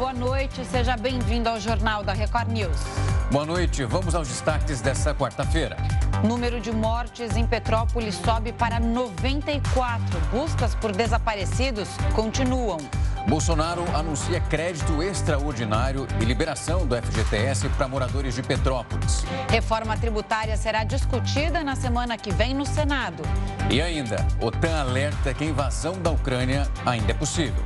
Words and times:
boa 0.00 0.14
noite. 0.14 0.64
Seja 0.64 0.96
bem-vindo 0.96 1.46
ao 1.46 1.60
Jornal 1.60 2.02
da 2.02 2.14
Record 2.14 2.50
News. 2.50 2.78
Boa 3.30 3.44
noite. 3.44 3.84
Vamos 3.84 4.14
aos 4.14 4.28
destaques 4.28 4.80
dessa 4.80 5.14
quarta-feira. 5.14 5.76
Número 6.24 6.58
de 6.58 6.72
mortes 6.72 7.36
em 7.36 7.46
Petrópolis 7.46 8.14
sobe 8.14 8.50
para 8.50 8.80
94. 8.80 10.02
Buscas 10.30 10.74
por 10.74 10.92
desaparecidos 10.92 11.90
continuam. 12.14 12.78
Bolsonaro 13.28 13.84
anuncia 13.94 14.40
crédito 14.40 15.02
extraordinário 15.02 16.06
e 16.18 16.24
liberação 16.24 16.86
do 16.86 16.96
FGTS 16.96 17.68
para 17.68 17.86
moradores 17.86 18.34
de 18.34 18.42
Petrópolis. 18.42 19.26
Reforma 19.50 19.98
tributária 19.98 20.56
será 20.56 20.82
discutida 20.82 21.62
na 21.62 21.76
semana 21.76 22.16
que 22.16 22.32
vem 22.32 22.54
no 22.54 22.64
Senado. 22.64 23.22
E 23.68 23.82
ainda, 23.82 24.26
OTAN 24.40 24.80
alerta 24.80 25.34
que 25.34 25.44
a 25.44 25.46
invasão 25.46 26.00
da 26.00 26.10
Ucrânia 26.10 26.66
ainda 26.86 27.10
é 27.10 27.14
possível. 27.14 27.62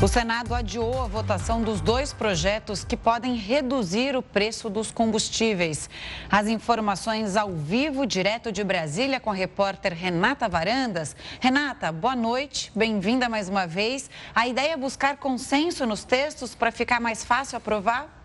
O 0.00 0.06
Senado 0.06 0.54
adiou 0.54 1.02
a 1.02 1.08
votação 1.08 1.60
dos 1.60 1.80
dois 1.80 2.12
projetos 2.12 2.84
que 2.84 2.96
podem 2.96 3.34
reduzir 3.34 4.14
o 4.14 4.22
preço 4.22 4.70
dos 4.70 4.92
combustíveis. 4.92 5.90
As 6.30 6.46
informações 6.46 7.36
ao 7.36 7.50
vivo, 7.50 8.06
direto 8.06 8.52
de 8.52 8.62
Brasília, 8.62 9.18
com 9.18 9.28
a 9.28 9.34
repórter 9.34 9.92
Renata 9.92 10.48
Varandas. 10.48 11.16
Renata, 11.40 11.90
boa 11.90 12.14
noite, 12.14 12.70
bem-vinda 12.76 13.28
mais 13.28 13.48
uma 13.48 13.66
vez. 13.66 14.08
A 14.32 14.46
ideia 14.46 14.74
é 14.74 14.76
buscar 14.76 15.16
consenso 15.16 15.84
nos 15.84 16.04
textos 16.04 16.54
para 16.54 16.70
ficar 16.70 17.00
mais 17.00 17.24
fácil 17.24 17.56
aprovar? 17.56 18.17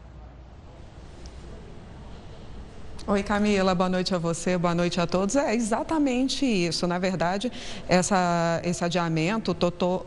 Oi, 3.06 3.22
Camila, 3.22 3.76
boa 3.76 3.90
noite 3.90 4.16
a 4.16 4.18
você, 4.18 4.58
boa 4.58 4.74
noite 4.74 5.02
a 5.02 5.06
todos. 5.06 5.36
É 5.36 5.54
exatamente 5.54 6.46
isso. 6.46 6.88
Na 6.88 6.98
verdade, 6.98 7.52
essa, 7.86 8.62
esse 8.64 8.82
adiamento 8.82 9.54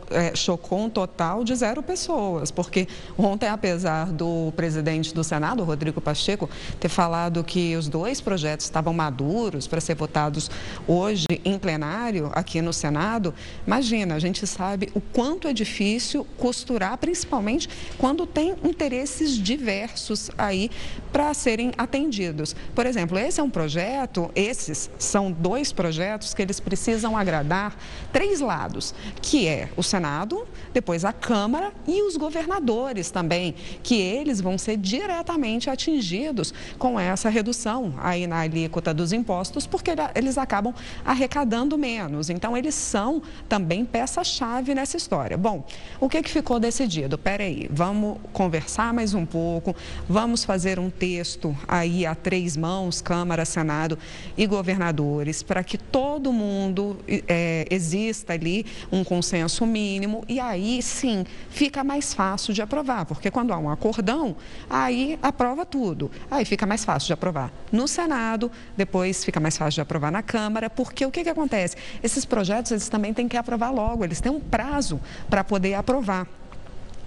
é, 0.09 0.35
chocou 0.35 0.85
um 0.85 0.89
total 0.89 1.43
de 1.43 1.53
zero 1.53 1.83
pessoas, 1.83 2.49
porque 2.49 2.87
ontem, 3.15 3.47
apesar 3.49 4.07
do 4.07 4.51
presidente 4.55 5.13
do 5.13 5.23
Senado, 5.23 5.63
Rodrigo 5.63 6.01
Pacheco, 6.01 6.49
ter 6.79 6.89
falado 6.89 7.43
que 7.43 7.75
os 7.75 7.87
dois 7.87 8.19
projetos 8.19 8.65
estavam 8.65 8.93
maduros 8.95 9.67
para 9.67 9.79
ser 9.79 9.93
votados 9.93 10.49
hoje 10.87 11.27
em 11.45 11.59
plenário 11.59 12.31
aqui 12.33 12.63
no 12.63 12.73
Senado, 12.73 13.31
imagina, 13.65 14.15
a 14.15 14.19
gente 14.19 14.47
sabe 14.47 14.89
o 14.95 14.99
quanto 14.99 15.47
é 15.47 15.53
difícil 15.53 16.25
costurar, 16.35 16.97
principalmente 16.97 17.69
quando 17.99 18.25
tem 18.25 18.55
interesses 18.63 19.37
diversos 19.37 20.31
aí 20.35 20.71
para 21.11 21.31
serem 21.35 21.73
atendidos. 21.77 22.55
Por 22.73 22.86
exemplo, 22.87 23.17
esse 23.17 23.39
é 23.39 23.43
um 23.43 23.49
projeto, 23.49 24.31
esses 24.35 24.89
são 24.97 25.31
dois 25.31 25.71
projetos 25.71 26.33
que 26.33 26.41
eles 26.41 26.59
precisam 26.59 27.17
agradar 27.17 27.75
três 28.11 28.39
lados, 28.39 28.93
que 29.21 29.47
é 29.47 29.69
o 29.75 29.83
Senado, 29.83 30.47
depois 30.73 31.03
a 31.03 31.11
Câmara 31.13 31.71
e 31.87 32.01
os 32.01 32.17
governadores 32.17 33.11
também, 33.11 33.55
que 33.83 33.99
eles 33.99 34.39
vão 34.39 34.57
ser 34.57 34.77
diretamente 34.77 35.69
atingidos 35.69 36.53
com 36.77 36.99
essa 36.99 37.29
redução 37.29 37.93
aí 37.97 38.27
na 38.27 38.39
alíquota 38.39 38.93
dos 38.93 39.11
impostos, 39.11 39.65
porque 39.65 39.91
eles 40.15 40.37
acabam 40.37 40.73
arrecadando 41.03 41.77
menos. 41.77 42.29
Então, 42.29 42.55
eles 42.55 42.75
são 42.75 43.21
também 43.49 43.85
peça-chave 43.85 44.75
nessa 44.75 44.97
história. 44.97 45.37
Bom, 45.37 45.63
o 45.99 46.07
que, 46.07 46.21
que 46.21 46.29
ficou 46.29 46.59
decidido? 46.59 47.17
Peraí, 47.17 47.67
vamos 47.71 48.17
conversar 48.31 48.93
mais 48.93 49.13
um 49.13 49.25
pouco, 49.25 49.75
vamos 50.07 50.43
fazer 50.43 50.79
um 50.79 50.89
texto 50.89 51.55
aí 51.67 52.05
a 52.05 52.13
três 52.15 52.55
mãos 52.55 52.76
mãos, 52.77 53.01
Câmara, 53.01 53.43
Senado 53.43 53.97
e 54.37 54.45
governadores, 54.45 55.41
para 55.41 55.63
que 55.63 55.77
todo 55.77 56.31
mundo 56.31 56.97
é, 57.27 57.65
exista 57.71 58.33
ali 58.33 58.65
um 58.91 59.03
consenso 59.03 59.65
mínimo 59.65 60.23
e 60.27 60.39
aí 60.39 60.81
sim 60.81 61.25
fica 61.49 61.83
mais 61.83 62.13
fácil 62.13 62.53
de 62.53 62.61
aprovar, 62.61 63.05
porque 63.05 63.31
quando 63.31 63.51
há 63.51 63.57
um 63.57 63.69
acordão, 63.69 64.35
aí 64.69 65.17
aprova 65.23 65.65
tudo, 65.65 66.11
aí 66.29 66.45
fica 66.45 66.65
mais 66.65 66.85
fácil 66.85 67.07
de 67.07 67.13
aprovar 67.13 67.51
no 67.71 67.87
Senado, 67.87 68.51
depois 68.75 69.25
fica 69.25 69.39
mais 69.39 69.57
fácil 69.57 69.75
de 69.75 69.81
aprovar 69.81 70.11
na 70.11 70.21
Câmara, 70.21 70.69
porque 70.69 71.05
o 71.05 71.11
que, 71.11 71.23
que 71.23 71.29
acontece? 71.29 71.75
Esses 72.03 72.25
projetos 72.25 72.71
eles 72.71 72.89
também 72.89 73.13
têm 73.13 73.27
que 73.27 73.37
aprovar 73.37 73.71
logo, 73.71 74.03
eles 74.03 74.21
têm 74.21 74.31
um 74.31 74.39
prazo 74.39 74.99
para 75.29 75.43
poder 75.43 75.73
aprovar. 75.73 76.27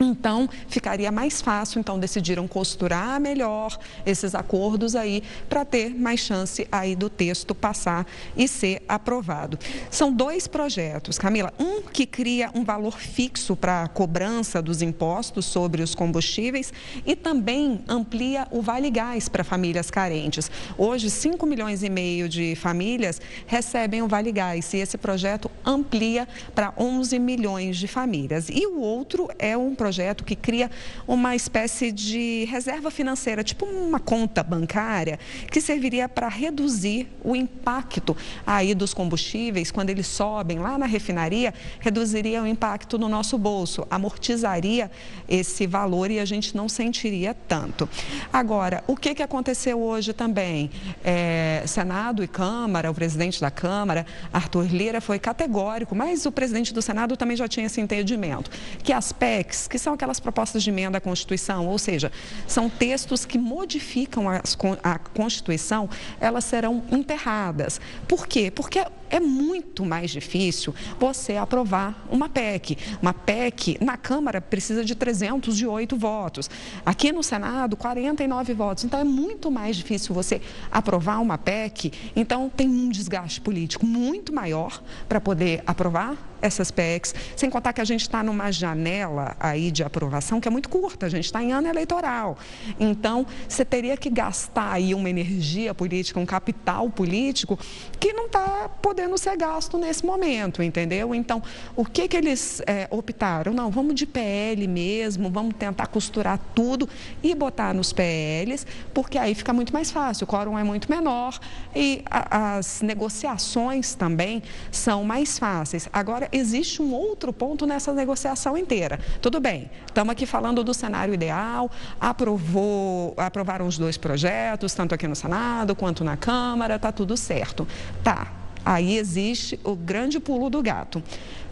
Então, 0.03 0.49
ficaria 0.66 1.12
mais 1.12 1.43
fácil, 1.43 1.78
então 1.78 1.99
decidiram 1.99 2.49
costurar 2.49 3.21
melhor 3.21 3.78
esses 4.06 4.34
acordos 4.34 4.97
aí 4.97 5.22
para 5.47 5.62
ter 5.62 5.94
mais 5.94 6.21
chance 6.21 6.66
aí 6.72 6.97
do 6.97 7.11
texto 7.11 7.55
passar 7.55 8.06
e 8.34 8.49
ser 8.49 8.83
aprovado. 8.88 9.59
São 9.91 10.11
dois 10.11 10.47
projetos, 10.47 11.19
Camila, 11.19 11.53
um 11.59 11.83
que 11.83 12.06
cria 12.06 12.50
um 12.55 12.65
valor 12.65 12.99
fixo 12.99 13.55
para 13.55 13.83
a 13.83 13.88
cobrança 13.88 14.62
dos 14.62 14.81
impostos 14.81 15.44
sobre 15.44 15.83
os 15.83 15.94
combustíveis 15.94 16.72
e 17.05 17.15
também 17.15 17.84
amplia 17.87 18.49
o 18.50 18.62
Vale 18.62 18.91
Gás 18.91 19.28
para 19.28 19.44
famílias 19.44 19.91
carentes. 19.91 20.50
Hoje, 20.78 21.11
5 21.11 21.44
milhões 21.44 21.82
e 21.82 21.91
meio 21.91 22.27
de 22.27 22.55
famílias 22.55 23.21
recebem 23.47 24.00
o 24.00 24.09
Vale 24.09 24.32
Gás 24.32 24.72
e 24.72 24.78
esse 24.78 24.97
projeto 24.97 25.50
amplia 25.62 26.27
para 26.55 26.72
11 26.78 27.19
milhões 27.19 27.77
de 27.77 27.87
famílias. 27.87 28.49
E 28.49 28.67
o 28.67 28.81
outro 28.81 29.28
é 29.38 29.55
um 29.59 29.75
projeto 29.75 29.89
projeto 29.90 30.22
que 30.22 30.36
cria 30.36 30.70
uma 31.04 31.34
espécie 31.34 31.90
de 31.90 32.44
reserva 32.44 32.92
financeira, 32.92 33.42
tipo 33.42 33.66
uma 33.66 33.98
conta 33.98 34.40
bancária, 34.40 35.18
que 35.50 35.60
serviria 35.60 36.08
para 36.08 36.28
reduzir 36.28 37.08
o 37.24 37.34
impacto 37.34 38.16
aí 38.46 38.72
dos 38.72 38.94
combustíveis 38.94 39.72
quando 39.72 39.90
eles 39.90 40.06
sobem 40.06 40.60
lá 40.60 40.78
na 40.78 40.86
refinaria, 40.86 41.52
reduziria 41.80 42.40
o 42.40 42.46
impacto 42.46 42.96
no 42.98 43.08
nosso 43.08 43.36
bolso, 43.36 43.84
amortizaria 43.90 44.88
esse 45.28 45.66
valor 45.66 46.08
e 46.08 46.20
a 46.20 46.24
gente 46.24 46.56
não 46.56 46.68
sentiria 46.68 47.34
tanto. 47.48 47.88
Agora, 48.32 48.84
o 48.86 48.94
que, 48.94 49.12
que 49.12 49.24
aconteceu 49.24 49.82
hoje 49.82 50.12
também? 50.12 50.70
É, 51.02 51.64
Senado 51.66 52.22
e 52.22 52.28
Câmara, 52.28 52.88
o 52.88 52.94
presidente 52.94 53.40
da 53.40 53.50
Câmara, 53.50 54.06
Arthur 54.32 54.66
Lira, 54.72 55.00
foi 55.00 55.18
categórico, 55.18 55.96
mas 55.96 56.26
o 56.26 56.30
presidente 56.30 56.72
do 56.72 56.80
Senado 56.80 57.16
também 57.16 57.36
já 57.36 57.48
tinha 57.48 57.66
esse 57.66 57.80
entendimento, 57.80 58.52
que 58.84 58.92
as 58.92 59.10
PECs, 59.10 59.66
que 59.66 59.79
são 59.80 59.94
aquelas 59.94 60.20
propostas 60.20 60.62
de 60.62 60.70
emenda 60.70 60.98
à 60.98 61.00
Constituição, 61.00 61.66
ou 61.66 61.78
seja, 61.78 62.12
são 62.46 62.68
textos 62.68 63.24
que 63.24 63.38
modificam 63.38 64.26
a 64.28 64.98
Constituição, 64.98 65.88
elas 66.20 66.44
serão 66.44 66.82
enterradas. 66.91 67.80
Por 68.06 68.26
quê? 68.26 68.50
Porque 68.50 68.84
é 69.10 69.21
muito 69.21 69.84
mais 69.84 70.10
difícil 70.10 70.75
você 70.98 71.37
aprovar 71.37 72.06
uma 72.10 72.28
PEC. 72.28 72.78
Uma 73.03 73.12
PEC 73.12 73.76
na 73.81 73.97
Câmara 73.97 74.41
precisa 74.41 74.84
de 74.84 74.94
308 74.94 75.97
votos. 75.97 76.48
Aqui 76.87 77.12
no 77.12 77.22
Senado, 77.22 77.76
49 77.76 78.54
votos. 78.54 78.84
Então 78.84 79.00
é 79.00 79.04
muito 79.04 79.50
mais 79.50 79.76
difícil 79.76 80.15
você 80.15 80.41
aprovar 80.70 81.20
uma 81.20 81.37
PEC. 81.37 81.93
Então 82.15 82.49
tem 82.49 82.69
um 82.69 82.88
desgaste 82.88 83.41
político 83.41 83.84
muito 83.84 84.32
maior 84.32 84.81
para 85.09 85.20
poder 85.20 85.62
aprovar 85.66 86.31
essas 86.43 86.70
PECs, 86.70 87.15
sem 87.37 87.50
contar 87.50 87.72
que 87.72 87.81
a 87.81 87.84
gente 87.84 88.03
está 88.03 88.22
numa 88.22 88.50
janela 88.50 89.37
aí 89.38 89.70
de 89.70 89.82
aprovação 89.82 90.41
que 90.41 90.49
é 90.49 90.50
muito 90.50 90.69
curta, 90.69 91.06
a 91.06 91.09
gente 91.09 91.26
está 91.26 91.43
em 91.43 91.53
ano 91.53 91.69
eleitoral. 91.69 92.38
Então, 92.78 93.26
você 93.49 93.65
teria 93.65 93.97
que 93.97 94.09
gastar 94.09 94.72
aí 94.72 94.94
uma 94.94 95.10
energia 95.10 95.75
política, 95.75 96.19
um 96.19 96.26
capital 96.26 96.88
político 96.91 97.59
que 97.99 98.12
não 98.12 98.26
está 98.26 98.69
podendo 98.81 99.00
ser 99.19 99.37
gasto 99.37 99.78
nesse 99.78 100.05
momento, 100.05 100.62
entendeu? 100.62 101.15
Então, 101.15 101.43
o 101.77 101.84
que, 101.84 102.09
que 102.09 102.16
eles 102.16 102.62
é, 102.66 102.88
optaram? 102.91 103.53
Não, 103.53 103.71
vamos 103.71 103.94
de 103.94 104.06
PL 104.06 104.66
mesmo, 104.66 105.31
vamos 105.31 105.55
tentar 105.55 105.87
costurar 105.87 106.38
tudo 106.55 106.88
e 107.22 107.34
botar 107.34 107.75
nos 107.75 107.93
PLs, 107.93 108.66
porque 108.93 109.19
aí 109.19 109.34
fica 109.34 109.53
muito 109.53 109.72
mais 109.72 109.91
fácil, 109.91 110.25
o 110.25 110.27
quórum 110.27 110.59
é 110.59 110.65
muito 110.65 110.91
menor 110.91 111.38
e 111.75 112.02
a, 112.11 112.56
as 112.56 112.82
negociações 112.82 113.94
também 113.94 114.43
são 114.70 115.05
mais 115.05 115.38
fáceis. 115.38 115.88
Agora, 115.93 116.29
existe 116.32 116.82
um 116.82 116.93
outro 116.93 117.32
ponto 117.32 117.67
nessa 117.67 117.93
negociação 117.93 118.56
inteira. 118.56 118.99
Tudo 119.20 119.41
bem, 119.41 119.70
estamos 119.87 120.12
aqui 120.12 120.26
falando 120.26 120.64
do 120.64 120.75
cenário 120.75 121.14
ideal, 121.14 121.70
aprovou, 122.00 123.14
aprovaram 123.17 123.67
os 123.67 123.79
dois 123.79 123.96
projetos, 123.96 124.75
tanto 124.75 124.94
aqui 124.94 125.06
no 125.06 125.17
Senado 125.17 125.75
quanto 125.75 126.03
na 126.03 126.17
Câmara, 126.17 126.76
está 126.76 126.91
tudo 126.91 127.17
certo. 127.17 127.67
Tá, 128.03 128.39
aí 128.64 128.96
existe 128.96 129.58
o 129.64 129.74
grande 129.74 130.20
pulo 130.20 130.50
do 130.50 130.62
gato 130.62 131.02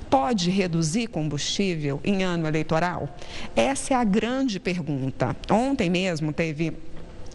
pode 0.08 0.50
reduzir 0.50 1.06
combustível 1.08 2.00
em 2.02 2.22
ano 2.22 2.46
eleitoral? 2.46 3.08
Essa 3.54 3.94
é 3.94 3.96
a 3.96 4.04
grande 4.04 4.58
pergunta. 4.58 5.36
Ontem 5.50 5.90
mesmo 5.90 6.32
teve 6.32 6.72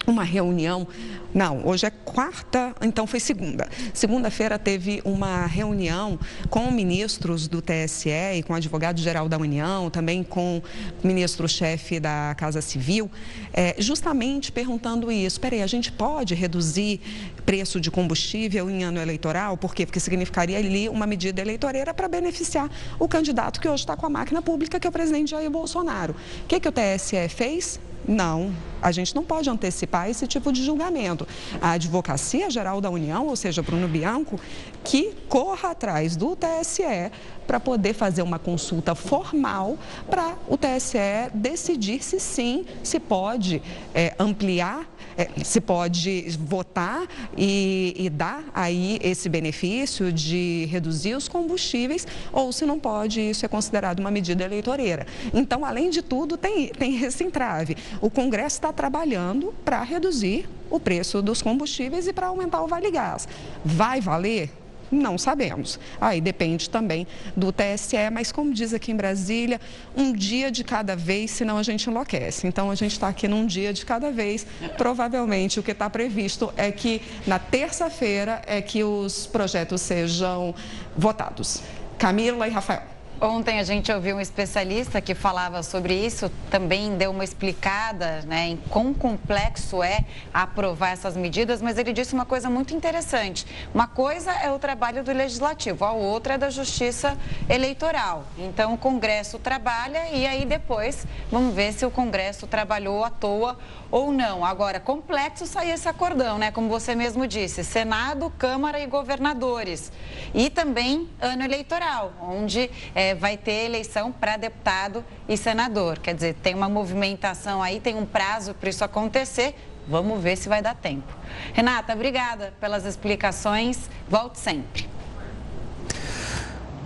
uma 0.06 0.24
reunião. 0.24 0.88
Não, 1.34 1.66
hoje 1.66 1.88
é 1.88 1.90
quarta, 1.90 2.76
então 2.82 3.08
foi 3.08 3.20
segunda. 3.20 3.68
Segunda-feira 3.94 4.60
teve 4.60 5.02
uma 5.04 5.48
reunião 5.48 6.20
com 6.50 6.70
ministros 6.70 7.48
do 7.48 7.62
TSE 7.62 8.10
e 8.36 8.44
com 8.44 8.54
advogado-geral 8.54 9.28
da 9.28 9.38
União, 9.38 9.90
também 9.90 10.24
com 10.24 10.62
ministro-chefe 11.04 12.00
da 12.00 12.36
Casa 12.38 12.62
Civil, 12.62 13.10
é, 13.52 13.76
justamente 13.80 14.52
perguntando 14.52 15.12
isso. 15.12 15.40
Peraí, 15.40 15.64
a 15.64 15.68
gente 15.68 15.92
pode 15.92 16.36
reduzir 16.36 17.02
preço 17.46 17.80
de 17.80 17.90
combustível 17.90 18.70
em 18.70 18.84
ano 18.84 19.00
eleitoral? 19.00 19.58
Por 19.58 19.74
quê? 19.74 19.86
Porque 19.86 20.00
significaria 20.00 20.58
ali 20.58 20.88
uma 20.88 21.08
medida 21.08 21.42
eleitoreira 21.42 21.94
para 21.94 22.08
beneficiar 22.08 22.70
o 23.00 23.08
candidato 23.08 23.60
que 23.60 23.68
hoje 23.68 23.84
está 23.84 23.96
com 23.96 24.06
a 24.06 24.10
máquina 24.10 24.42
pública, 24.42 24.80
que 24.80 24.86
é 24.86 24.90
o 24.90 24.94
presidente 24.94 25.32
Jair 25.32 25.50
Bolsonaro. 25.50 26.16
O 26.44 26.48
que, 26.48 26.60
que 26.60 26.68
o 26.68 26.72
TSE 26.72 27.28
fez? 27.30 27.80
Não, 28.08 28.54
a 28.82 28.92
gente 28.92 29.16
não 29.16 29.24
pode 29.24 29.50
antecipar 29.50 30.10
esse 30.10 30.28
tipo 30.28 30.52
de 30.52 30.64
julgamento. 30.64 31.26
A 31.62 31.72
Advocacia 31.72 32.50
Geral 32.50 32.82
da 32.82 32.90
União, 32.90 33.28
ou 33.28 33.36
seja, 33.36 33.62
Bruno 33.62 33.88
Bianco, 33.88 34.40
que 34.84 35.14
corra 35.30 35.72
atrás 35.72 36.16
do 36.16 36.36
TSE 36.36 37.12
para 37.48 37.60
poder 37.60 37.94
fazer 37.94 38.22
uma 38.22 38.38
consulta 38.38 38.94
formal 38.94 39.78
para 40.10 40.36
o 40.48 40.58
TSE 40.58 41.30
decidir 41.34 42.04
se 42.04 42.20
sim 42.20 42.66
se 42.84 43.00
pode 43.00 43.62
é, 43.94 44.14
ampliar, 44.20 44.86
é, 45.18 45.30
se 45.44 45.62
pode 45.62 46.26
votar 46.40 47.08
e, 47.38 47.94
e 47.98 48.10
dar 48.10 48.44
aí 48.54 49.00
esse 49.02 49.30
benefício 49.30 50.12
de 50.12 50.68
reduzir 50.72 51.16
os 51.16 51.28
combustíveis 51.28 52.08
ou 52.32 52.52
se 52.52 52.66
não 52.66 52.80
pode, 52.80 53.22
isso 53.22 53.46
é 53.46 53.50
considerado 53.50 54.00
uma 54.00 54.12
medida 54.12 54.44
eleitoreira. 54.44 55.06
Então, 55.34 55.66
além 55.66 55.90
de 55.90 56.02
tudo, 56.02 56.38
tem, 56.38 56.68
tem 56.68 57.04
esse 57.04 57.24
entrave. 57.24 57.76
O 58.02 58.10
Congresso 58.10 58.58
está 58.58 58.74
trabalhando 58.74 59.54
para 59.64 59.82
reduzir 59.84 60.48
o 60.70 60.80
preço 60.80 61.22
dos 61.22 61.42
combustíveis 61.42 62.08
e 62.08 62.14
para 62.14 62.28
aumentar 62.28 62.62
o 62.64 62.68
Vale 62.68 62.90
Gás. 62.90 63.28
Vai 63.64 64.02
valer? 64.02 64.63
Não 64.94 65.18
sabemos. 65.18 65.80
Aí 66.00 66.22
depende 66.22 66.70
também 66.70 67.08
do 67.36 67.52
TSE, 67.52 68.10
mas 68.12 68.32
como 68.32 68.54
diz 68.54 68.74
aqui 68.74 68.92
em 68.92 68.96
Brasília, 68.96 69.60
um 69.96 70.14
dia 70.14 70.52
de 70.52 70.64
cada 70.64 70.96
vez, 70.96 71.32
senão 71.32 71.58
a 71.58 71.64
gente 71.64 71.90
enlouquece. 71.90 72.46
Então 72.48 72.70
a 72.70 72.76
gente 72.76 72.92
está 72.92 73.08
aqui 73.08 73.28
num 73.28 73.46
dia 73.46 73.74
de 73.74 73.86
cada 73.86 74.12
vez. 74.12 74.46
Provavelmente 74.78 75.60
o 75.60 75.64
que 75.64 75.72
está 75.72 75.90
previsto 75.90 76.54
é 76.56 76.72
que 76.72 77.02
na 77.26 77.40
terça-feira 77.40 78.42
é 78.46 78.62
que 78.62 78.84
os 78.84 79.26
projetos 79.26 79.82
sejam 79.82 80.54
votados. 80.96 81.62
Camila 81.98 82.48
e 82.48 82.52
Rafael. 82.52 82.93
Ontem 83.24 83.58
a 83.58 83.64
gente 83.64 83.90
ouviu 83.90 84.18
um 84.18 84.20
especialista 84.20 85.00
que 85.00 85.16
falava 85.16 85.64
sobre 85.64 85.94
isso, 85.94 86.30
também 86.52 86.98
deu 86.98 87.10
uma 87.10 87.24
explicada 87.24 88.22
né, 88.24 88.50
em 88.50 88.58
quão 88.58 88.94
complexo 88.94 89.82
é 89.82 90.04
aprovar 90.34 90.90
essas 90.90 91.16
medidas, 91.16 91.62
mas 91.62 91.78
ele 91.78 91.94
disse 91.94 92.14
uma 92.14 92.26
coisa 92.26 92.50
muito 92.50 92.74
interessante. 92.74 93.48
Uma 93.74 93.88
coisa 93.88 94.30
é 94.34 94.52
o 94.52 94.60
trabalho 94.60 95.06
do 95.06 95.14
legislativo, 95.14 95.86
a 95.86 95.94
outra 95.94 96.34
é 96.34 96.38
da 96.38 96.50
justiça 96.50 97.18
eleitoral. 97.48 98.26
Então 98.38 98.74
o 98.74 98.78
Congresso 98.78 99.40
trabalha 99.40 100.10
e 100.12 100.28
aí 100.28 100.44
depois 100.44 101.08
vamos 101.32 101.56
ver 101.56 101.72
se 101.72 101.86
o 101.86 101.92
Congresso 101.92 102.46
trabalhou 102.46 103.06
à 103.06 103.10
toa 103.10 103.58
ou 103.90 104.12
não. 104.12 104.44
Agora, 104.44 104.82
complexo 104.82 105.46
sair 105.46 105.70
esse 105.70 105.88
acordão, 105.88 106.38
né? 106.38 106.52
Como 106.52 106.68
você 106.68 106.94
mesmo 106.94 107.26
disse, 107.26 107.64
Senado, 107.64 108.30
Câmara 108.38 108.82
e 108.82 108.86
governadores. 108.86 109.94
E 110.34 110.50
também 110.50 111.08
ano 111.22 111.44
eleitoral, 111.44 112.12
onde 112.22 112.70
é, 112.94 113.13
vai 113.16 113.38
ter 113.38 113.66
eleição 113.66 114.12
para 114.12 114.38
deputado 114.38 115.04
e 115.28 115.38
senador. 115.38 116.00
Quer 116.00 116.16
dizer, 116.16 116.34
tem 116.36 116.54
uma 116.54 116.70
movimentação 116.70 117.62
aí, 117.62 117.80
tem 117.80 117.96
um 117.96 118.06
prazo 118.06 118.54
para 118.54 118.70
isso 118.70 118.84
acontecer. 118.84 119.56
Vamos 119.88 120.22
ver 120.22 120.38
se 120.38 120.48
vai 120.48 120.62
dar 120.62 120.76
tempo. 120.76 121.14
Renata, 121.54 121.94
obrigada 121.94 122.54
pelas 122.60 122.86
explicações. 122.86 123.90
Volte 124.08 124.40
sempre. 124.40 124.88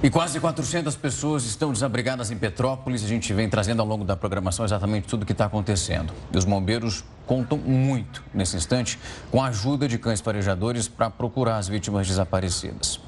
E 0.02 0.12
quase 0.12 0.40
400 0.40 0.96
pessoas 0.96 1.44
estão 1.46 1.74
desabrigadas 1.74 2.30
em 2.30 2.38
Petrópolis. 2.38 3.04
A 3.04 3.08
gente 3.08 3.34
vem 3.34 3.50
trazendo 3.50 3.82
ao 3.82 3.88
longo 3.88 4.06
da 4.06 4.16
programação 4.16 4.64
exatamente 4.64 5.08
tudo 5.08 5.24
o 5.24 5.26
que 5.26 5.32
está 5.32 5.46
acontecendo. 5.46 6.14
E 6.32 6.38
os 6.38 6.46
bombeiros 6.46 7.04
contam 7.26 7.58
muito 7.58 8.24
nesse 8.32 8.56
instante 8.56 9.00
com 9.32 9.42
a 9.42 9.48
ajuda 9.48 9.88
de 9.88 9.98
cães 9.98 10.22
farejadores 10.22 10.88
para 10.88 11.10
procurar 11.10 11.58
as 11.58 11.68
vítimas 11.68 12.08
desaparecidas. 12.08 13.07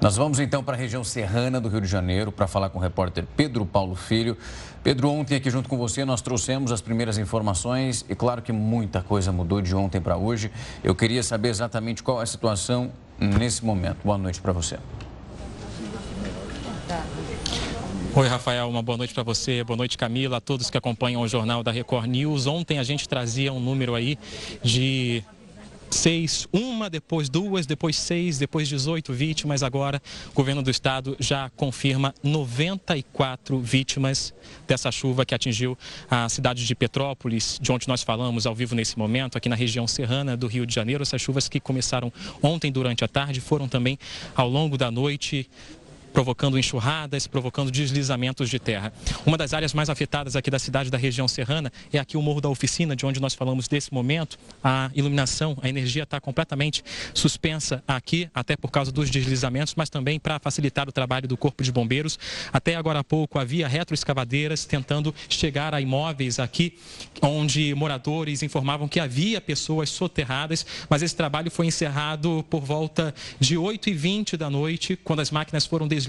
Nós 0.00 0.16
vamos 0.16 0.38
então 0.38 0.62
para 0.62 0.76
a 0.76 0.78
região 0.78 1.02
serrana 1.02 1.60
do 1.60 1.68
Rio 1.68 1.80
de 1.80 1.88
Janeiro 1.88 2.30
para 2.30 2.46
falar 2.46 2.70
com 2.70 2.78
o 2.78 2.80
repórter 2.80 3.26
Pedro 3.36 3.66
Paulo 3.66 3.96
Filho. 3.96 4.36
Pedro, 4.80 5.10
ontem 5.10 5.34
aqui 5.34 5.50
junto 5.50 5.68
com 5.68 5.76
você 5.76 6.04
nós 6.04 6.22
trouxemos 6.22 6.70
as 6.70 6.80
primeiras 6.80 7.18
informações 7.18 8.04
e 8.08 8.14
claro 8.14 8.40
que 8.40 8.52
muita 8.52 9.02
coisa 9.02 9.32
mudou 9.32 9.60
de 9.60 9.74
ontem 9.74 10.00
para 10.00 10.16
hoje. 10.16 10.52
Eu 10.84 10.94
queria 10.94 11.20
saber 11.20 11.48
exatamente 11.48 12.00
qual 12.00 12.20
é 12.20 12.22
a 12.22 12.26
situação 12.26 12.92
nesse 13.18 13.64
momento. 13.64 13.98
Boa 14.04 14.16
noite 14.16 14.40
para 14.40 14.52
você. 14.52 14.78
Oi, 18.14 18.28
Rafael, 18.28 18.68
uma 18.68 18.82
boa 18.82 18.98
noite 18.98 19.12
para 19.12 19.24
você, 19.24 19.64
boa 19.64 19.76
noite, 19.76 19.98
Camila, 19.98 20.36
a 20.36 20.40
todos 20.40 20.70
que 20.70 20.78
acompanham 20.78 21.22
o 21.22 21.28
Jornal 21.28 21.64
da 21.64 21.72
Record 21.72 22.06
News. 22.06 22.46
Ontem 22.46 22.78
a 22.78 22.84
gente 22.84 23.08
trazia 23.08 23.52
um 23.52 23.58
número 23.58 23.96
aí 23.96 24.16
de 24.62 25.24
seis, 25.90 26.46
uma, 26.52 26.90
depois 26.90 27.28
duas, 27.28 27.66
depois 27.66 27.96
seis, 27.96 28.38
depois 28.38 28.68
18 28.68 29.12
vítimas. 29.12 29.62
Agora, 29.62 30.00
o 30.30 30.34
governo 30.34 30.62
do 30.62 30.70
estado 30.70 31.16
já 31.18 31.50
confirma 31.50 32.14
94 32.22 33.58
vítimas 33.60 34.34
dessa 34.66 34.90
chuva 34.90 35.24
que 35.24 35.34
atingiu 35.34 35.76
a 36.10 36.28
cidade 36.28 36.64
de 36.66 36.74
Petrópolis, 36.74 37.58
de 37.60 37.72
onde 37.72 37.88
nós 37.88 38.02
falamos 38.02 38.46
ao 38.46 38.54
vivo 38.54 38.74
nesse 38.74 38.98
momento, 38.98 39.36
aqui 39.36 39.48
na 39.48 39.56
região 39.56 39.86
serrana 39.86 40.36
do 40.36 40.46
Rio 40.46 40.66
de 40.66 40.74
Janeiro. 40.74 41.02
Essas 41.02 41.20
chuvas 41.20 41.48
que 41.48 41.60
começaram 41.60 42.12
ontem 42.42 42.70
durante 42.70 43.04
a 43.04 43.08
tarde 43.08 43.40
foram 43.40 43.68
também 43.68 43.98
ao 44.34 44.48
longo 44.48 44.76
da 44.76 44.90
noite 44.90 45.48
provocando 46.18 46.58
enxurradas, 46.58 47.28
provocando 47.28 47.70
deslizamentos 47.70 48.50
de 48.50 48.58
terra. 48.58 48.92
Uma 49.24 49.38
das 49.38 49.54
áreas 49.54 49.72
mais 49.72 49.88
afetadas 49.88 50.34
aqui 50.34 50.50
da 50.50 50.58
cidade 50.58 50.90
da 50.90 50.98
região 50.98 51.28
serrana 51.28 51.72
é 51.92 51.98
aqui 52.00 52.16
o 52.16 52.22
Morro 52.22 52.40
da 52.40 52.48
Oficina, 52.48 52.96
de 52.96 53.06
onde 53.06 53.20
nós 53.20 53.34
falamos 53.34 53.68
desse 53.68 53.94
momento. 53.94 54.36
A 54.64 54.90
iluminação, 54.96 55.56
a 55.62 55.68
energia 55.68 56.02
está 56.02 56.20
completamente 56.20 56.82
suspensa 57.14 57.84
aqui, 57.86 58.28
até 58.34 58.56
por 58.56 58.68
causa 58.72 58.90
dos 58.90 59.10
deslizamentos, 59.10 59.76
mas 59.76 59.88
também 59.88 60.18
para 60.18 60.40
facilitar 60.40 60.88
o 60.88 60.92
trabalho 60.92 61.28
do 61.28 61.36
Corpo 61.36 61.62
de 61.62 61.70
Bombeiros. 61.70 62.18
Até 62.52 62.74
agora 62.74 62.98
há 62.98 63.04
pouco 63.04 63.38
havia 63.38 63.68
retroescavadeiras 63.68 64.64
tentando 64.64 65.14
chegar 65.28 65.72
a 65.72 65.80
imóveis 65.80 66.40
aqui, 66.40 66.76
onde 67.22 67.72
moradores 67.76 68.42
informavam 68.42 68.88
que 68.88 68.98
havia 68.98 69.40
pessoas 69.40 69.88
soterradas, 69.88 70.66
mas 70.90 71.00
esse 71.00 71.14
trabalho 71.14 71.48
foi 71.48 71.66
encerrado 71.66 72.44
por 72.50 72.62
volta 72.62 73.14
de 73.38 73.54
8h20 73.54 74.36
da 74.36 74.50
noite, 74.50 74.96
quando 74.96 75.20
as 75.20 75.30
máquinas 75.30 75.64
foram 75.64 75.86
desligadas, 75.86 76.07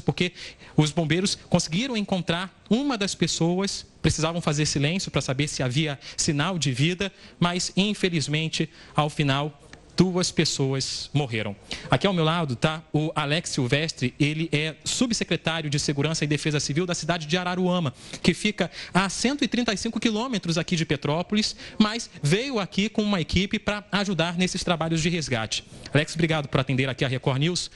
porque 0.00 0.32
os 0.76 0.92
bombeiros 0.92 1.34
conseguiram 1.48 1.96
encontrar 1.96 2.62
uma 2.68 2.96
das 2.96 3.14
pessoas, 3.14 3.86
precisavam 4.00 4.40
fazer 4.40 4.66
silêncio 4.66 5.10
para 5.10 5.20
saber 5.20 5.48
se 5.48 5.62
havia 5.62 5.98
sinal 6.16 6.58
de 6.58 6.72
vida, 6.72 7.12
mas 7.38 7.72
infelizmente, 7.76 8.70
ao 8.94 9.10
final, 9.10 9.58
duas 10.00 10.32
pessoas 10.32 11.10
morreram. 11.12 11.54
Aqui 11.90 12.06
ao 12.06 12.14
meu 12.14 12.24
lado 12.24 12.54
está 12.54 12.82
o 12.90 13.12
Alex 13.14 13.50
Silvestre, 13.50 14.14
ele 14.18 14.48
é 14.50 14.74
subsecretário 14.82 15.68
de 15.68 15.78
Segurança 15.78 16.24
e 16.24 16.26
Defesa 16.26 16.58
Civil 16.58 16.86
da 16.86 16.94
cidade 16.94 17.26
de 17.26 17.36
Araruama, 17.36 17.92
que 18.22 18.32
fica 18.32 18.70
a 18.94 19.10
135 19.10 20.00
quilômetros 20.00 20.56
aqui 20.56 20.74
de 20.74 20.86
Petrópolis, 20.86 21.54
mas 21.78 22.08
veio 22.22 22.58
aqui 22.58 22.88
com 22.88 23.02
uma 23.02 23.20
equipe 23.20 23.58
para 23.58 23.84
ajudar 23.92 24.38
nesses 24.38 24.64
trabalhos 24.64 25.02
de 25.02 25.10
resgate. 25.10 25.64
Alex, 25.92 26.14
obrigado 26.14 26.48
por 26.48 26.60
atender 26.60 26.88
aqui 26.88 27.04
a 27.04 27.08
Record 27.08 27.40
News 27.40 27.70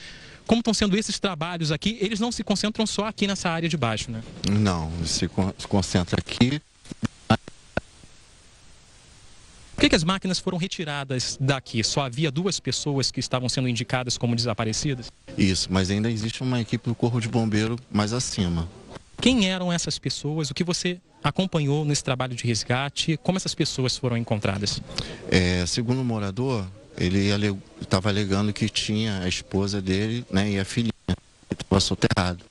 como 0.46 0.60
estão 0.60 0.74
sendo 0.74 0.96
esses 0.96 1.18
trabalhos 1.18 1.72
aqui, 1.72 1.96
eles 2.00 2.20
não 2.20 2.30
se 2.30 2.44
concentram 2.44 2.86
só 2.86 3.06
aqui 3.06 3.26
nessa 3.26 3.48
área 3.50 3.68
de 3.68 3.76
baixo, 3.76 4.10
né? 4.10 4.22
Não, 4.50 4.90
se 5.04 5.28
concentra 5.68 6.20
aqui. 6.20 6.60
Por 9.74 9.80
que, 9.80 9.88
que, 9.88 9.96
as 9.96 10.04
máquinas 10.04 10.38
foram 10.38 10.56
retiradas 10.56 11.36
daqui? 11.40 11.82
Só 11.82 12.02
havia 12.02 12.30
duas 12.30 12.60
pessoas 12.60 13.10
que 13.10 13.18
estavam 13.18 13.48
sendo 13.48 13.68
indicadas 13.68 14.16
como 14.16 14.36
desaparecidas? 14.36 15.10
Isso, 15.36 15.68
mas 15.70 15.90
ainda 15.90 16.10
existe 16.10 16.42
uma 16.42 16.60
equipe 16.60 16.88
do 16.88 16.94
Corpo 16.94 17.20
de 17.20 17.28
Bombeiro 17.28 17.76
mais 17.90 18.12
acima. 18.12 18.68
Quem 19.20 19.48
eram 19.48 19.72
essas 19.72 19.98
pessoas? 19.98 20.50
O 20.50 20.54
que 20.54 20.62
você 20.62 21.00
acompanhou 21.22 21.84
nesse 21.84 22.04
trabalho 22.04 22.36
de 22.36 22.46
resgate? 22.46 23.18
Como 23.22 23.36
essas 23.36 23.54
pessoas 23.54 23.96
foram 23.96 24.16
encontradas? 24.16 24.80
É, 25.30 25.66
segundo 25.66 26.00
o 26.00 26.04
morador, 26.04 26.66
ele 26.96 27.28
estava 27.80 28.08
alegando 28.08 28.52
que 28.52 28.68
tinha 28.68 29.20
a 29.20 29.28
esposa 29.28 29.80
dele 29.80 30.24
né, 30.30 30.50
e 30.50 30.58
a 30.58 30.64
filhinha, 30.64 30.92
que 31.48 31.62
estava 31.62 31.80
soterrado. 31.80 32.44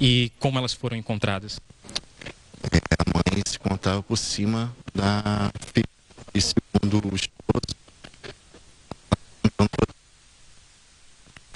E 0.00 0.32
como 0.38 0.58
elas 0.58 0.72
foram 0.72 0.96
encontradas? 0.96 1.60
É, 2.72 2.78
a 2.98 3.34
mãe 3.34 3.42
se 3.46 3.58
contava 3.58 4.02
por 4.02 4.16
cima 4.16 4.74
da 4.94 5.52
filha. 5.74 5.86
E 6.32 6.40
segundo 6.40 7.12
o 7.12 7.16
esposo, 7.16 7.76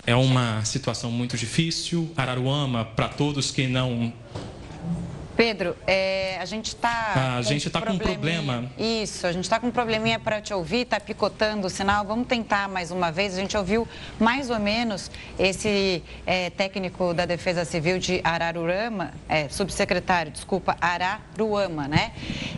é 0.07 0.15
uma 0.15 0.63
situação 0.65 1.11
muito 1.11 1.37
difícil. 1.37 2.13
Araruama, 2.17 2.85
para 2.85 3.09
todos 3.09 3.51
que 3.51 3.67
não 3.67 4.13
Pedro, 5.37 5.77
é, 5.87 6.39
a 6.41 6.45
gente 6.45 6.69
está. 6.69 7.37
A 7.37 7.43
gente 7.43 7.67
está 7.67 7.81
com 7.81 7.93
um 7.93 7.99
problema. 7.99 8.71
Isso, 8.79 9.27
a 9.27 9.33
gente 9.33 9.45
está 9.45 9.59
com 9.59 9.67
um 9.67 9.71
probleminha 9.71 10.19
para 10.19 10.41
te 10.41 10.55
ouvir, 10.55 10.83
está 10.83 11.01
picotando 11.01 11.67
o 11.67 11.71
sinal. 11.71 12.05
Vamos 12.05 12.29
tentar 12.29 12.69
mais 12.69 12.91
uma 12.91 13.11
vez. 13.11 13.35
A 13.35 13.41
gente 13.41 13.57
ouviu 13.57 13.87
mais 14.19 14.49
ou 14.49 14.59
menos 14.59 15.11
esse 15.39 16.03
é, 16.25 16.51
técnico 16.51 17.13
da 17.13 17.27
Defesa 17.27 17.65
Civil 17.65 17.99
de 17.99 18.21
Araruama, 18.23 19.13
é, 19.29 19.49
subsecretário, 19.49 20.31
desculpa, 20.31 20.77
Araruama, 20.81 21.89
né? 21.89 22.13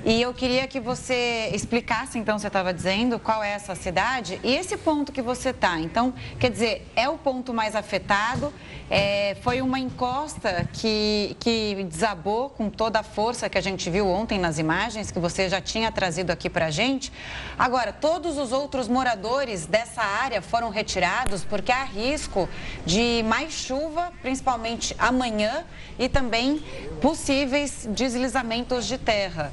E 0.04 0.20
eu 0.20 0.34
queria 0.34 0.66
que 0.66 0.78
você 0.78 1.50
explicasse, 1.54 2.18
então, 2.18 2.38
você 2.38 2.46
estava 2.46 2.74
dizendo 2.74 3.18
qual 3.18 3.42
é 3.42 3.52
essa 3.52 3.74
cidade 3.74 4.38
e 4.44 4.54
esse 4.54 4.76
ponto 4.76 5.12
que 5.12 5.22
você 5.22 5.50
está. 5.50 5.80
Então, 5.80 6.12
quer 6.38 6.50
dizer, 6.50 6.86
é 6.94 7.08
o 7.08 7.16
ponto 7.16 7.54
mais 7.54 7.74
afetado, 7.74 8.52
é, 8.90 9.36
foi 9.40 9.60
uma 9.60 9.78
encosta 9.78 10.68
que, 10.74 11.36
que 11.40 11.84
desabou 11.88 12.50
com 12.50 12.65
com 12.66 12.70
toda 12.70 12.98
a 12.98 13.02
força 13.04 13.48
que 13.48 13.56
a 13.56 13.60
gente 13.60 13.88
viu 13.88 14.08
ontem 14.08 14.40
nas 14.40 14.58
imagens, 14.58 15.12
que 15.12 15.20
você 15.20 15.48
já 15.48 15.60
tinha 15.60 15.92
trazido 15.92 16.32
aqui 16.32 16.50
para 16.50 16.66
a 16.66 16.70
gente. 16.70 17.12
Agora, 17.56 17.92
todos 17.92 18.36
os 18.38 18.50
outros 18.50 18.88
moradores 18.88 19.66
dessa 19.66 20.02
área 20.02 20.42
foram 20.42 20.68
retirados 20.68 21.44
porque 21.44 21.70
há 21.70 21.84
risco 21.84 22.48
de 22.84 23.22
mais 23.24 23.52
chuva, 23.52 24.12
principalmente 24.20 24.96
amanhã, 24.98 25.64
e 25.96 26.08
também 26.08 26.60
possíveis 27.00 27.86
deslizamentos 27.88 28.86
de 28.86 28.98
terra. 28.98 29.52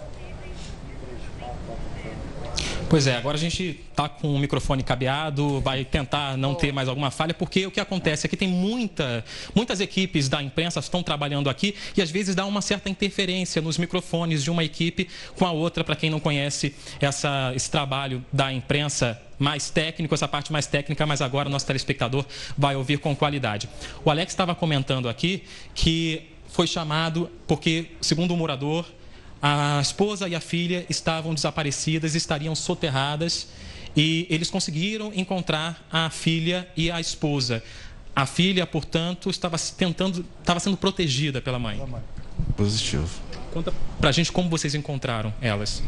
Pois 2.94 3.08
é, 3.08 3.16
agora 3.16 3.36
a 3.36 3.40
gente 3.40 3.80
está 3.90 4.08
com 4.08 4.36
o 4.36 4.38
microfone 4.38 4.84
cabeado, 4.84 5.60
vai 5.62 5.84
tentar 5.84 6.38
não 6.38 6.54
ter 6.54 6.72
mais 6.72 6.88
alguma 6.88 7.10
falha, 7.10 7.34
porque 7.34 7.66
o 7.66 7.72
que 7.72 7.80
acontece 7.80 8.28
é 8.28 8.30
que 8.30 8.38
tem 8.38 8.48
muita, 8.48 9.26
muitas 9.56 9.80
equipes 9.80 10.30
da 10.30 10.44
imprensa 10.44 10.80
estão 10.80 11.02
trabalhando 11.02 11.50
aqui 11.50 11.74
e 11.98 12.04
às 12.04 12.12
vezes 12.12 12.36
dá 12.36 12.46
uma 12.46 12.62
certa 12.62 12.92
interferência 12.92 13.64
nos 13.64 13.80
microfones 13.80 14.44
de 14.44 14.52
uma 14.52 14.64
equipe 14.64 15.08
com 15.36 15.44
a 15.44 15.52
outra, 15.52 15.84
para 15.84 15.96
quem 15.96 16.12
não 16.12 16.20
conhece 16.20 16.76
essa, 17.02 17.52
esse 17.56 17.72
trabalho 17.72 18.24
da 18.32 18.54
imprensa 18.54 19.20
mais 19.40 19.72
técnico, 19.72 20.14
essa 20.14 20.28
parte 20.28 20.54
mais 20.54 20.68
técnica, 20.68 21.04
mas 21.08 21.20
agora 21.20 21.50
o 21.50 21.52
nosso 21.52 21.66
telespectador 21.66 22.24
vai 22.56 22.76
ouvir 22.76 23.00
com 23.00 23.16
qualidade. 23.16 23.68
O 24.06 24.12
Alex 24.12 24.34
estava 24.34 24.54
comentando 24.54 25.10
aqui 25.10 25.42
que 25.74 26.30
foi 26.48 26.68
chamado 26.68 27.28
porque, 27.48 27.88
segundo 28.00 28.36
o 28.36 28.38
morador, 28.38 28.86
a 29.46 29.82
esposa 29.82 30.30
e 30.30 30.36
a 30.36 30.40
filha 30.40 30.86
estavam 30.90 31.34
desaparecidas, 31.34 32.16
estariam 32.16 32.56
soterradas 32.56 33.48
e 33.94 34.26
eles 34.30 34.50
conseguiram 34.50 35.12
encontrar 35.14 35.86
a 35.92 36.10
filha 36.10 36.66
e 36.78 36.90
a 36.90 37.02
esposa. 37.02 37.62
A 38.16 38.26
filha, 38.26 38.66
portanto, 38.66 39.30
estava 39.30 39.58
tentando, 39.60 40.26
estava 40.40 40.62
sendo 40.62 40.78
protegida 40.78 41.42
pela 41.42 41.60
mãe. 41.60 41.84
Positivo. 42.56 43.10
Conta 43.52 43.74
pra 44.00 44.14
gente 44.14 44.32
como 44.32 44.50
vocês 44.50 44.76
encontraram 44.76 45.34
elas. 45.42 45.84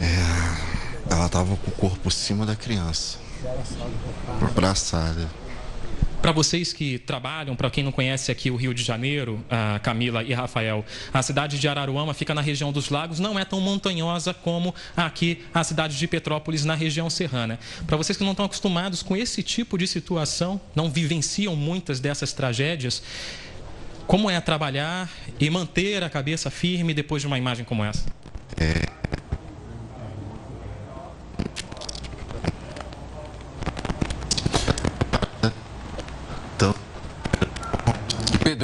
É, 0.00 1.12
ela 1.14 1.26
estava 1.26 1.56
com 1.56 1.70
o 1.70 1.74
corpo 1.74 2.00
por 2.00 2.12
cima 2.12 2.44
da 2.44 2.56
criança. 2.56 3.18
Abraçada. 4.42 5.30
Para 6.24 6.32
vocês 6.32 6.72
que 6.72 6.98
trabalham, 6.98 7.54
para 7.54 7.68
quem 7.68 7.84
não 7.84 7.92
conhece 7.92 8.32
aqui 8.32 8.50
o 8.50 8.56
Rio 8.56 8.72
de 8.72 8.82
Janeiro, 8.82 9.44
a 9.50 9.78
Camila 9.78 10.22
e 10.22 10.32
Rafael, 10.32 10.82
a 11.12 11.22
cidade 11.22 11.58
de 11.58 11.68
Araruama 11.68 12.14
fica 12.14 12.34
na 12.34 12.40
região 12.40 12.72
dos 12.72 12.88
lagos, 12.88 13.20
não 13.20 13.38
é 13.38 13.44
tão 13.44 13.60
montanhosa 13.60 14.32
como 14.32 14.74
aqui 14.96 15.44
a 15.52 15.62
cidade 15.62 15.98
de 15.98 16.08
Petrópolis, 16.08 16.64
na 16.64 16.74
região 16.74 17.10
serrana. 17.10 17.58
Para 17.86 17.98
vocês 17.98 18.16
que 18.16 18.24
não 18.24 18.30
estão 18.30 18.46
acostumados 18.46 19.02
com 19.02 19.14
esse 19.14 19.42
tipo 19.42 19.76
de 19.76 19.86
situação, 19.86 20.58
não 20.74 20.88
vivenciam 20.88 21.54
muitas 21.54 22.00
dessas 22.00 22.32
tragédias, 22.32 23.02
como 24.06 24.30
é 24.30 24.40
trabalhar 24.40 25.10
e 25.38 25.50
manter 25.50 26.02
a 26.02 26.08
cabeça 26.08 26.50
firme 26.50 26.94
depois 26.94 27.20
de 27.20 27.26
uma 27.26 27.36
imagem 27.36 27.66
como 27.66 27.84
essa? 27.84 28.06
É, 28.56 28.80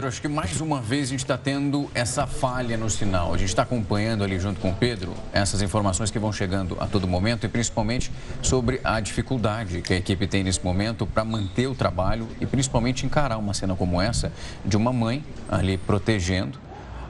Pedro, 0.00 0.08
acho 0.08 0.22
que 0.22 0.28
mais 0.28 0.62
uma 0.62 0.80
vez 0.80 1.08
a 1.08 1.10
gente 1.10 1.20
está 1.20 1.36
tendo 1.36 1.90
essa 1.94 2.26
falha 2.26 2.74
no 2.78 2.88
sinal. 2.88 3.34
A 3.34 3.36
gente 3.36 3.50
está 3.50 3.64
acompanhando 3.64 4.24
ali 4.24 4.40
junto 4.40 4.58
com 4.58 4.70
o 4.70 4.74
Pedro 4.74 5.12
essas 5.30 5.60
informações 5.60 6.10
que 6.10 6.18
vão 6.18 6.32
chegando 6.32 6.74
a 6.80 6.86
todo 6.86 7.06
momento 7.06 7.44
e 7.44 7.50
principalmente 7.50 8.10
sobre 8.40 8.80
a 8.82 8.98
dificuldade 8.98 9.82
que 9.82 9.92
a 9.92 9.96
equipe 9.98 10.26
tem 10.26 10.42
nesse 10.42 10.64
momento 10.64 11.06
para 11.06 11.22
manter 11.22 11.66
o 11.66 11.74
trabalho 11.74 12.26
e 12.40 12.46
principalmente 12.46 13.04
encarar 13.04 13.36
uma 13.36 13.52
cena 13.52 13.76
como 13.76 14.00
essa 14.00 14.32
de 14.64 14.74
uma 14.74 14.90
mãe 14.90 15.22
ali 15.50 15.76
protegendo 15.76 16.58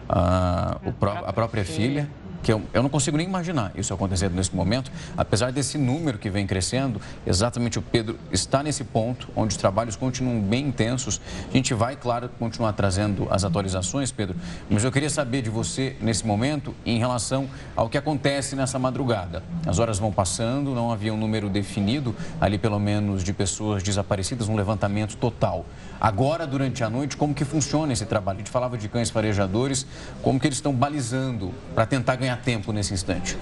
a, 0.08 0.80
a 1.24 1.32
própria 1.32 1.64
filha 1.64 2.10
que 2.42 2.52
eu, 2.52 2.62
eu 2.72 2.82
não 2.82 2.88
consigo 2.88 3.16
nem 3.16 3.26
imaginar 3.26 3.72
isso 3.74 3.92
acontecendo 3.92 4.34
nesse 4.34 4.54
momento, 4.54 4.90
apesar 5.16 5.52
desse 5.52 5.76
número 5.76 6.18
que 6.18 6.30
vem 6.30 6.46
crescendo, 6.46 7.00
exatamente 7.26 7.78
o 7.78 7.82
Pedro 7.82 8.18
está 8.30 8.62
nesse 8.62 8.84
ponto 8.84 9.28
onde 9.36 9.52
os 9.52 9.56
trabalhos 9.56 9.96
continuam 9.96 10.40
bem 10.40 10.68
intensos. 10.68 11.20
A 11.48 11.56
gente 11.56 11.74
vai, 11.74 11.96
claro, 11.96 12.28
continuar 12.38 12.72
trazendo 12.72 13.26
as 13.30 13.44
atualizações, 13.44 14.10
Pedro, 14.10 14.36
mas 14.68 14.84
eu 14.84 14.92
queria 14.92 15.10
saber 15.10 15.42
de 15.42 15.50
você 15.50 15.96
nesse 16.00 16.26
momento 16.26 16.74
em 16.84 16.98
relação 16.98 17.48
ao 17.76 17.88
que 17.88 17.98
acontece 17.98 18.56
nessa 18.56 18.78
madrugada. 18.78 19.42
As 19.66 19.78
horas 19.78 19.98
vão 19.98 20.12
passando, 20.12 20.74
não 20.74 20.90
havia 20.90 21.12
um 21.12 21.16
número 21.16 21.48
definido 21.48 22.14
ali, 22.40 22.58
pelo 22.58 22.78
menos, 22.78 23.22
de 23.22 23.32
pessoas 23.32 23.82
desaparecidas, 23.82 24.48
um 24.48 24.56
levantamento 24.56 25.16
total. 25.16 25.66
Agora, 26.00 26.46
durante 26.46 26.82
a 26.82 26.88
noite, 26.88 27.14
como 27.14 27.34
que 27.34 27.44
funciona 27.44 27.92
esse 27.92 28.06
trabalho? 28.06 28.36
A 28.36 28.40
gente 28.40 28.50
falava 28.50 28.78
de 28.78 28.88
cães 28.88 29.10
farejadores, 29.10 29.86
como 30.22 30.40
que 30.40 30.46
eles 30.46 30.56
estão 30.56 30.72
balizando 30.72 31.52
para 31.74 31.84
tentar 31.84 32.16
ganhar 32.16 32.38
tempo 32.38 32.72
nesse 32.72 32.94
instante? 32.94 33.36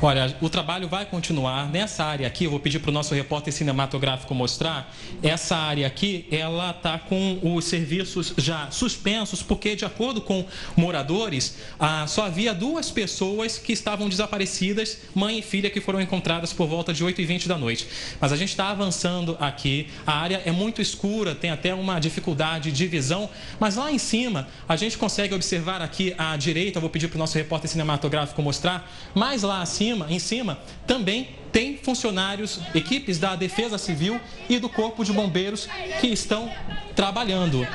Olha, 0.00 0.32
o 0.40 0.48
trabalho 0.48 0.86
vai 0.86 1.04
continuar 1.04 1.68
nessa 1.68 2.04
área 2.04 2.24
aqui. 2.24 2.44
Eu 2.44 2.52
vou 2.52 2.60
pedir 2.60 2.78
para 2.78 2.90
o 2.90 2.92
nosso 2.92 3.12
repórter 3.16 3.52
cinematográfico 3.52 4.32
mostrar. 4.32 4.94
Essa 5.24 5.56
área 5.56 5.88
aqui, 5.88 6.24
ela 6.30 6.70
está 6.70 7.00
com 7.00 7.40
os 7.42 7.64
serviços 7.64 8.32
já 8.38 8.70
suspensos, 8.70 9.42
porque, 9.42 9.74
de 9.74 9.84
acordo 9.84 10.20
com 10.20 10.46
moradores, 10.76 11.56
ah, 11.80 12.06
só 12.06 12.26
havia 12.26 12.54
duas 12.54 12.92
pessoas 12.92 13.58
que 13.58 13.72
estavam 13.72 14.08
desaparecidas, 14.08 14.98
mãe 15.16 15.40
e 15.40 15.42
filha, 15.42 15.68
que 15.68 15.80
foram 15.80 16.00
encontradas 16.00 16.52
por 16.52 16.68
volta 16.68 16.94
de 16.94 17.04
8h20 17.04 17.48
da 17.48 17.58
noite. 17.58 17.88
Mas 18.20 18.30
a 18.30 18.36
gente 18.36 18.50
está 18.50 18.68
avançando 18.68 19.36
aqui. 19.40 19.88
A 20.06 20.12
área 20.12 20.40
é 20.44 20.52
muito 20.52 20.80
escura, 20.80 21.34
tem 21.34 21.50
até 21.50 21.74
uma 21.74 21.98
dificuldade 21.98 22.70
de 22.70 22.86
visão. 22.86 23.28
Mas 23.58 23.74
lá 23.74 23.90
em 23.90 23.98
cima, 23.98 24.46
a 24.68 24.76
gente 24.76 24.96
consegue 24.96 25.34
observar 25.34 25.82
aqui 25.82 26.14
à 26.16 26.36
direita. 26.36 26.78
Eu 26.78 26.82
vou 26.82 26.90
pedir 26.90 27.08
para 27.08 27.16
o 27.16 27.18
nosso 27.18 27.36
repórter 27.36 27.68
cinematográfico 27.68 28.40
mostrar. 28.40 28.88
Mais 29.12 29.42
lá 29.42 29.60
acima 29.60 29.87
cima, 29.88 30.06
em 30.10 30.18
cima, 30.18 30.58
também 30.86 31.28
tem 31.50 31.78
funcionários, 31.78 32.60
equipes 32.74 33.18
da 33.18 33.34
Defesa 33.34 33.78
Civil 33.78 34.20
e 34.48 34.58
do 34.58 34.68
Corpo 34.68 35.02
de 35.02 35.12
Bombeiros 35.12 35.66
que 36.00 36.08
estão 36.08 36.52
trabalhando. 36.94 37.66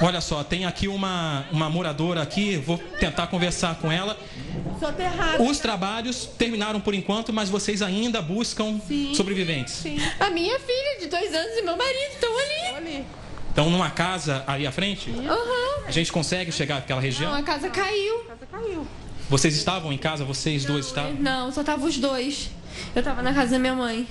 Olha 0.00 0.20
só, 0.22 0.42
tem 0.42 0.64
aqui 0.64 0.88
uma, 0.88 1.44
uma 1.52 1.68
moradora 1.68 2.22
aqui, 2.22 2.56
vou 2.56 2.78
tentar 2.98 3.26
conversar 3.26 3.74
com 3.76 3.92
ela. 3.92 4.18
Os 5.38 5.58
trabalhos 5.58 6.24
terminaram 6.38 6.80
por 6.80 6.94
enquanto, 6.94 7.32
mas 7.32 7.50
vocês 7.50 7.82
ainda 7.82 8.22
buscam 8.22 8.80
sim, 8.88 9.14
sobreviventes. 9.14 9.74
Sim. 9.74 9.98
A 10.18 10.30
minha 10.30 10.58
filha 10.58 11.00
de 11.00 11.06
dois 11.08 11.34
anos 11.34 11.56
e 11.58 11.62
meu 11.62 11.76
marido 11.76 12.12
estão 12.14 12.38
ali. 12.38 13.04
Estão 13.50 13.68
numa 13.68 13.90
casa 13.90 14.42
ali 14.46 14.66
à 14.66 14.72
frente? 14.72 15.10
Uhum. 15.10 15.86
A 15.86 15.90
gente 15.90 16.10
consegue 16.10 16.50
chegar 16.50 16.78
àquela 16.78 17.02
região? 17.02 17.30
Não, 17.30 17.38
a 17.38 17.42
casa 17.42 17.68
caiu. 17.68 18.22
A 18.22 18.24
casa 18.28 18.46
caiu. 18.50 18.86
Vocês 19.28 19.56
estavam 19.56 19.92
em 19.92 19.98
casa? 19.98 20.24
Vocês 20.24 20.64
dois 20.64 20.86
estavam? 20.86 21.14
Não, 21.14 21.50
só 21.52 21.60
estavam 21.60 21.88
os 21.88 21.98
dois. 21.98 22.50
Eu 22.94 23.00
estava 23.00 23.22
na 23.22 23.32
casa 23.32 23.52
da 23.52 23.58
minha 23.58 23.74
mãe. 23.74 24.06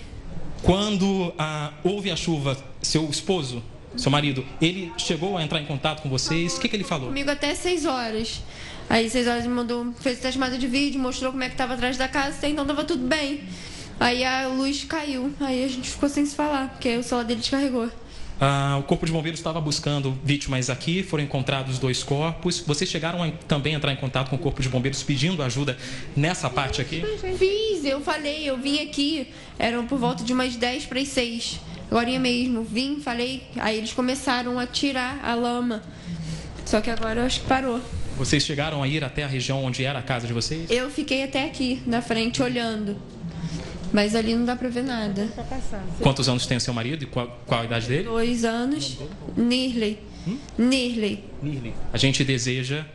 Quando 0.63 1.33
ah, 1.37 1.73
houve 1.83 2.11
a 2.11 2.15
chuva, 2.15 2.57
seu 2.81 3.09
esposo, 3.09 3.63
seu 3.95 4.11
marido, 4.11 4.45
ele 4.61 4.91
chegou 4.97 5.37
a 5.37 5.43
entrar 5.43 5.59
em 5.59 5.65
contato 5.65 6.01
com 6.01 6.09
vocês? 6.09 6.55
O 6.55 6.59
que, 6.59 6.69
que 6.69 6.75
ele 6.75 6.83
falou? 6.83 7.07
Comigo 7.07 7.29
até 7.29 7.53
6 7.53 7.85
horas. 7.85 8.41
Aí 8.89 9.09
6 9.09 9.27
horas 9.27 9.45
ele 9.45 9.53
mandou, 9.53 9.93
fez 9.99 10.23
a 10.25 10.31
chamada 10.31 10.57
de 10.57 10.67
vídeo, 10.67 10.99
mostrou 10.99 11.31
como 11.31 11.43
é 11.43 11.47
que 11.47 11.53
estava 11.53 11.73
atrás 11.73 11.97
da 11.97 12.07
casa, 12.07 12.37
até 12.37 12.49
então 12.49 12.63
estava 12.63 12.83
tudo 12.83 13.07
bem. 13.07 13.41
Aí 13.99 14.23
a 14.23 14.47
luz 14.47 14.83
caiu, 14.83 15.31
aí 15.39 15.63
a 15.63 15.67
gente 15.67 15.89
ficou 15.89 16.09
sem 16.09 16.25
se 16.25 16.35
falar, 16.35 16.69
porque 16.69 16.97
o 16.97 17.03
celular 17.03 17.23
dele 17.23 17.39
descarregou. 17.39 17.89
Ah, 18.43 18.77
o 18.79 18.83
Corpo 18.83 19.05
de 19.05 19.11
Bombeiros 19.11 19.39
estava 19.39 19.61
buscando 19.61 20.17
vítimas 20.23 20.67
aqui, 20.67 21.03
foram 21.03 21.23
encontrados 21.23 21.77
dois 21.77 22.01
corpos. 22.01 22.59
Vocês 22.59 22.89
chegaram 22.89 23.21
a, 23.21 23.29
também 23.47 23.75
a 23.75 23.77
entrar 23.77 23.93
em 23.93 23.95
contato 23.95 24.31
com 24.31 24.35
o 24.35 24.39
Corpo 24.39 24.63
de 24.63 24.67
Bombeiros 24.67 25.03
pedindo 25.03 25.43
ajuda 25.43 25.77
nessa 26.15 26.49
parte 26.49 26.81
aqui? 26.81 27.03
Fiz, 27.37 27.85
eu 27.85 28.01
falei, 28.01 28.49
eu 28.49 28.57
vim 28.57 28.79
aqui, 28.79 29.27
eram 29.59 29.85
por 29.85 29.99
volta 29.99 30.23
de 30.23 30.33
umas 30.33 30.55
10 30.55 30.87
para 30.87 30.99
as 30.99 31.09
6. 31.09 31.59
Agora 31.91 32.09
mesmo, 32.17 32.63
vim, 32.63 32.99
falei, 32.99 33.43
aí 33.57 33.77
eles 33.77 33.93
começaram 33.93 34.57
a 34.57 34.65
tirar 34.65 35.19
a 35.23 35.35
lama. 35.35 35.83
Só 36.65 36.81
que 36.81 36.89
agora 36.89 37.19
eu 37.19 37.25
acho 37.27 37.41
que 37.41 37.47
parou. 37.47 37.79
Vocês 38.17 38.43
chegaram 38.43 38.81
a 38.81 38.87
ir 38.87 39.03
até 39.03 39.23
a 39.23 39.27
região 39.27 39.63
onde 39.63 39.85
era 39.85 39.99
a 39.99 40.01
casa 40.01 40.25
de 40.25 40.33
vocês? 40.33 40.67
Eu 40.71 40.89
fiquei 40.89 41.23
até 41.23 41.45
aqui, 41.45 41.83
na 41.85 42.01
frente, 42.01 42.41
olhando. 42.41 42.97
Mas 43.93 44.15
ali 44.15 44.35
não 44.35 44.45
dá 44.45 44.55
pra 44.55 44.69
ver 44.69 44.83
nada. 44.83 45.27
Quantos 46.01 46.29
anos 46.29 46.45
tem 46.45 46.57
o 46.57 46.61
seu 46.61 46.73
marido 46.73 47.03
e 47.03 47.07
qual, 47.07 47.41
qual 47.45 47.61
a 47.61 47.65
idade 47.65 47.87
dele? 47.87 48.03
Dois 48.03 48.45
anos. 48.45 48.97
Nirley. 49.35 49.99
Hum? 50.27 50.37
Nirley. 50.57 51.23
Nirley. 51.41 51.73
A 51.91 51.97
gente 51.97 52.23
deseja 52.23 52.85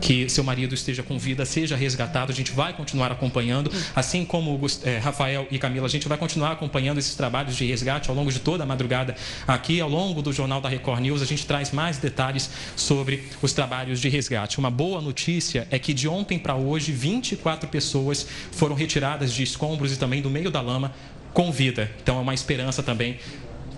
que 0.00 0.28
seu 0.28 0.44
marido 0.44 0.74
esteja 0.74 1.02
com 1.02 1.18
vida, 1.18 1.44
seja 1.44 1.76
resgatado. 1.76 2.32
A 2.32 2.34
gente 2.34 2.52
vai 2.52 2.72
continuar 2.72 3.10
acompanhando, 3.12 3.70
assim 3.94 4.24
como 4.24 4.60
é, 4.84 4.98
Rafael 4.98 5.46
e 5.50 5.58
Camila, 5.58 5.86
a 5.86 5.90
gente 5.90 6.08
vai 6.08 6.18
continuar 6.18 6.52
acompanhando 6.52 6.98
esses 6.98 7.14
trabalhos 7.14 7.56
de 7.56 7.66
resgate 7.66 8.08
ao 8.08 8.16
longo 8.16 8.30
de 8.30 8.38
toda 8.38 8.64
a 8.64 8.66
madrugada. 8.66 9.16
Aqui, 9.46 9.80
ao 9.80 9.88
longo 9.88 10.22
do 10.22 10.32
Jornal 10.32 10.60
da 10.60 10.68
Record 10.68 11.00
News, 11.00 11.22
a 11.22 11.26
gente 11.26 11.46
traz 11.46 11.72
mais 11.72 11.98
detalhes 11.98 12.50
sobre 12.74 13.24
os 13.42 13.52
trabalhos 13.52 14.00
de 14.00 14.08
resgate. 14.08 14.58
Uma 14.58 14.70
boa 14.70 15.00
notícia 15.00 15.66
é 15.70 15.78
que 15.78 15.94
de 15.94 16.08
ontem 16.08 16.38
para 16.38 16.54
hoje, 16.54 16.92
24 16.92 17.68
pessoas 17.68 18.26
foram 18.52 18.74
retiradas 18.74 19.32
de 19.32 19.42
escombros 19.42 19.92
e 19.92 19.96
também 19.96 20.20
do 20.22 20.30
meio 20.30 20.50
da 20.50 20.60
lama 20.60 20.92
com 21.32 21.50
vida. 21.52 21.90
Então, 22.02 22.18
é 22.18 22.20
uma 22.20 22.34
esperança 22.34 22.82
também 22.82 23.18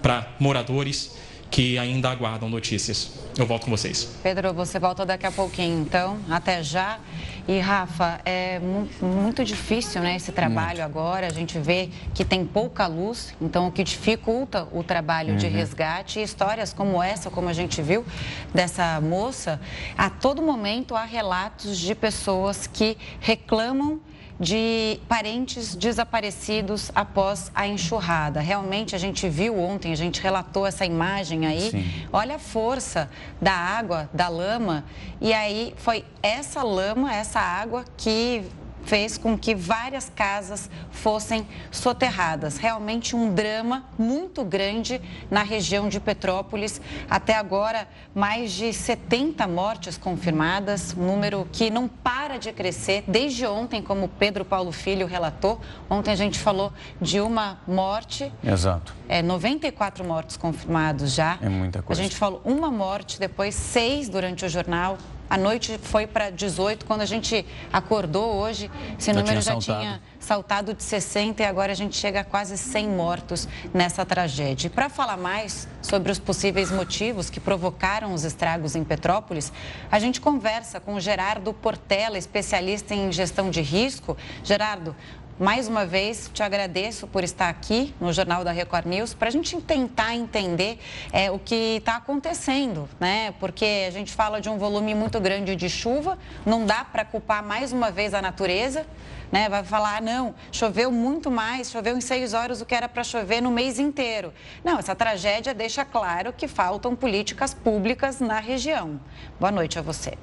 para 0.00 0.28
moradores 0.38 1.10
que 1.50 1.78
ainda 1.78 2.10
aguardam 2.10 2.48
notícias. 2.48 3.10
Eu 3.36 3.46
volto 3.46 3.66
com 3.66 3.70
vocês. 3.70 4.08
Pedro, 4.22 4.52
você 4.52 4.78
volta 4.78 5.06
daqui 5.06 5.24
a 5.24 5.30
pouquinho, 5.30 5.80
então. 5.80 6.18
Até 6.28 6.62
já. 6.62 6.98
E, 7.46 7.60
Rafa, 7.60 8.20
é 8.24 8.60
muito 9.00 9.44
difícil 9.44 10.02
né, 10.02 10.16
esse 10.16 10.32
trabalho 10.32 10.80
muito. 10.80 10.98
agora. 10.98 11.26
A 11.28 11.30
gente 11.30 11.58
vê 11.58 11.88
que 12.12 12.24
tem 12.24 12.44
pouca 12.44 12.86
luz, 12.86 13.34
então 13.40 13.68
o 13.68 13.72
que 13.72 13.84
dificulta 13.84 14.66
o 14.72 14.82
trabalho 14.82 15.30
uhum. 15.30 15.36
de 15.36 15.46
resgate. 15.46 16.18
E 16.18 16.22
histórias 16.22 16.72
como 16.72 17.02
essa, 17.02 17.30
como 17.30 17.48
a 17.48 17.52
gente 17.52 17.80
viu, 17.80 18.04
dessa 18.52 19.00
moça, 19.00 19.60
a 19.96 20.10
todo 20.10 20.42
momento 20.42 20.96
há 20.96 21.04
relatos 21.04 21.78
de 21.78 21.94
pessoas 21.94 22.66
que 22.66 22.98
reclamam 23.20 24.00
de 24.38 25.00
parentes 25.08 25.74
desaparecidos 25.74 26.92
após 26.94 27.50
a 27.54 27.66
enxurrada. 27.66 28.40
Realmente 28.40 28.94
a 28.94 28.98
gente 28.98 29.28
viu 29.28 29.58
ontem, 29.58 29.92
a 29.92 29.96
gente 29.96 30.20
relatou 30.20 30.66
essa 30.66 30.86
imagem 30.86 31.46
aí. 31.46 31.70
Sim. 31.70 32.06
Olha 32.12 32.36
a 32.36 32.38
força 32.38 33.10
da 33.40 33.52
água, 33.52 34.08
da 34.12 34.28
lama. 34.28 34.84
E 35.20 35.32
aí 35.32 35.74
foi 35.76 36.04
essa 36.22 36.62
lama, 36.62 37.12
essa 37.12 37.40
água 37.40 37.84
que 37.96 38.44
fez 38.88 39.18
com 39.18 39.36
que 39.36 39.54
várias 39.54 40.08
casas 40.08 40.70
fossem 40.90 41.46
soterradas. 41.70 42.56
Realmente 42.56 43.14
um 43.14 43.34
drama 43.34 43.84
muito 43.98 44.42
grande 44.42 44.98
na 45.30 45.42
região 45.42 45.90
de 45.90 46.00
Petrópolis. 46.00 46.80
Até 47.08 47.36
agora, 47.36 47.86
mais 48.14 48.50
de 48.50 48.72
70 48.72 49.46
mortes 49.46 49.98
confirmadas, 49.98 50.94
um 50.96 51.04
número 51.04 51.46
que 51.52 51.68
não 51.68 51.86
para 51.86 52.38
de 52.38 52.50
crescer 52.50 53.04
desde 53.06 53.44
ontem, 53.44 53.82
como 53.82 54.08
Pedro 54.08 54.42
Paulo 54.42 54.72
Filho 54.72 55.06
relatou. 55.06 55.60
Ontem 55.90 56.10
a 56.10 56.16
gente 56.16 56.38
falou 56.38 56.72
de 56.98 57.20
uma 57.20 57.58
morte. 57.68 58.32
Exato. 58.42 58.94
É, 59.06 59.20
94 59.20 60.02
mortos 60.02 60.38
confirmados 60.38 61.12
já. 61.12 61.38
É 61.42 61.48
muita 61.50 61.82
coisa. 61.82 62.00
A 62.00 62.04
gente 62.04 62.16
falou 62.16 62.40
uma 62.42 62.70
morte, 62.70 63.20
depois 63.20 63.54
seis 63.54 64.08
durante 64.08 64.46
o 64.46 64.48
jornal. 64.48 64.96
A 65.28 65.36
noite 65.36 65.78
foi 65.82 66.06
para 66.06 66.30
18. 66.30 66.86
Quando 66.86 67.02
a 67.02 67.06
gente 67.06 67.44
acordou 67.72 68.36
hoje, 68.36 68.70
esse 68.98 69.12
número 69.12 69.40
já, 69.40 69.52
já 69.52 69.58
tinha 69.58 70.02
saltado 70.18 70.74
de 70.74 70.82
60 70.82 71.42
e 71.42 71.46
agora 71.46 71.72
a 71.72 71.74
gente 71.74 71.96
chega 71.96 72.20
a 72.20 72.24
quase 72.24 72.56
100 72.56 72.88
mortos 72.88 73.48
nessa 73.72 74.04
tragédia. 74.04 74.70
Para 74.70 74.88
falar 74.88 75.16
mais 75.16 75.68
sobre 75.82 76.10
os 76.10 76.18
possíveis 76.18 76.70
motivos 76.70 77.30
que 77.30 77.40
provocaram 77.40 78.12
os 78.12 78.24
estragos 78.24 78.74
em 78.74 78.84
Petrópolis, 78.84 79.52
a 79.90 79.98
gente 79.98 80.20
conversa 80.20 80.80
com 80.80 80.98
Gerardo 80.98 81.52
Portela, 81.52 82.16
especialista 82.16 82.94
em 82.94 83.12
gestão 83.12 83.50
de 83.50 83.60
risco. 83.60 84.16
Gerardo, 84.42 84.94
mais 85.38 85.68
uma 85.68 85.86
vez, 85.86 86.28
te 86.34 86.42
agradeço 86.42 87.06
por 87.06 87.22
estar 87.22 87.48
aqui 87.48 87.94
no 88.00 88.12
Jornal 88.12 88.42
da 88.42 88.50
Record 88.50 88.86
News 88.86 89.14
para 89.14 89.28
a 89.28 89.30
gente 89.30 89.56
tentar 89.60 90.14
entender 90.14 90.78
é, 91.12 91.30
o 91.30 91.38
que 91.38 91.76
está 91.76 91.96
acontecendo, 91.96 92.88
né? 92.98 93.32
Porque 93.38 93.86
a 93.86 93.90
gente 93.92 94.12
fala 94.12 94.40
de 94.40 94.48
um 94.48 94.58
volume 94.58 94.96
muito 94.96 95.20
grande 95.20 95.54
de 95.54 95.70
chuva, 95.70 96.18
não 96.44 96.66
dá 96.66 96.84
para 96.84 97.04
culpar 97.04 97.42
mais 97.42 97.72
uma 97.72 97.90
vez 97.90 98.14
a 98.14 98.22
natureza. 98.22 98.84
Né, 99.30 99.46
vai 99.46 99.62
falar, 99.62 99.98
ah, 99.98 100.00
não, 100.00 100.34
choveu 100.50 100.90
muito 100.90 101.30
mais, 101.30 101.70
choveu 101.70 101.94
em 101.98 102.00
seis 102.00 102.32
horas 102.32 102.62
o 102.62 102.64
que 102.64 102.74
era 102.74 102.88
para 102.88 103.04
chover 103.04 103.42
no 103.42 103.50
mês 103.50 103.78
inteiro. 103.78 104.32
Não, 104.64 104.78
essa 104.78 104.94
tragédia 104.94 105.52
deixa 105.52 105.84
claro 105.84 106.32
que 106.32 106.48
faltam 106.48 106.96
políticas 106.96 107.52
públicas 107.52 108.20
na 108.20 108.40
região. 108.40 108.98
Boa 109.38 109.52
noite 109.52 109.78
a 109.78 109.82
você. 109.82 110.16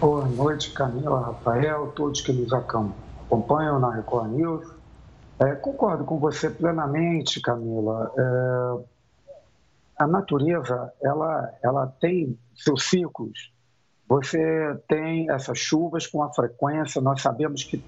Boa 0.00 0.24
noite, 0.26 0.72
Camila, 0.72 1.26
Rafael, 1.26 1.92
todos 1.94 2.20
que 2.22 2.32
nos 2.32 2.52
acompanham 2.52 3.07
acompanham 3.28 3.78
na 3.78 3.94
Record 3.94 4.32
News. 4.32 4.66
É, 5.38 5.54
concordo 5.54 6.04
com 6.04 6.18
você 6.18 6.50
plenamente, 6.50 7.40
Camila. 7.40 8.10
É, 8.18 8.84
a 9.98 10.06
natureza, 10.06 10.92
ela, 11.02 11.52
ela 11.62 11.86
tem 12.00 12.36
seus 12.56 12.84
ciclos. 12.84 13.52
Você 14.08 14.76
tem 14.88 15.30
essas 15.30 15.58
chuvas 15.58 16.06
com 16.06 16.22
a 16.22 16.32
frequência, 16.32 17.00
nós 17.00 17.20
sabemos 17.20 17.62
que 17.62 17.84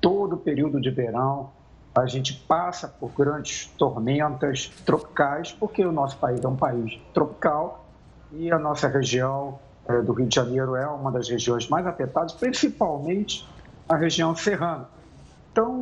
todo 0.00 0.36
período 0.36 0.80
de 0.80 0.90
verão 0.90 1.50
a 1.94 2.06
gente 2.06 2.34
passa 2.48 2.88
por 2.88 3.10
grandes 3.12 3.66
tormentas 3.78 4.68
tropicais, 4.84 5.52
porque 5.52 5.84
o 5.84 5.92
nosso 5.92 6.16
país 6.16 6.42
é 6.42 6.48
um 6.48 6.56
país 6.56 6.98
tropical 7.14 7.86
e 8.32 8.50
a 8.50 8.58
nossa 8.58 8.88
região 8.88 9.58
é, 9.86 10.00
do 10.00 10.12
Rio 10.12 10.26
de 10.26 10.34
Janeiro 10.34 10.74
é 10.74 10.86
uma 10.86 11.12
das 11.12 11.28
regiões 11.28 11.68
mais 11.68 11.86
afetadas, 11.86 12.32
principalmente 12.32 13.46
a 13.88 13.96
região 13.96 14.34
serrana. 14.34 14.88
Então, 15.50 15.74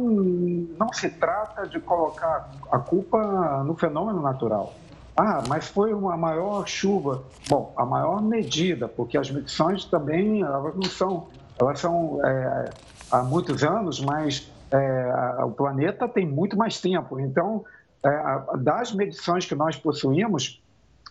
não 0.79 0.93
se 0.93 1.09
trata 1.09 1.67
de 1.67 1.79
colocar 1.79 2.51
a 2.73 2.79
culpa 2.79 3.63
no 3.65 3.77
fenômeno 3.77 4.21
natural. 4.21 4.75
Ah, 5.17 5.43
mas 5.49 5.69
foi 5.69 5.93
uma 5.93 6.17
maior 6.17 6.67
chuva. 6.67 7.23
Bom, 7.49 7.73
a 7.77 7.85
maior 7.85 8.21
medida, 8.21 8.89
porque 8.89 9.17
as 9.17 9.31
medições 9.31 9.85
também 9.85 10.43
elas 10.43 10.75
não 10.75 10.91
são, 10.91 11.29
elas 11.59 11.79
são 11.79 12.19
é, 12.25 12.71
há 13.11 13.23
muitos 13.23 13.63
anos, 13.63 14.01
mas 14.01 14.51
é, 14.73 15.45
o 15.45 15.51
planeta 15.51 16.09
tem 16.09 16.27
muito 16.27 16.57
mais 16.57 16.81
tempo. 16.81 17.21
Então, 17.21 17.65
é, 18.05 18.57
das 18.59 18.93
medições 18.93 19.47
que 19.47 19.55
nós 19.55 19.77
possuímos, 19.77 20.61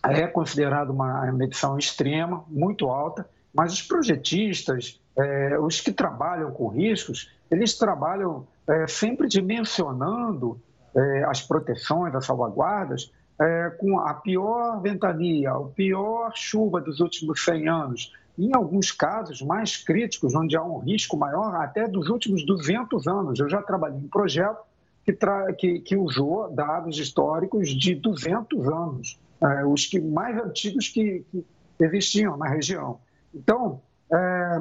é 0.02 0.26
considerada 0.26 0.90
uma 0.90 1.30
medição 1.32 1.78
extrema, 1.78 2.44
muito 2.48 2.88
alta, 2.88 3.28
mas 3.54 3.72
os 3.72 3.82
projetistas, 3.82 4.99
é, 5.16 5.58
os 5.58 5.80
que 5.80 5.92
trabalham 5.92 6.50
com 6.52 6.68
riscos, 6.68 7.30
eles 7.50 7.76
trabalham 7.76 8.46
é, 8.68 8.86
sempre 8.86 9.28
dimensionando 9.28 10.60
é, 10.94 11.24
as 11.24 11.42
proteções, 11.42 12.14
as 12.14 12.26
salvaguardas, 12.26 13.12
é, 13.40 13.70
com 13.70 13.98
a 13.98 14.14
pior 14.14 14.80
ventania, 14.80 15.52
a 15.52 15.60
pior 15.60 16.32
chuva 16.34 16.80
dos 16.80 17.00
últimos 17.00 17.44
100 17.44 17.68
anos. 17.68 18.12
Em 18.38 18.54
alguns 18.54 18.92
casos 18.92 19.42
mais 19.42 19.76
críticos, 19.76 20.34
onde 20.34 20.56
há 20.56 20.62
um 20.62 20.78
risco 20.78 21.16
maior, 21.16 21.54
até 21.56 21.88
dos 21.88 22.08
últimos 22.08 22.44
200 22.44 23.06
anos. 23.06 23.38
Eu 23.38 23.48
já 23.48 23.60
trabalhei 23.62 23.98
em 23.98 24.08
projeto 24.08 24.60
que, 25.04 25.12
que, 25.54 25.80
que 25.80 25.96
usou 25.96 26.50
dados 26.50 26.98
históricos 26.98 27.70
de 27.70 27.94
200 27.94 28.68
anos, 28.68 29.18
é, 29.42 29.64
os 29.64 29.86
que 29.86 30.00
mais 30.00 30.36
antigos 30.38 30.88
que, 30.88 31.24
que 31.30 31.44
existiam 31.80 32.36
na 32.36 32.48
região. 32.48 33.00
Então, 33.34 33.80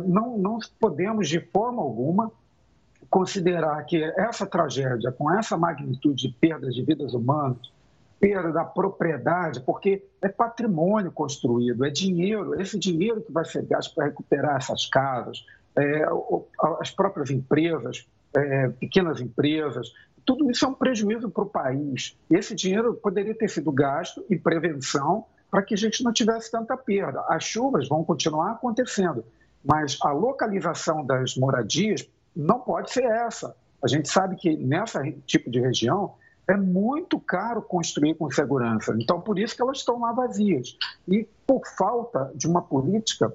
não, 0.06 0.38
não 0.38 0.60
podemos 0.80 1.28
de 1.28 1.40
forma 1.40 1.82
alguma 1.82 2.32
considerar 3.10 3.84
que 3.86 4.04
essa 4.04 4.46
tragédia, 4.46 5.12
com 5.12 5.32
essa 5.32 5.58
magnitude 5.58 6.28
de 6.28 6.34
perdas 6.36 6.76
de 6.76 6.84
vidas 6.84 7.14
humanas, 7.14 7.72
perda 8.20 8.52
da 8.52 8.66
propriedade, 8.66 9.62
porque 9.62 10.04
é 10.22 10.28
patrimônio 10.28 11.12
construído, 11.12 11.86
é 11.86 11.90
dinheiro, 11.90 12.60
esse 12.62 12.78
dinheiro 12.78 13.22
que 13.22 13.32
vai 13.32 13.46
ser 13.46 13.66
gasto 13.66 13.96
para 13.96 14.06
recuperar 14.06 14.58
essas 14.58 14.86
casas, 14.86 15.46
é, 15.76 16.04
as 16.80 16.92
próprias 16.92 17.30
empresas, 17.30 18.08
é, 18.36 18.70
pequenas 18.70 19.22
empresas, 19.22 19.94
tudo 20.26 20.52
isso 20.52 20.66
é 20.66 20.68
um 20.68 20.74
prejuízo 20.74 21.30
para 21.30 21.44
o 21.44 21.50
país. 21.50 22.18
Esse 22.30 22.54
dinheiro 22.54 22.94
poderia 22.94 23.34
ter 23.34 23.50
sido 23.50 23.72
gasto 23.72 24.24
em 24.30 24.38
prevenção 24.38 25.26
para 25.50 25.64
que 25.64 25.74
a 25.74 25.78
gente 25.78 26.04
não 26.04 26.14
tivesse 26.14 26.52
tanta 26.52 26.78
perda. 26.78 27.24
As 27.28 27.44
chuvas 27.44 27.88
vão 27.88 28.04
continuar 28.04 28.52
acontecendo, 28.52 29.24
mas 29.64 29.98
a 30.02 30.12
localização 30.12 31.06
das 31.06 31.36
moradias 31.36 32.08
não 32.36 32.60
pode 32.60 32.92
ser 32.92 33.04
essa. 33.04 33.56
A 33.84 33.88
gente 33.88 34.10
sabe 34.10 34.36
que 34.36 34.56
nessa 34.56 35.02
tipo 35.26 35.50
de 35.50 35.60
região 35.60 36.16
é 36.48 36.58
muito 36.58 37.20
caro 37.20 37.62
construir 37.62 38.16
com 38.16 38.30
segurança. 38.32 38.96
Então, 39.00 39.22
por 39.22 39.38
isso 39.38 39.56
que 39.56 39.62
elas 39.62 39.78
estão 39.78 40.00
lá 40.00 40.12
vazias. 40.12 40.78
E 41.08 41.28
por 41.46 41.62
falta 41.78 42.32
de 42.34 42.48
uma 42.48 42.62
política 42.62 43.34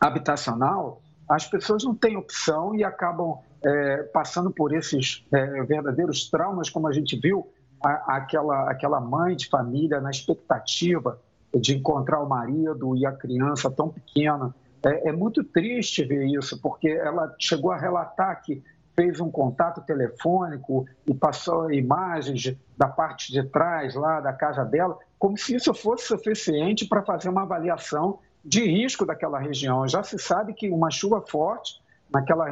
habitacional, 0.00 1.00
as 1.28 1.46
pessoas 1.46 1.84
não 1.84 1.94
têm 1.94 2.16
opção 2.16 2.74
e 2.74 2.82
acabam 2.82 3.38
é, 3.62 4.02
passando 4.04 4.50
por 4.50 4.74
esses 4.74 5.24
é, 5.30 5.62
verdadeiros 5.62 6.28
traumas, 6.28 6.68
como 6.68 6.88
a 6.88 6.92
gente 6.92 7.16
viu 7.16 7.48
a, 7.82 8.16
aquela, 8.16 8.70
aquela 8.70 9.00
mãe 9.00 9.36
de 9.36 9.48
família 9.48 10.00
na 10.00 10.10
expectativa 10.10 11.20
de 11.54 11.76
encontrar 11.76 12.20
o 12.20 12.28
marido 12.28 12.96
e 12.96 13.06
a 13.06 13.12
criança 13.12 13.70
tão 13.70 13.88
pequena. 13.88 14.54
É, 14.84 15.08
é, 15.08 15.12
muito 15.12 15.44
triste 15.44 16.04
ver 16.04 16.26
isso, 16.26 16.60
porque 16.60 16.88
ela 16.88 17.34
chegou 17.38 17.70
a 17.70 17.76
relatar 17.76 18.42
que 18.42 18.62
fez 18.96 19.20
um 19.20 19.30
contato 19.30 19.80
telefônico 19.82 20.86
e 21.06 21.14
passou 21.14 21.70
imagens 21.70 22.56
da 22.76 22.88
parte 22.88 23.32
de 23.32 23.42
trás 23.44 23.94
lá 23.94 24.20
da 24.20 24.32
casa 24.32 24.64
dela 24.64 24.98
como 25.20 25.36
se 25.36 25.54
isso 25.54 25.74
fosse 25.74 26.06
suficiente 26.06 26.86
para 26.86 27.02
fazer 27.02 27.28
uma 27.28 27.42
avaliação 27.42 28.18
de 28.42 28.64
risco 28.64 29.04
daquela 29.04 29.38
região. 29.38 29.86
Já 29.86 30.02
se 30.02 30.18
sabe 30.18 30.54
que 30.54 30.70
uma 30.70 30.90
chuva 30.90 31.20
forte 31.20 31.78
naquela 32.10 32.46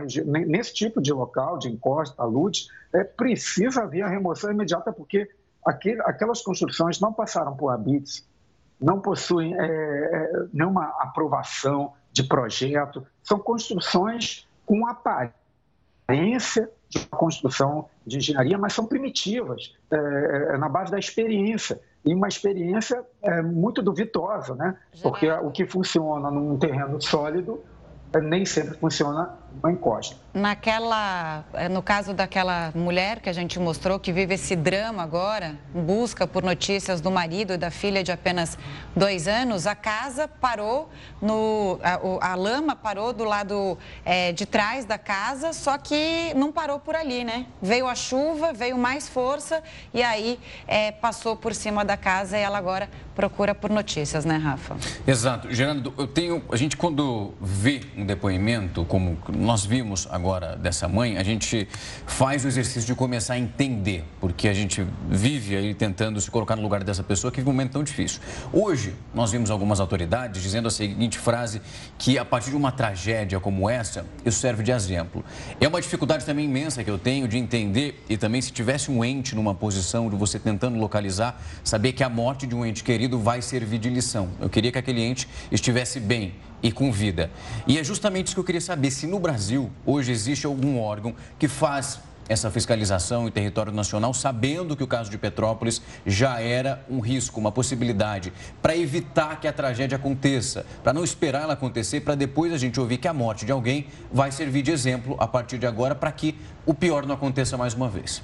nesse 0.46 0.74
tipo 0.74 1.00
de 1.00 1.10
local, 1.10 1.58
de 1.58 1.68
encosta, 1.68 2.22
lute, 2.24 2.68
é, 2.92 3.02
precisa 3.02 3.82
haver 3.82 4.02
a 4.02 4.08
remoção 4.08 4.52
imediata, 4.52 4.92
porque 4.92 5.28
aquele, 5.66 6.00
aquelas 6.02 6.42
construções 6.42 7.00
não 7.00 7.12
passaram 7.12 7.56
por 7.56 7.70
habites, 7.70 8.28
não 8.78 9.00
possuem 9.00 9.58
é, 9.58 9.64
é, 9.64 10.30
nenhuma 10.52 10.94
aprovação 11.00 11.94
de 12.18 12.24
projeto, 12.24 13.07
são 13.22 13.38
construções 13.38 14.48
com 14.66 14.87
aparência 14.87 16.68
de 16.88 17.07
construção 17.07 17.88
de 18.04 18.18
engenharia, 18.18 18.59
mas 18.59 18.72
são 18.72 18.87
primitivas, 18.87 19.74
é, 19.90 19.96
é, 19.96 20.59
na 20.59 20.68
base 20.68 20.90
da 20.90 20.98
experiência. 20.98 21.81
E 22.04 22.14
uma 22.14 22.26
experiência 22.26 23.04
é, 23.22 23.42
muito 23.42 23.83
duvidosa, 23.83 24.54
né? 24.54 24.76
Porque 25.02 25.31
o 25.31 25.50
que 25.50 25.66
funciona 25.66 26.31
num 26.31 26.59
terreno 26.59 27.00
sólido 27.00 27.61
nem 28.22 28.46
sempre 28.46 28.78
funciona 28.78 29.37
uma 29.62 29.72
encosta. 29.72 30.16
Naquela, 30.32 31.44
eh, 31.54 31.68
no 31.68 31.82
caso 31.82 32.14
daquela 32.14 32.70
mulher 32.74 33.20
que 33.20 33.28
a 33.28 33.32
gente 33.32 33.58
mostrou, 33.58 33.98
que 33.98 34.12
vive 34.12 34.34
esse 34.34 34.54
drama 34.54 35.02
agora, 35.02 35.56
busca 35.74 36.26
por 36.26 36.42
notícias 36.42 37.00
do 37.00 37.10
marido 37.10 37.54
e 37.54 37.56
da 37.56 37.70
filha 37.70 38.02
de 38.04 38.12
apenas 38.12 38.56
dois 38.94 39.26
anos, 39.26 39.66
a 39.66 39.74
casa 39.74 40.28
parou, 40.28 40.88
no, 41.20 41.78
a, 41.82 42.32
a 42.32 42.34
lama 42.34 42.76
parou 42.76 43.12
do 43.12 43.24
lado 43.24 43.76
é, 44.04 44.32
de 44.32 44.46
trás 44.46 44.84
da 44.84 44.98
casa, 44.98 45.52
só 45.52 45.76
que 45.76 46.32
não 46.34 46.52
parou 46.52 46.78
por 46.78 46.94
ali, 46.94 47.24
né? 47.24 47.46
Veio 47.60 47.86
a 47.86 47.94
chuva, 47.94 48.52
veio 48.52 48.78
mais 48.78 49.08
força 49.08 49.62
e 49.92 50.02
aí 50.02 50.38
é, 50.66 50.92
passou 50.92 51.36
por 51.36 51.54
cima 51.54 51.84
da 51.84 51.96
casa 51.96 52.38
e 52.38 52.40
ela 52.40 52.58
agora 52.58 52.88
procura 53.14 53.52
por 53.52 53.68
notícias, 53.68 54.24
né, 54.24 54.36
Rafa? 54.36 54.76
Exato. 55.04 55.52
Gerando, 55.52 55.92
eu 55.98 56.06
tenho, 56.06 56.40
a 56.52 56.56
gente 56.56 56.76
quando 56.76 57.34
vê 57.40 57.80
um 57.96 58.06
depoimento 58.06 58.84
como 58.84 59.18
nós 59.48 59.64
vimos 59.64 60.06
agora 60.11 60.56
dessa 60.56 60.87
mãe, 60.87 61.16
a 61.16 61.22
gente 61.22 61.66
faz 62.06 62.44
o 62.44 62.48
exercício 62.48 62.82
de 62.82 62.94
começar 62.94 63.32
a 63.32 63.38
entender, 63.38 64.04
porque 64.20 64.46
a 64.46 64.52
gente 64.52 64.87
vive 65.08 65.56
aí 65.56 65.72
tentando 65.72 66.20
se 66.20 66.30
colocar 66.30 66.54
no 66.54 66.61
lugar 66.61 66.84
dessa 66.84 67.02
pessoa 67.02 67.32
que 67.32 67.38
vive 67.38 67.48
um 67.48 67.54
momento 67.54 67.72
tão 67.72 67.82
difícil. 67.82 68.20
Hoje, 68.52 68.94
nós 69.14 69.32
vimos 69.32 69.50
algumas 69.50 69.80
autoridades 69.80 70.42
dizendo 70.42 70.68
a 70.68 70.70
seguinte 70.70 71.16
frase, 71.16 71.62
que 71.96 72.18
a 72.18 72.26
partir 72.26 72.50
de 72.50 72.56
uma 72.56 72.70
tragédia 72.70 73.40
como 73.40 73.70
essa, 73.70 74.04
isso 74.22 74.38
serve 74.38 74.62
de 74.62 74.70
exemplo. 74.70 75.24
É 75.58 75.66
uma 75.66 75.80
dificuldade 75.80 76.26
também 76.26 76.44
imensa 76.44 76.84
que 76.84 76.90
eu 76.90 76.98
tenho 76.98 77.26
de 77.26 77.38
entender, 77.38 78.04
e 78.06 78.18
também 78.18 78.42
se 78.42 78.52
tivesse 78.52 78.90
um 78.90 79.02
ente 79.02 79.34
numa 79.34 79.54
posição 79.54 80.11
de 80.11 80.16
você 80.16 80.38
tentando 80.38 80.78
localizar, 80.78 81.40
saber 81.64 81.94
que 81.94 82.04
a 82.04 82.11
morte 82.11 82.46
de 82.46 82.54
um 82.54 82.66
ente 82.66 82.84
querido 82.84 83.18
vai 83.18 83.40
servir 83.40 83.78
de 83.78 83.88
lição. 83.88 84.28
Eu 84.38 84.50
queria 84.50 84.70
que 84.70 84.76
aquele 84.76 85.00
ente 85.00 85.26
estivesse 85.50 85.98
bem, 85.98 86.34
e 86.62 86.72
com 86.72 86.90
vida. 86.90 87.30
E 87.66 87.78
é 87.78 87.84
justamente 87.84 88.26
isso 88.26 88.36
que 88.36 88.40
eu 88.40 88.44
queria 88.44 88.60
saber: 88.60 88.90
se 88.90 89.06
no 89.06 89.18
Brasil 89.18 89.70
hoje 89.84 90.12
existe 90.12 90.46
algum 90.46 90.78
órgão 90.80 91.14
que 91.38 91.48
faz 91.48 92.00
essa 92.28 92.50
fiscalização 92.50 93.26
em 93.26 93.30
território 93.30 93.72
nacional, 93.72 94.12
sabendo 94.12 94.76
que 94.76 94.84
o 94.84 94.86
caso 94.86 95.10
de 95.10 95.16
Petrópolis 95.16 95.80
já 96.06 96.40
era 96.40 96.84
um 96.88 97.00
risco, 97.00 97.40
uma 97.40 97.50
possibilidade, 97.50 98.32
para 98.60 98.76
evitar 98.76 99.40
que 99.40 99.48
a 99.48 99.52
tragédia 99.52 99.96
aconteça, 99.96 100.66
para 100.84 100.92
não 100.92 101.02
esperar 101.02 101.44
ela 101.44 101.54
acontecer, 101.54 102.00
para 102.00 102.14
depois 102.14 102.52
a 102.52 102.58
gente 102.58 102.78
ouvir 102.78 102.98
que 102.98 103.08
a 103.08 103.14
morte 103.14 103.46
de 103.46 103.52
alguém 103.52 103.86
vai 104.12 104.30
servir 104.30 104.62
de 104.62 104.70
exemplo 104.70 105.16
a 105.18 105.26
partir 105.26 105.58
de 105.58 105.66
agora 105.66 105.94
para 105.94 106.12
que 106.12 106.36
o 106.66 106.74
pior 106.74 107.06
não 107.06 107.14
aconteça 107.14 107.56
mais 107.56 107.72
uma 107.72 107.88
vez. 107.88 108.22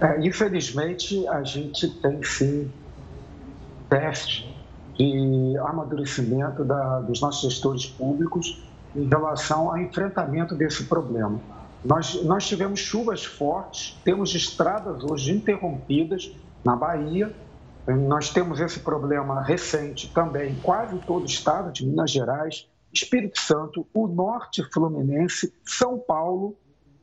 É, 0.00 0.26
infelizmente, 0.26 1.26
a 1.28 1.42
gente 1.42 1.88
tem 1.88 2.22
sim 2.22 2.70
teste 3.88 4.55
de 4.98 5.58
amadurecimento 5.58 6.64
da, 6.64 7.00
dos 7.00 7.20
nossos 7.20 7.52
gestores 7.52 7.86
públicos 7.86 8.62
em 8.94 9.06
relação 9.06 9.70
ao 9.70 9.78
enfrentamento 9.78 10.54
desse 10.54 10.84
problema. 10.84 11.40
Nós, 11.84 12.22
nós 12.24 12.46
tivemos 12.46 12.80
chuvas 12.80 13.24
fortes, 13.24 13.96
temos 14.04 14.34
estradas 14.34 15.04
hoje 15.04 15.32
interrompidas 15.32 16.34
na 16.64 16.74
Bahia, 16.74 17.32
nós 17.86 18.30
temos 18.30 18.58
esse 18.58 18.80
problema 18.80 19.40
recente 19.40 20.12
também 20.12 20.52
em 20.52 20.56
quase 20.56 20.98
todo 20.98 21.22
o 21.22 21.26
estado 21.26 21.70
de 21.70 21.86
Minas 21.86 22.10
Gerais, 22.10 22.68
Espírito 22.92 23.38
Santo, 23.38 23.86
o 23.94 24.08
norte 24.08 24.64
fluminense, 24.72 25.54
São 25.64 25.98
Paulo 25.98 26.56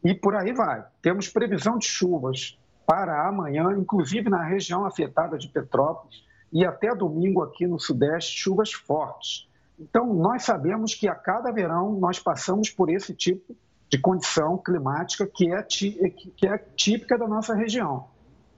e 0.03 0.13
por 0.13 0.35
aí 0.35 0.51
vai. 0.51 0.83
Temos 1.01 1.29
previsão 1.29 1.77
de 1.77 1.85
chuvas 1.85 2.57
para 2.85 3.27
amanhã, 3.27 3.71
inclusive 3.77 4.29
na 4.29 4.43
região 4.43 4.85
afetada 4.85 5.37
de 5.37 5.47
Petrópolis, 5.47 6.23
e 6.53 6.63
até 6.63 6.93
domingo 6.95 7.41
aqui 7.41 7.65
no 7.65 7.79
Sudeste, 7.79 8.37
chuvas 8.39 8.71
fortes. 8.71 9.49
Então, 9.79 10.13
nós 10.13 10.43
sabemos 10.43 10.93
que 10.93 11.07
a 11.07 11.15
cada 11.15 11.51
verão 11.51 11.93
nós 11.99 12.19
passamos 12.19 12.69
por 12.69 12.91
esse 12.91 13.13
tipo 13.13 13.55
de 13.89 13.97
condição 13.97 14.57
climática 14.57 15.25
que 15.25 15.51
é, 15.51 15.61
que 15.63 16.47
é 16.47 16.57
típica 16.75 17.17
da 17.17 17.27
nossa 17.27 17.55
região. 17.55 18.07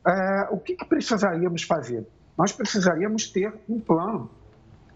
É, 0.05 0.47
o 0.51 0.57
que, 0.57 0.75
que, 0.75 0.85
precisaríamos 0.85 1.63
fazer? 1.63 2.05
Nós 2.37 2.51
precisaríamos 2.51 3.29
ter 3.29 3.53
um 3.67 3.79
plano 3.79 4.29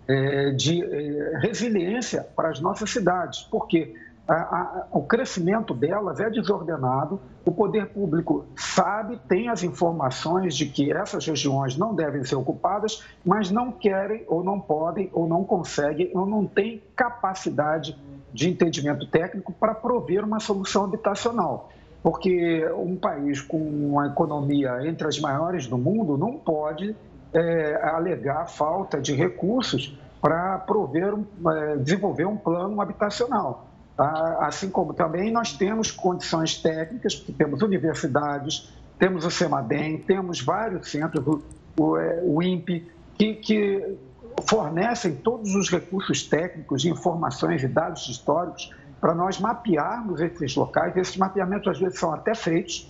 é, 0.08 0.52
de 0.52 0.84
é, 0.84 1.40
resiliência 1.40 2.24
para 2.36 2.50
as 2.50 2.60
nossas 2.60 2.92
cidades, 2.92 3.42
porque 3.44 3.96
a, 4.30 4.36
a, 4.36 4.88
o 4.92 5.02
crescimento 5.02 5.74
delas 5.74 6.20
é 6.20 6.30
desordenado, 6.30 7.20
o 7.44 7.52
poder 7.52 7.88
público 7.88 8.46
sabe, 8.56 9.20
tem 9.28 9.50
as 9.50 9.64
informações 9.64 10.56
de 10.56 10.68
que 10.68 10.92
essas 10.92 11.26
regiões 11.26 11.76
não 11.76 11.96
devem 11.96 12.24
ser 12.24 12.36
ocupadas, 12.36 13.04
mas 13.26 13.50
não 13.50 13.72
querem, 13.72 14.24
ou 14.28 14.44
não 14.44 14.60
podem, 14.60 15.10
ou 15.14 15.28
não 15.28 15.44
conseguem, 15.44 16.12
ou 16.14 16.28
não 16.28 16.46
têm 16.46 16.84
capacidade 16.96 17.98
de 18.32 18.48
entendimento 18.48 19.08
técnico 19.08 19.52
para 19.52 19.74
prover 19.74 20.24
uma 20.24 20.40
solução 20.40 20.86
habitacional. 20.86 21.72
Porque 22.04 22.64
um 22.78 22.96
país 22.96 23.42
com 23.42 23.58
uma 23.58 24.08
economia 24.08 24.88
entre 24.88 25.08
as 25.08 25.20
maiores 25.20 25.66
do 25.66 25.78
mundo 25.78 26.18
não 26.18 26.34
pode 26.34 26.96
é, 27.34 27.82
alegar 27.84 28.48
falta 28.48 29.02
de 29.02 29.16
recursos 29.16 29.98
para 30.22 30.60
prover, 30.60 31.16
é, 31.48 31.78
desenvolver 31.78 32.26
um 32.26 32.38
plano 32.38 32.80
habitacional. 32.80 33.69
Ah, 34.00 34.48
assim 34.48 34.70
como 34.70 34.94
também 34.94 35.30
nós 35.30 35.52
temos 35.52 35.92
condições 35.92 36.56
técnicas, 36.62 37.18
porque 37.18 37.34
temos 37.34 37.62
universidades, 37.62 38.74
temos 38.98 39.26
o 39.26 39.30
CEMADEM, 39.30 39.98
temos 39.98 40.40
vários 40.42 40.90
centros, 40.90 41.28
o, 41.28 41.42
o, 41.78 41.98
é, 41.98 42.22
o 42.24 42.42
INPE, 42.42 42.90
que, 43.18 43.34
que 43.36 43.98
fornecem 44.48 45.18
todos 45.18 45.54
os 45.54 45.70
recursos 45.70 46.24
técnicos, 46.24 46.86
informações 46.86 47.62
e 47.62 47.68
dados 47.68 48.08
históricos 48.08 48.74
para 49.02 49.14
nós 49.14 49.38
mapearmos 49.38 50.22
esses 50.22 50.56
locais. 50.56 50.96
Esses 50.96 51.18
mapeamentos 51.18 51.68
às 51.68 51.78
vezes 51.78 52.00
são 52.00 52.14
até 52.14 52.34
feitos, 52.34 52.90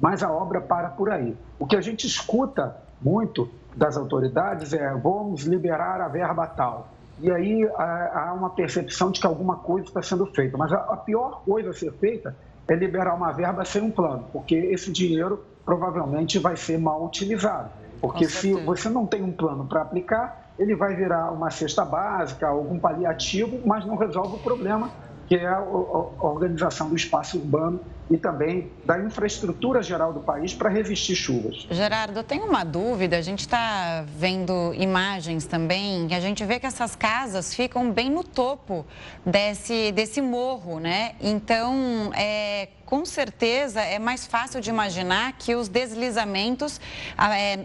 mas 0.00 0.22
a 0.22 0.30
obra 0.30 0.60
para 0.60 0.88
por 0.88 1.10
aí. 1.10 1.36
O 1.58 1.66
que 1.66 1.74
a 1.74 1.80
gente 1.80 2.06
escuta 2.06 2.76
muito 3.02 3.50
das 3.74 3.96
autoridades 3.96 4.72
é 4.72 4.94
vamos 4.94 5.42
liberar 5.42 6.00
a 6.00 6.06
verba 6.06 6.46
tal 6.46 6.93
e 7.20 7.30
aí 7.30 7.68
há 7.76 8.34
uma 8.36 8.50
percepção 8.50 9.10
de 9.10 9.20
que 9.20 9.26
alguma 9.26 9.56
coisa 9.56 9.86
está 9.86 10.02
sendo 10.02 10.26
feita. 10.26 10.56
Mas 10.56 10.72
a 10.72 10.96
pior 10.96 11.42
coisa 11.44 11.70
a 11.70 11.72
ser 11.72 11.92
feita 11.92 12.36
é 12.68 12.74
liberar 12.74 13.14
uma 13.14 13.30
verba 13.32 13.64
sem 13.64 13.82
um 13.82 13.90
plano, 13.90 14.26
porque 14.32 14.54
esse 14.54 14.90
dinheiro 14.90 15.44
provavelmente 15.64 16.38
vai 16.38 16.56
ser 16.56 16.78
mal 16.78 17.04
utilizado. 17.04 17.70
Porque 18.00 18.28
se 18.28 18.52
você 18.52 18.88
não 18.88 19.06
tem 19.06 19.22
um 19.22 19.32
plano 19.32 19.66
para 19.66 19.82
aplicar, 19.82 20.52
ele 20.58 20.74
vai 20.74 20.94
virar 20.94 21.30
uma 21.30 21.50
cesta 21.50 21.84
básica, 21.84 22.46
algum 22.46 22.78
paliativo, 22.78 23.60
mas 23.64 23.84
não 23.86 23.96
resolve 23.96 24.36
o 24.36 24.38
problema, 24.38 24.90
que 25.26 25.36
é 25.36 25.46
a 25.46 25.60
organização 25.60 26.88
do 26.90 26.96
espaço 26.96 27.38
urbano 27.38 27.80
e 28.10 28.16
também 28.16 28.70
da 28.84 28.98
infraestrutura 28.98 29.82
geral 29.82 30.12
do 30.12 30.20
país 30.20 30.52
para 30.52 30.68
resistir 30.68 31.16
chuvas. 31.16 31.66
Gerardo, 31.70 32.18
eu 32.18 32.24
tenho 32.24 32.44
uma 32.44 32.64
dúvida. 32.64 33.16
A 33.16 33.22
gente 33.22 33.40
está 33.40 34.04
vendo 34.06 34.74
imagens 34.74 35.46
também 35.46 36.06
que 36.08 36.14
a 36.14 36.20
gente 36.20 36.44
vê 36.44 36.60
que 36.60 36.66
essas 36.66 36.94
casas 36.94 37.54
ficam 37.54 37.90
bem 37.90 38.10
no 38.10 38.22
topo 38.22 38.84
desse, 39.24 39.92
desse 39.92 40.20
morro, 40.20 40.78
né? 40.78 41.14
Então, 41.20 42.10
é, 42.14 42.68
com 42.84 43.04
certeza 43.04 43.80
é 43.80 43.98
mais 43.98 44.26
fácil 44.26 44.60
de 44.60 44.70
imaginar 44.70 45.32
que 45.32 45.54
os 45.54 45.68
deslizamentos 45.68 46.80
é, 47.18 47.58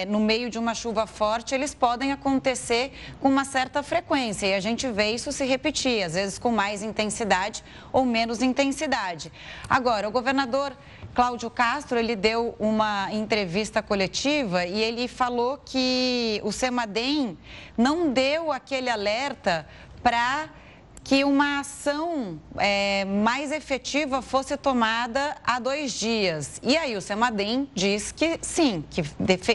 é, 0.00 0.04
no 0.06 0.18
meio 0.18 0.50
de 0.50 0.58
uma 0.58 0.74
chuva 0.74 1.06
forte 1.06 1.54
eles 1.54 1.74
podem 1.74 2.12
acontecer 2.12 2.92
com 3.20 3.28
uma 3.28 3.44
certa 3.44 3.82
frequência 3.82 4.46
e 4.46 4.54
a 4.54 4.60
gente 4.60 4.88
vê 4.90 5.10
isso 5.12 5.30
se 5.32 5.44
repetir, 5.44 6.02
às 6.02 6.14
vezes 6.14 6.38
com 6.38 6.50
mais 6.50 6.82
intensidade 6.82 7.62
ou 7.92 8.04
menos 8.04 8.42
intensidade. 8.42 9.30
Agora, 9.74 10.06
o 10.06 10.12
governador 10.12 10.72
Cláudio 11.12 11.50
Castro, 11.50 11.98
ele 11.98 12.14
deu 12.14 12.54
uma 12.60 13.12
entrevista 13.12 13.82
coletiva 13.82 14.64
e 14.64 14.80
ele 14.80 15.08
falou 15.08 15.58
que 15.64 16.40
o 16.44 16.52
Semadem 16.52 17.36
não 17.76 18.12
deu 18.12 18.52
aquele 18.52 18.88
alerta 18.88 19.66
para 20.00 20.48
que 21.02 21.24
uma 21.24 21.58
ação 21.58 22.40
é, 22.56 23.04
mais 23.04 23.50
efetiva 23.50 24.22
fosse 24.22 24.56
tomada 24.56 25.36
há 25.44 25.58
dois 25.58 25.92
dias. 25.94 26.60
E 26.62 26.76
aí 26.76 26.96
o 26.96 27.00
Semadem 27.00 27.68
diz 27.74 28.12
que 28.12 28.38
sim, 28.42 28.84
que 28.88 29.02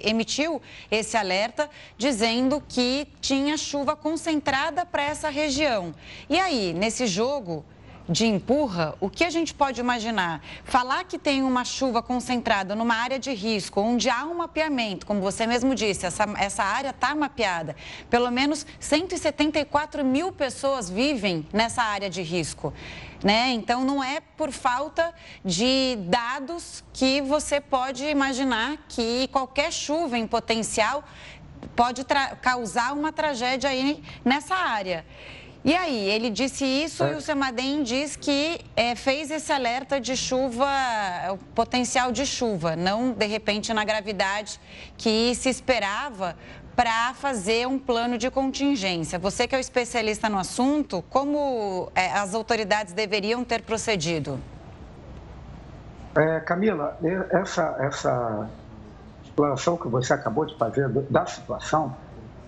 emitiu 0.03 0.62
esse 0.91 1.15
alerta 1.15 1.69
dizendo 1.97 2.62
que 2.67 3.08
tinha 3.21 3.55
chuva 3.55 3.95
concentrada 3.95 4.86
para 4.86 5.01
essa 5.01 5.29
região. 5.29 5.95
E 6.29 6.38
aí, 6.38 6.73
nesse 6.73 7.08
jogo 7.08 7.63
de 8.10 8.26
empurra, 8.26 8.95
o 9.00 9.08
que 9.08 9.24
a 9.24 9.30
gente 9.30 9.54
pode 9.54 9.80
imaginar? 9.80 10.41
Falar 10.63 11.04
que 11.04 11.19
tem 11.19 11.43
uma 11.43 11.63
chuva 11.63 12.02
concentrada 12.02 12.74
numa 12.76 12.95
área 12.95 13.19
de 13.19 13.32
risco, 13.32 13.80
onde 13.80 14.10
há 14.10 14.26
um 14.26 14.34
mapeamento, 14.34 15.06
como 15.06 15.22
você 15.22 15.45
mesmo 15.45 15.76
disse, 15.76 16.08
essa, 16.08 16.26
essa 16.38 16.63
área 16.63 16.89
está 16.89 17.13
mapeada. 17.13 17.76
Pelo 18.10 18.32
menos 18.32 18.65
174 18.80 20.04
mil 20.04 20.32
pessoas 20.32 20.89
vivem 20.89 21.48
nessa 21.54 21.84
área 21.84 22.10
de 22.10 22.24
risco. 22.24 22.74
Né? 23.24 23.52
Então, 23.52 23.84
não 23.84 24.04
é 24.04 24.22
por 24.22 24.52
falta 24.52 25.13
de 25.45 25.98
dados 26.08 26.84
que 26.91 27.22
você 27.22 27.62
pode 27.62 28.06
imaginar 28.06 28.78
que 28.88 29.28
qualquer 29.28 29.72
chuva 29.72 30.17
em 30.17 30.26
potencial 30.26 31.04
pode 31.76 32.06
causar 32.41 32.93
uma 32.93 33.12
tragédia 33.12 33.69
aí 33.69 34.02
nessa 34.24 34.56
área. 34.56 35.06
E 35.63 35.76
aí, 35.76 36.10
ele 36.10 36.30
disse 36.30 36.63
isso 36.63 37.04
é. 37.04 37.12
e 37.12 37.15
o 37.15 37.22
Semadem 37.22 37.84
diz 37.84 38.15
que 38.15 38.62
é, 38.76 38.95
fez 38.95 39.30
esse 39.30 39.52
alerta 39.52 40.00
de 40.00 40.15
chuva, 40.15 40.65
o 41.32 41.38
potencial 41.54 42.12
de 42.13 42.26
chuva, 42.26 42.78
não 42.78 43.12
de 43.12 43.26
repente 43.26 43.74
na 43.74 43.84
gravidade 43.84 44.60
que 44.98 45.36
se 45.36 45.50
esperava 45.50 46.36
para 46.78 47.13
fazer 47.13 47.67
um 47.67 47.78
plano 47.78 48.17
de 48.17 48.32
contingência. 48.32 49.19
Você 49.19 49.45
que 49.45 49.54
é 49.54 49.58
o 49.58 49.60
especialista 49.60 50.30
no 50.30 50.39
assunto, 50.39 51.04
como 51.10 51.91
é, 51.93 52.10
as 52.13 52.34
autoridades 52.34 52.93
deveriam 52.93 53.43
ter 53.43 53.62
procedido? 53.63 54.39
É, 56.15 56.39
Camila, 56.39 56.98
essa, 57.32 57.76
essa 57.82 58.50
explanação 59.26 59.76
que 59.76 59.89
você 59.89 60.13
acabou 60.13 60.45
de 60.45 60.58
fazer 60.58 60.88
da 60.88 61.26
situação 61.26 61.93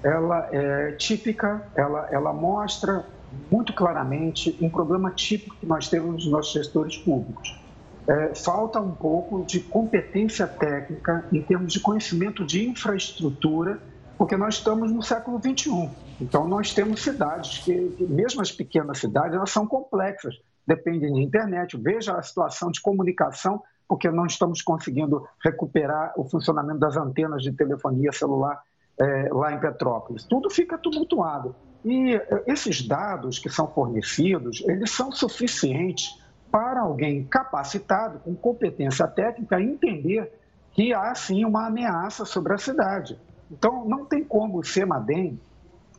ela 0.04 0.50
é 0.52 0.92
típica, 0.94 1.68
ela, 1.76 2.08
ela 2.12 2.34
mostra 2.34 3.06
muito 3.50 3.74
claramente 3.74 4.58
um 4.62 4.70
problema 4.70 5.12
típico 5.12 5.56
que 5.56 5.66
nós 5.66 5.88
temos 5.88 6.26
nos 6.26 6.28
nossos 6.28 6.54
gestores 6.54 6.98
públicos. 6.98 7.60
É, 8.08 8.34
falta 8.34 8.80
um 8.80 8.92
pouco 8.92 9.46
de 9.46 9.60
competência 9.60 10.48
técnica 10.48 11.24
em 11.32 11.42
termos 11.42 11.72
de 11.72 11.80
conhecimento 11.80 12.46
de 12.46 12.68
infraestrutura, 12.68 13.80
porque 14.18 14.36
nós 14.36 14.56
estamos 14.56 14.92
no 14.92 15.02
século 15.02 15.40
XXI. 15.40 15.90
Então, 16.20 16.48
nós 16.48 16.74
temos 16.74 17.02
cidades 17.02 17.60
que, 17.60 17.96
mesmo 18.00 18.42
as 18.42 18.52
pequenas 18.52 19.00
cidades, 19.00 19.36
elas 19.36 19.50
são 19.50 19.66
complexas, 19.66 20.36
dependem 20.66 21.14
de 21.14 21.22
internet. 21.22 21.78
Veja 21.78 22.16
a 22.16 22.22
situação 22.22 22.72
de 22.72 22.82
comunicação, 22.82 23.62
porque 23.88 24.10
não 24.10 24.26
estamos 24.26 24.62
conseguindo 24.62 25.28
recuperar 25.44 26.14
o 26.16 26.24
funcionamento 26.24 26.80
das 26.80 26.98
antenas 26.98 27.42
de 27.44 27.52
telefonia 27.52 28.12
celular 28.12 28.62
é, 29.00 29.30
lá 29.32 29.54
em 29.54 29.60
Petrópolis. 29.60 30.24
Tudo 30.24 30.50
fica 30.50 30.78
tumultuado. 30.78 31.56
E 31.84 32.16
é, 32.16 32.44
esses 32.48 32.86
dados 32.86 33.40
que 33.40 33.50
são 33.50 33.68
fornecidos, 33.68 34.64
eles 34.68 34.92
são 34.92 35.12
suficientes 35.12 36.20
para 36.52 36.82
alguém 36.82 37.24
capacitado, 37.24 38.20
com 38.20 38.36
competência 38.36 39.08
técnica, 39.08 39.62
entender 39.62 40.32
que 40.74 40.94
há 40.94 41.14
sim 41.16 41.46
uma 41.46 41.68
ameaça 41.68 42.26
sobre 42.26 42.54
a 42.54 42.58
cidade. 42.58 43.18
Então, 43.50 43.86
não 43.86 44.06
tem 44.06 44.24
como 44.24 44.60
o 44.60 44.64
CEMADEM, 44.64 45.40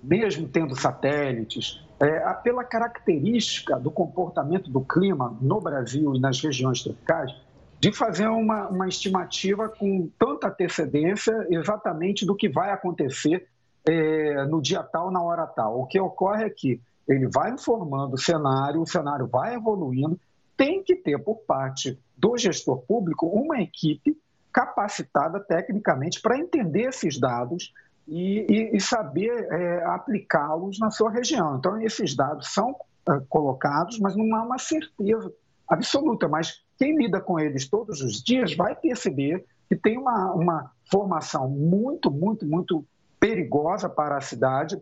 mesmo 0.02 0.48
tendo 0.48 0.74
satélites, 0.74 1.82
é, 2.00 2.20
pela 2.42 2.64
característica 2.64 3.78
do 3.78 3.90
comportamento 3.90 4.70
do 4.70 4.80
clima 4.80 5.36
no 5.40 5.60
Brasil 5.60 6.14
e 6.14 6.20
nas 6.20 6.40
regiões 6.40 6.82
tropicais, 6.82 7.32
de 7.82 7.90
fazer 7.90 8.28
uma, 8.28 8.68
uma 8.68 8.86
estimativa 8.86 9.68
com 9.68 10.08
tanta 10.16 10.46
antecedência 10.46 11.34
exatamente 11.50 12.24
do 12.24 12.36
que 12.36 12.48
vai 12.48 12.70
acontecer 12.70 13.48
é, 13.84 14.44
no 14.44 14.62
dia 14.62 14.84
tal, 14.84 15.10
na 15.10 15.20
hora 15.20 15.44
tal. 15.48 15.80
O 15.80 15.86
que 15.88 15.98
ocorre 15.98 16.44
é 16.44 16.50
que 16.50 16.80
ele 17.08 17.26
vai 17.26 17.50
informando 17.50 18.14
o 18.14 18.18
cenário, 18.18 18.80
o 18.80 18.86
cenário 18.86 19.26
vai 19.26 19.56
evoluindo, 19.56 20.16
tem 20.56 20.80
que 20.84 20.94
ter 20.94 21.18
por 21.18 21.38
parte 21.38 21.98
do 22.16 22.38
gestor 22.38 22.82
público 22.82 23.26
uma 23.26 23.60
equipe 23.60 24.16
capacitada 24.52 25.40
tecnicamente 25.40 26.22
para 26.22 26.38
entender 26.38 26.82
esses 26.82 27.18
dados 27.18 27.74
e, 28.06 28.46
e, 28.48 28.76
e 28.76 28.80
saber 28.80 29.48
é, 29.50 29.82
aplicá-los 29.86 30.78
na 30.78 30.92
sua 30.92 31.10
região. 31.10 31.56
Então, 31.56 31.80
esses 31.80 32.14
dados 32.14 32.54
são 32.54 32.76
é, 33.08 33.20
colocados, 33.28 33.98
mas 33.98 34.14
não 34.14 34.36
há 34.36 34.44
uma 34.44 34.58
certeza 34.58 35.32
absoluta. 35.72 36.28
Mas 36.28 36.62
quem 36.78 36.96
lida 36.96 37.20
com 37.20 37.38
eles 37.38 37.68
todos 37.68 38.00
os 38.00 38.22
dias 38.22 38.54
vai 38.54 38.74
perceber 38.74 39.44
que 39.68 39.76
tem 39.76 39.98
uma, 39.98 40.32
uma 40.32 40.72
formação 40.90 41.48
muito, 41.48 42.10
muito, 42.10 42.46
muito 42.46 42.84
perigosa 43.18 43.88
para 43.88 44.16
a 44.16 44.20
cidade 44.20 44.80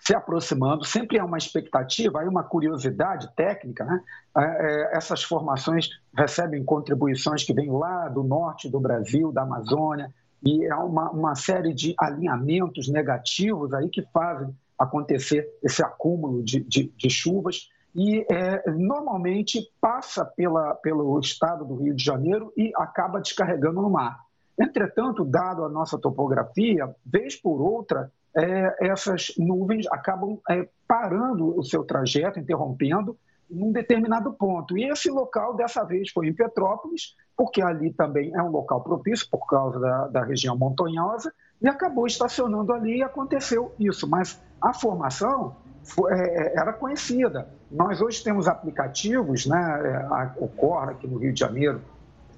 se 0.00 0.14
aproximando, 0.14 0.84
sempre 0.84 1.18
há 1.18 1.24
uma 1.24 1.38
expectativa, 1.38 2.22
há 2.22 2.28
uma 2.28 2.44
curiosidade 2.44 3.28
técnica. 3.34 3.84
Né? 3.84 4.00
É, 4.36 4.42
é, 4.42 4.96
essas 4.96 5.22
formações 5.24 5.88
recebem 6.16 6.64
contribuições 6.64 7.42
que 7.42 7.52
vêm 7.52 7.70
lá 7.70 8.08
do 8.08 8.22
norte 8.22 8.68
do 8.68 8.78
Brasil, 8.78 9.32
da 9.32 9.42
Amazônia, 9.42 10.12
e 10.42 10.70
há 10.70 10.78
uma, 10.84 11.10
uma 11.10 11.34
série 11.34 11.74
de 11.74 11.94
alinhamentos 11.98 12.88
negativos 12.88 13.74
aí 13.74 13.88
que 13.88 14.02
fazem 14.12 14.54
acontecer 14.78 15.48
esse 15.62 15.82
acúmulo 15.82 16.44
de, 16.44 16.60
de, 16.60 16.92
de 16.96 17.10
chuvas 17.10 17.68
e 17.94 18.26
é, 18.30 18.70
normalmente 18.70 19.70
passa 19.80 20.24
pela, 20.24 20.74
pelo 20.74 21.18
estado 21.18 21.64
do 21.64 21.76
Rio 21.76 21.94
de 21.94 22.04
Janeiro 22.04 22.52
e 22.56 22.72
acaba 22.76 23.20
descarregando 23.20 23.80
no 23.80 23.90
mar. 23.90 24.20
Entretanto, 24.60 25.24
dado 25.24 25.64
a 25.64 25.68
nossa 25.68 25.98
topografia, 25.98 26.94
vez 27.04 27.36
por 27.36 27.60
outra, 27.60 28.10
é, 28.36 28.90
essas 28.90 29.32
nuvens 29.38 29.86
acabam 29.90 30.38
é, 30.50 30.68
parando 30.86 31.58
o 31.58 31.62
seu 31.62 31.84
trajeto, 31.84 32.38
interrompendo 32.38 33.16
num 33.50 33.72
determinado 33.72 34.32
ponto. 34.32 34.76
E 34.76 34.84
esse 34.90 35.10
local, 35.10 35.54
dessa 35.56 35.84
vez, 35.84 36.10
foi 36.10 36.28
em 36.28 36.34
Petrópolis, 36.34 37.16
porque 37.36 37.62
ali 37.62 37.92
também 37.92 38.34
é 38.34 38.42
um 38.42 38.50
local 38.50 38.82
propício 38.82 39.28
por 39.30 39.46
causa 39.46 39.78
da, 39.78 40.08
da 40.08 40.24
região 40.24 40.56
montanhosa, 40.56 41.32
e 41.60 41.68
acabou 41.68 42.06
estacionando 42.06 42.72
ali 42.72 42.98
e 42.98 43.02
aconteceu 43.02 43.72
isso. 43.78 44.08
Mas 44.08 44.40
a 44.60 44.74
formação 44.74 45.56
foi, 45.82 46.12
é, 46.12 46.56
era 46.56 46.72
conhecida. 46.72 47.48
Nós 47.70 48.00
hoje 48.00 48.22
temos 48.22 48.48
aplicativos, 48.48 49.46
né, 49.46 50.08
o 50.36 50.48
COR 50.48 50.90
aqui 50.90 51.06
no 51.06 51.18
Rio 51.18 51.32
de 51.32 51.40
Janeiro, 51.40 51.82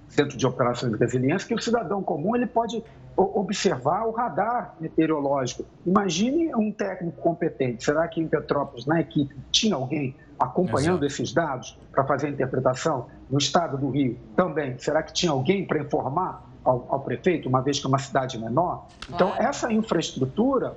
Centro 0.09 0.37
de 0.37 0.45
Operações 0.45 0.93
de 0.93 0.99
Resiliência, 0.99 1.47
que 1.47 1.55
o 1.55 1.61
cidadão 1.61 2.03
comum 2.03 2.35
ele 2.35 2.47
pode 2.47 2.83
observar 3.17 4.07
o 4.07 4.11
radar 4.11 4.75
meteorológico. 4.81 5.65
Imagine 5.87 6.55
um 6.55 6.73
técnico 6.73 7.21
competente. 7.21 7.85
Será 7.85 8.09
que 8.09 8.21
em 8.21 8.27
Petrópolis, 8.27 8.87
na 8.87 9.01
equipe, 9.01 9.35
tinha 9.53 9.77
alguém 9.77 10.17
acompanhando 10.39 11.05
Exato. 11.05 11.23
esses 11.23 11.33
dados 11.33 11.79
para 11.93 12.05
fazer 12.05 12.29
a 12.29 12.31
interpretação? 12.31 13.07
No 13.31 13.39
estado 13.39 13.77
do 13.77 13.91
Rio 13.91 14.19
também. 14.35 14.77
Será 14.79 15.03
que 15.03 15.13
tinha 15.13 15.31
alguém 15.31 15.65
para 15.65 15.81
informar 15.81 16.45
ao, 16.65 16.87
ao, 16.89 17.01
prefeito, 17.01 17.49
uma 17.49 17.61
vez 17.61 17.79
que 17.79 17.87
é 17.87 17.89
uma 17.89 17.99
cidade 17.99 18.39
menor? 18.39 18.87
Então, 19.09 19.33
essa 19.37 19.73
infraestrutura 19.73 20.77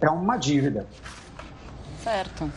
é 0.00 0.08
uma 0.08 0.36
dívida. 0.36 0.86
Certo. 2.02 2.50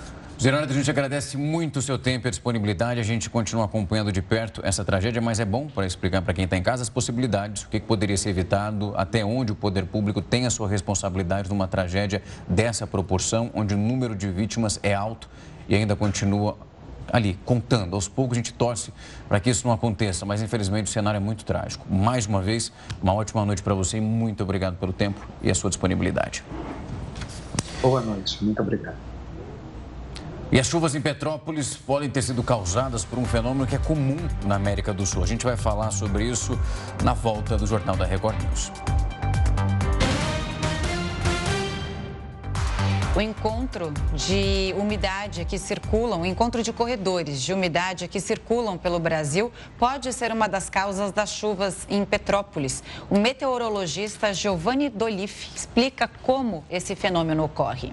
Geraldo, 0.44 0.74
a 0.74 0.76
gente 0.76 0.92
agradece 0.92 1.38
muito 1.38 1.80
o 1.80 1.82
seu 1.82 1.98
tempo 1.98 2.28
e 2.28 2.28
a 2.28 2.30
disponibilidade. 2.30 3.00
A 3.00 3.04
gente 3.04 3.30
continua 3.30 3.64
acompanhando 3.64 4.12
de 4.12 4.22
perto 4.22 4.60
essa 4.62 4.84
tragédia, 4.84 5.22
mas 5.22 5.40
é 5.40 5.46
bom 5.46 5.68
para 5.68 5.86
explicar 5.86 6.22
para 6.22 6.34
quem 6.34 6.44
está 6.44 6.58
em 6.58 6.62
casa 6.62 6.84
as 6.84 6.90
possibilidades, 6.90 7.64
o 7.64 7.70
que 7.70 7.80
poderia 7.80 8.18
ser 8.18 8.32
evitado, 8.32 8.94
até 8.98 9.24
onde 9.24 9.54
o 9.54 9.56
poder 9.56 9.86
público 9.86 10.22
tem 10.22 10.46
a 10.46 10.50
sua 10.50 10.68
responsabilidade 10.68 11.48
numa 11.48 11.66
tragédia 11.66 12.22
dessa 12.46 12.86
proporção, 12.86 13.52
onde 13.54 13.74
o 13.74 13.78
número 13.78 14.14
de 14.14 14.30
vítimas 14.30 14.82
é 14.84 14.94
alto 14.94 15.30
e 15.70 15.76
ainda 15.76 15.96
continua 15.96 16.58
ali, 17.10 17.40
contando. 17.46 17.96
Aos 17.96 18.10
poucos 18.10 18.36
a 18.36 18.40
gente 18.40 18.54
torce 18.54 18.92
para 19.30 19.40
que 19.40 19.50
isso 19.50 19.66
não 19.66 19.74
aconteça, 19.74 20.26
mas 20.26 20.42
infelizmente 20.42 20.88
o 20.88 20.90
cenário 20.90 21.20
é 21.20 21.22
muito 21.22 21.46
trágico. 21.46 21.88
Mais 21.90 22.26
uma 22.26 22.42
vez, 22.42 22.70
uma 23.02 23.14
ótima 23.14 23.46
noite 23.46 23.64
para 23.64 23.74
você 23.74 23.96
e 23.96 24.02
muito 24.02 24.44
obrigado 24.44 24.76
pelo 24.76 24.92
tempo 24.92 25.26
e 25.42 25.50
a 25.50 25.56
sua 25.56 25.70
disponibilidade. 25.70 26.44
Boa 27.82 28.02
noite, 28.02 28.44
muito 28.44 28.62
obrigado. 28.62 29.13
E 30.54 30.60
as 30.60 30.68
chuvas 30.68 30.94
em 30.94 31.02
Petrópolis 31.02 31.76
podem 31.76 32.08
ter 32.08 32.22
sido 32.22 32.44
causadas 32.44 33.04
por 33.04 33.18
um 33.18 33.26
fenômeno 33.26 33.66
que 33.66 33.74
é 33.74 33.80
comum 33.80 34.18
na 34.46 34.54
América 34.54 34.94
do 34.94 35.04
Sul. 35.04 35.24
A 35.24 35.26
gente 35.26 35.44
vai 35.44 35.58
falar 35.58 35.90
sobre 35.90 36.26
isso 36.26 36.60
na 37.04 37.16
volta 37.16 37.58
do 37.58 37.66
Jornal 37.66 37.96
da 37.96 38.06
Record 38.06 38.40
News. 38.40 38.72
O 43.16 43.20
encontro 43.20 43.92
de 44.14 44.76
umidade 44.78 45.44
que 45.44 45.58
circulam, 45.58 46.22
o 46.22 46.26
encontro 46.26 46.62
de 46.62 46.72
corredores 46.72 47.42
de 47.42 47.52
umidade 47.52 48.08
que 48.08 48.20
circulam 48.20 48.78
pelo 48.78 49.00
Brasil 49.00 49.52
pode 49.80 50.14
ser 50.14 50.32
uma 50.32 50.48
das 50.48 50.70
causas 50.70 51.12
das 51.12 51.32
chuvas 51.32 51.88
em 51.90 52.06
Petrópolis. 52.06 52.84
O 53.10 53.18
meteorologista 53.18 54.32
Giovanni 54.32 54.88
Dolif 54.88 55.50
explica 55.56 56.08
como 56.22 56.64
esse 56.70 56.96
fenômeno 56.96 57.44
ocorre. 57.44 57.92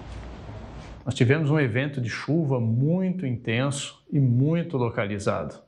Nós 1.05 1.15
tivemos 1.15 1.49
um 1.49 1.59
evento 1.59 1.99
de 1.99 2.09
chuva 2.09 2.59
muito 2.59 3.25
intenso 3.25 4.03
e 4.11 4.19
muito 4.19 4.77
localizado. 4.77 5.59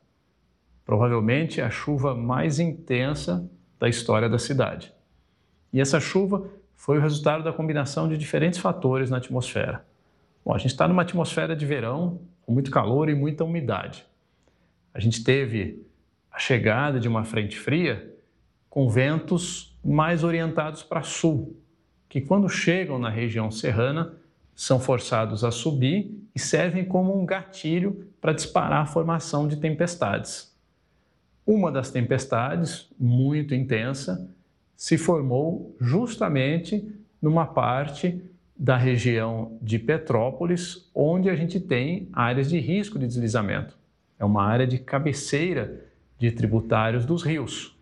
Provavelmente 0.85 1.61
a 1.61 1.69
chuva 1.69 2.13
mais 2.13 2.59
intensa 2.59 3.49
da 3.79 3.89
história 3.89 4.29
da 4.29 4.37
cidade. 4.37 4.93
E 5.71 5.81
essa 5.81 5.99
chuva 5.99 6.47
foi 6.75 6.97
o 6.97 7.01
resultado 7.01 7.43
da 7.43 7.53
combinação 7.53 8.07
de 8.07 8.17
diferentes 8.17 8.59
fatores 8.59 9.09
na 9.09 9.17
atmosfera. 9.17 9.85
Bom, 10.45 10.53
a 10.53 10.57
gente 10.57 10.71
está 10.71 10.87
numa 10.87 11.01
atmosfera 11.01 11.55
de 11.55 11.65
verão 11.65 12.21
com 12.41 12.51
muito 12.51 12.69
calor 12.69 13.09
e 13.09 13.15
muita 13.15 13.43
umidade. 13.43 14.05
A 14.93 14.99
gente 14.99 15.23
teve 15.23 15.85
a 16.31 16.37
chegada 16.37 16.99
de 16.99 17.07
uma 17.07 17.23
frente 17.23 17.57
fria 17.57 18.13
com 18.69 18.89
ventos 18.89 19.77
mais 19.83 20.23
orientados 20.23 20.83
para 20.83 21.01
sul, 21.01 21.57
que 22.09 22.21
quando 22.21 22.49
chegam 22.49 22.99
na 22.99 23.09
região 23.09 23.49
serrana 23.49 24.17
são 24.55 24.79
forçados 24.79 25.43
a 25.43 25.51
subir 25.51 26.11
e 26.35 26.39
servem 26.39 26.85
como 26.85 27.19
um 27.19 27.25
gatilho 27.25 28.07
para 28.21 28.33
disparar 28.33 28.83
a 28.83 28.85
formação 28.85 29.47
de 29.47 29.57
tempestades. 29.57 30.53
Uma 31.45 31.71
das 31.71 31.91
tempestades, 31.91 32.87
muito 32.97 33.53
intensa, 33.53 34.29
se 34.75 34.97
formou 34.97 35.75
justamente 35.79 36.87
numa 37.21 37.45
parte 37.45 38.21
da 38.55 38.77
região 38.77 39.57
de 39.61 39.79
Petrópolis, 39.79 40.89
onde 40.93 41.29
a 41.29 41.35
gente 41.35 41.59
tem 41.59 42.07
áreas 42.13 42.49
de 42.49 42.59
risco 42.59 42.97
de 42.97 43.07
deslizamento. 43.07 43.77
É 44.19 44.23
uma 44.23 44.43
área 44.43 44.65
de 44.65 44.77
cabeceira 44.77 45.81
de 46.17 46.31
tributários 46.31 47.05
dos 47.05 47.23
rios. 47.23 47.75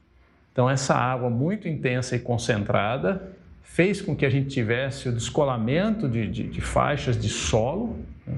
Então, 0.51 0.69
essa 0.69 0.95
água 0.95 1.29
muito 1.29 1.67
intensa 1.67 2.15
e 2.15 2.19
concentrada 2.19 3.35
fez 3.63 4.01
com 4.01 4.15
que 4.15 4.25
a 4.25 4.29
gente 4.29 4.49
tivesse 4.49 5.09
o 5.09 5.11
descolamento 5.11 6.07
de, 6.07 6.27
de, 6.27 6.47
de 6.47 6.61
faixas 6.61 7.17
de 7.17 7.29
solo, 7.29 7.97
né? 8.25 8.37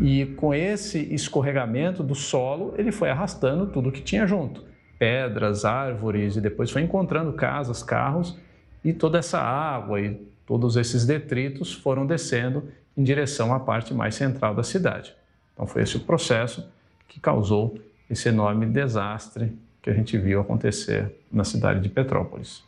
e 0.00 0.26
com 0.36 0.54
esse 0.54 0.98
escorregamento 1.14 2.02
do 2.02 2.14
solo, 2.14 2.74
ele 2.78 2.90
foi 2.90 3.10
arrastando 3.10 3.66
tudo 3.66 3.92
que 3.92 4.00
tinha 4.00 4.26
junto 4.26 4.72
pedras, 5.02 5.64
árvores, 5.64 6.36
e 6.36 6.40
depois 6.40 6.70
foi 6.70 6.80
encontrando 6.80 7.32
casas, 7.32 7.82
carros, 7.82 8.38
e 8.84 8.92
toda 8.92 9.18
essa 9.18 9.40
água 9.40 10.00
e 10.00 10.14
todos 10.46 10.76
esses 10.76 11.04
detritos 11.04 11.74
foram 11.74 12.06
descendo 12.06 12.68
em 12.96 13.02
direção 13.02 13.52
à 13.52 13.58
parte 13.58 13.92
mais 13.92 14.14
central 14.14 14.54
da 14.54 14.62
cidade. 14.62 15.12
Então 15.52 15.66
foi 15.66 15.82
esse 15.82 15.96
o 15.96 16.00
processo 16.00 16.70
que 17.08 17.18
causou 17.18 17.76
esse 18.08 18.28
enorme 18.28 18.64
desastre 18.64 19.52
que 19.82 19.90
a 19.90 19.92
gente 19.92 20.16
viu 20.16 20.40
acontecer 20.40 21.12
na 21.32 21.42
cidade 21.42 21.80
de 21.80 21.88
Petrópolis. 21.88 22.62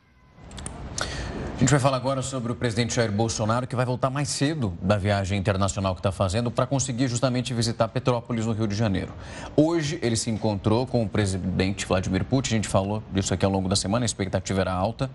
A 1.54 1.58
gente 1.60 1.70
vai 1.70 1.78
falar 1.78 1.98
agora 1.98 2.20
sobre 2.20 2.50
o 2.50 2.54
presidente 2.56 2.96
Jair 2.96 3.12
Bolsonaro, 3.12 3.64
que 3.64 3.76
vai 3.76 3.86
voltar 3.86 4.10
mais 4.10 4.28
cedo 4.28 4.76
da 4.82 4.98
viagem 4.98 5.38
internacional 5.38 5.94
que 5.94 6.00
está 6.00 6.10
fazendo 6.10 6.50
para 6.50 6.66
conseguir 6.66 7.06
justamente 7.06 7.54
visitar 7.54 7.86
Petrópolis, 7.86 8.44
no 8.44 8.52
Rio 8.52 8.66
de 8.66 8.74
Janeiro. 8.74 9.12
Hoje 9.56 10.00
ele 10.02 10.16
se 10.16 10.30
encontrou 10.30 10.84
com 10.84 11.04
o 11.04 11.08
presidente 11.08 11.86
Vladimir 11.86 12.24
Putin, 12.24 12.54
a 12.54 12.56
gente 12.56 12.68
falou 12.68 13.04
disso 13.12 13.32
aqui 13.32 13.44
ao 13.44 13.52
longo 13.52 13.68
da 13.68 13.76
semana, 13.76 14.04
a 14.04 14.06
expectativa 14.06 14.62
era 14.62 14.72
alta. 14.72 15.08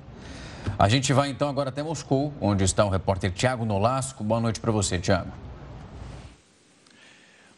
A 0.77 0.87
gente 0.87 1.11
vai 1.11 1.29
então 1.29 1.49
agora 1.49 1.69
até 1.69 1.83
Moscou, 1.83 2.33
onde 2.39 2.63
está 2.63 2.85
o 2.85 2.89
repórter 2.89 3.31
Tiago 3.33 3.65
Nolasco. 3.65 4.23
Boa 4.23 4.39
noite 4.39 4.61
para 4.61 4.71
você, 4.71 4.97
Tiago. 4.97 5.48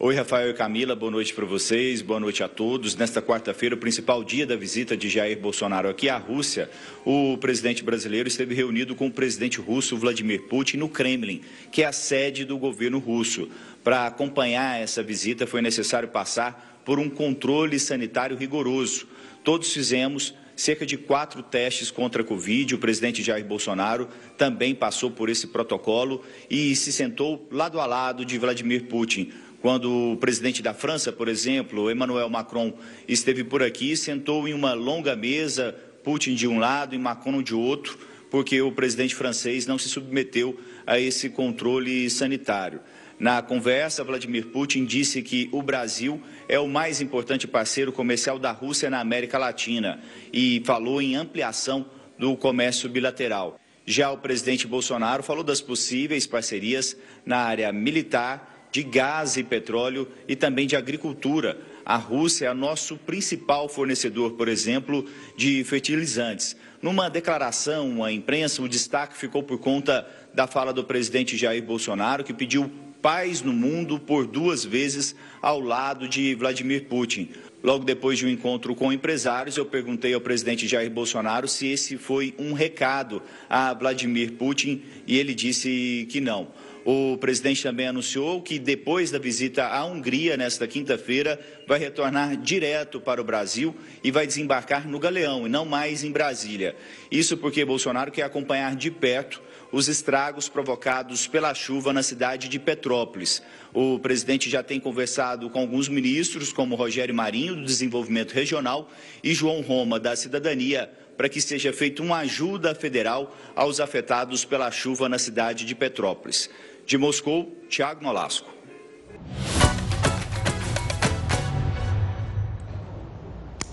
Oi, 0.03 0.15
Rafael 0.15 0.49
e 0.49 0.53
Camila, 0.55 0.95
boa 0.95 1.11
noite 1.11 1.31
para 1.31 1.45
vocês, 1.45 2.01
boa 2.01 2.19
noite 2.19 2.41
a 2.41 2.47
todos. 2.47 2.95
Nesta 2.95 3.21
quarta-feira, 3.21 3.75
o 3.75 3.77
principal 3.77 4.23
dia 4.23 4.47
da 4.47 4.55
visita 4.55 4.97
de 4.97 5.07
Jair 5.07 5.37
Bolsonaro 5.37 5.87
aqui 5.87 6.09
à 6.09 6.17
Rússia, 6.17 6.71
o 7.05 7.37
presidente 7.37 7.83
brasileiro 7.83 8.27
esteve 8.27 8.55
reunido 8.55 8.95
com 8.95 9.05
o 9.05 9.11
presidente 9.11 9.61
russo 9.61 9.95
Vladimir 9.95 10.47
Putin 10.47 10.77
no 10.77 10.89
Kremlin, 10.89 11.41
que 11.71 11.83
é 11.83 11.85
a 11.85 11.91
sede 11.91 12.45
do 12.45 12.57
governo 12.57 12.97
russo. 12.97 13.47
Para 13.83 14.07
acompanhar 14.07 14.81
essa 14.81 15.03
visita, 15.03 15.45
foi 15.45 15.61
necessário 15.61 16.09
passar 16.09 16.81
por 16.83 16.97
um 16.97 17.07
controle 17.07 17.77
sanitário 17.77 18.35
rigoroso. 18.35 19.07
Todos 19.43 19.71
fizemos 19.71 20.33
cerca 20.55 20.85
de 20.85 20.97
quatro 20.97 21.41
testes 21.41 21.91
contra 21.91 22.21
a 22.21 22.25
Covid. 22.25 22.75
O 22.75 22.79
presidente 22.79 23.21
Jair 23.21 23.45
Bolsonaro 23.45 24.07
também 24.37 24.75
passou 24.75 25.11
por 25.11 25.29
esse 25.29 25.47
protocolo 25.47 26.23
e 26.49 26.75
se 26.75 26.91
sentou 26.91 27.47
lado 27.51 27.79
a 27.79 27.85
lado 27.85 28.25
de 28.25 28.37
Vladimir 28.37 28.85
Putin. 28.85 29.31
Quando 29.61 30.13
o 30.13 30.17
presidente 30.17 30.63
da 30.63 30.73
França, 30.73 31.11
por 31.11 31.27
exemplo, 31.27 31.91
Emmanuel 31.91 32.27
Macron, 32.29 32.73
esteve 33.07 33.43
por 33.43 33.61
aqui, 33.61 33.95
sentou 33.95 34.47
em 34.47 34.55
uma 34.55 34.73
longa 34.73 35.15
mesa, 35.15 35.75
Putin 36.03 36.33
de 36.33 36.47
um 36.47 36.57
lado 36.57 36.95
e 36.95 36.97
Macron 36.97 37.43
de 37.43 37.53
outro, 37.53 37.95
porque 38.31 38.59
o 38.59 38.71
presidente 38.71 39.13
francês 39.13 39.67
não 39.67 39.77
se 39.77 39.87
submeteu 39.87 40.59
a 40.87 40.99
esse 40.99 41.29
controle 41.29 42.09
sanitário. 42.09 42.79
Na 43.19 43.39
conversa, 43.43 44.03
Vladimir 44.03 44.47
Putin 44.47 44.83
disse 44.83 45.21
que 45.21 45.47
o 45.51 45.61
Brasil 45.61 46.19
é 46.49 46.59
o 46.59 46.67
mais 46.67 46.99
importante 46.99 47.47
parceiro 47.47 47.91
comercial 47.91 48.39
da 48.39 48.51
Rússia 48.51 48.89
na 48.89 48.99
América 48.99 49.37
Latina 49.37 50.01
e 50.33 50.63
falou 50.65 50.99
em 50.99 51.15
ampliação 51.15 51.85
do 52.17 52.35
comércio 52.35 52.89
bilateral. 52.89 53.59
Já 53.85 54.09
o 54.11 54.17
presidente 54.17 54.65
Bolsonaro 54.65 55.21
falou 55.21 55.43
das 55.43 55.61
possíveis 55.61 56.25
parcerias 56.25 56.97
na 57.23 57.37
área 57.37 57.71
militar 57.71 58.50
de 58.71 58.83
gás 58.83 59.37
e 59.37 59.43
petróleo 59.43 60.07
e 60.27 60.35
também 60.35 60.65
de 60.65 60.75
agricultura. 60.75 61.59
A 61.85 61.97
Rússia 61.97 62.47
é 62.47 62.53
nosso 62.53 62.95
principal 62.95 63.67
fornecedor, 63.67 64.33
por 64.33 64.47
exemplo, 64.47 65.05
de 65.35 65.63
fertilizantes. 65.63 66.55
Numa 66.81 67.09
declaração 67.09 68.03
à 68.03 68.11
imprensa, 68.11 68.61
o 68.61 68.69
destaque 68.69 69.17
ficou 69.17 69.43
por 69.43 69.59
conta 69.59 70.07
da 70.33 70.47
fala 70.47 70.71
do 70.71 70.83
presidente 70.83 71.35
Jair 71.35 71.63
Bolsonaro, 71.63 72.23
que 72.23 72.33
pediu 72.33 72.71
paz 73.01 73.41
no 73.41 73.51
mundo 73.51 73.99
por 73.99 74.27
duas 74.27 74.63
vezes 74.63 75.15
ao 75.41 75.59
lado 75.59 76.07
de 76.07 76.35
Vladimir 76.35 76.85
Putin. 76.85 77.29
Logo 77.63 77.83
depois 77.83 78.17
de 78.17 78.25
um 78.25 78.29
encontro 78.29 78.73
com 78.75 78.91
empresários, 78.91 79.57
eu 79.57 79.65
perguntei 79.65 80.13
ao 80.13 80.21
presidente 80.21 80.67
Jair 80.67 80.89
Bolsonaro 80.89 81.47
se 81.47 81.67
esse 81.67 81.97
foi 81.97 82.33
um 82.39 82.53
recado 82.53 83.21
a 83.49 83.73
Vladimir 83.73 84.33
Putin 84.33 84.81
e 85.05 85.17
ele 85.17 85.33
disse 85.33 86.07
que 86.09 86.21
não. 86.21 86.47
O 86.83 87.15
presidente 87.17 87.61
também 87.61 87.87
anunciou 87.87 88.41
que 88.41 88.57
depois 88.57 89.11
da 89.11 89.19
visita 89.19 89.67
à 89.67 89.85
Hungria, 89.85 90.35
nesta 90.35 90.67
quinta-feira, 90.67 91.39
vai 91.67 91.77
retornar 91.77 92.35
direto 92.35 92.99
para 92.99 93.21
o 93.21 93.23
Brasil 93.23 93.75
e 94.03 94.09
vai 94.09 94.25
desembarcar 94.25 94.87
no 94.87 94.97
Galeão 94.97 95.45
e 95.45 95.49
não 95.49 95.63
mais 95.63 96.03
em 96.03 96.11
Brasília. 96.11 96.75
Isso 97.11 97.37
porque 97.37 97.63
Bolsonaro 97.63 98.11
quer 98.11 98.23
acompanhar 98.23 98.75
de 98.75 98.89
perto 98.89 99.41
os 99.71 99.87
estragos 99.87 100.49
provocados 100.49 101.27
pela 101.27 101.53
chuva 101.53 101.93
na 101.93 102.03
cidade 102.03 102.49
de 102.49 102.59
Petrópolis. 102.59 103.41
O 103.73 103.99
presidente 103.99 104.49
já 104.49 104.61
tem 104.61 104.79
conversado 104.79 105.49
com 105.49 105.59
alguns 105.59 105.87
ministros, 105.87 106.51
como 106.51 106.75
Rogério 106.75 107.15
Marinho, 107.15 107.55
do 107.55 107.63
Desenvolvimento 107.63 108.33
Regional, 108.33 108.89
e 109.23 109.33
João 109.33 109.61
Roma, 109.61 109.99
da 109.99 110.15
Cidadania, 110.15 110.91
para 111.15 111.29
que 111.29 111.39
seja 111.39 111.71
feita 111.71 112.01
uma 112.01 112.17
ajuda 112.17 112.73
federal 112.73 113.37
aos 113.55 113.79
afetados 113.79 114.43
pela 114.43 114.71
chuva 114.71 115.07
na 115.07 115.19
cidade 115.19 115.63
de 115.63 115.75
Petrópolis. 115.75 116.49
De 116.91 116.97
Moscou, 116.97 117.55
Tiago 117.69 118.03
Nolasco. 118.03 118.51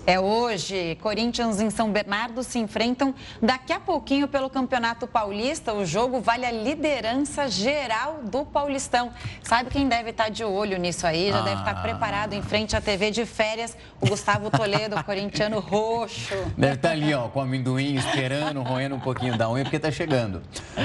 É 0.09 0.19
hoje. 0.19 0.97
Corinthians 1.01 1.61
em 1.61 1.69
São 1.69 1.91
Bernardo 1.91 2.41
se 2.41 2.57
enfrentam 2.57 3.13
daqui 3.39 3.71
a 3.71 3.79
pouquinho 3.79 4.27
pelo 4.27 4.49
Campeonato 4.49 5.05
Paulista. 5.05 5.71
O 5.71 5.85
jogo 5.85 6.19
vale 6.19 6.47
a 6.47 6.51
liderança 6.51 7.47
geral 7.47 8.21
do 8.23 8.43
Paulistão. 8.43 9.11
Sabe 9.43 9.69
quem 9.69 9.87
deve 9.87 10.09
estar 10.09 10.29
de 10.29 10.43
olho 10.43 10.79
nisso 10.79 11.05
aí? 11.05 11.29
Já 11.29 11.37
ah. 11.37 11.41
deve 11.43 11.59
estar 11.59 11.83
preparado 11.83 12.33
em 12.33 12.41
frente 12.41 12.75
à 12.75 12.81
TV 12.81 13.11
de 13.11 13.23
férias. 13.23 13.77
O 14.01 14.07
Gustavo 14.09 14.49
Toledo, 14.49 14.95
corintiano 15.05 15.59
roxo. 15.59 16.33
Deve 16.57 16.73
estar 16.73 16.89
ali, 16.89 17.13
ó, 17.13 17.27
com 17.27 17.39
amendoim, 17.39 17.93
esperando, 17.93 18.63
roendo 18.63 18.95
um 18.95 18.99
pouquinho 18.99 19.37
da 19.37 19.47
unha, 19.47 19.63
porque 19.63 19.77
está 19.77 19.91
chegando. 19.91 20.41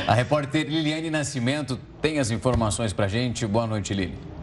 A 0.06 0.12
repórter 0.12 0.66
Liliane 0.68 1.08
Nascimento 1.08 1.80
tem 2.02 2.18
as 2.18 2.30
informações 2.30 2.92
para 2.92 3.08
gente. 3.08 3.46
Boa 3.46 3.66
noite, 3.66 3.94
Lili. 3.94 4.33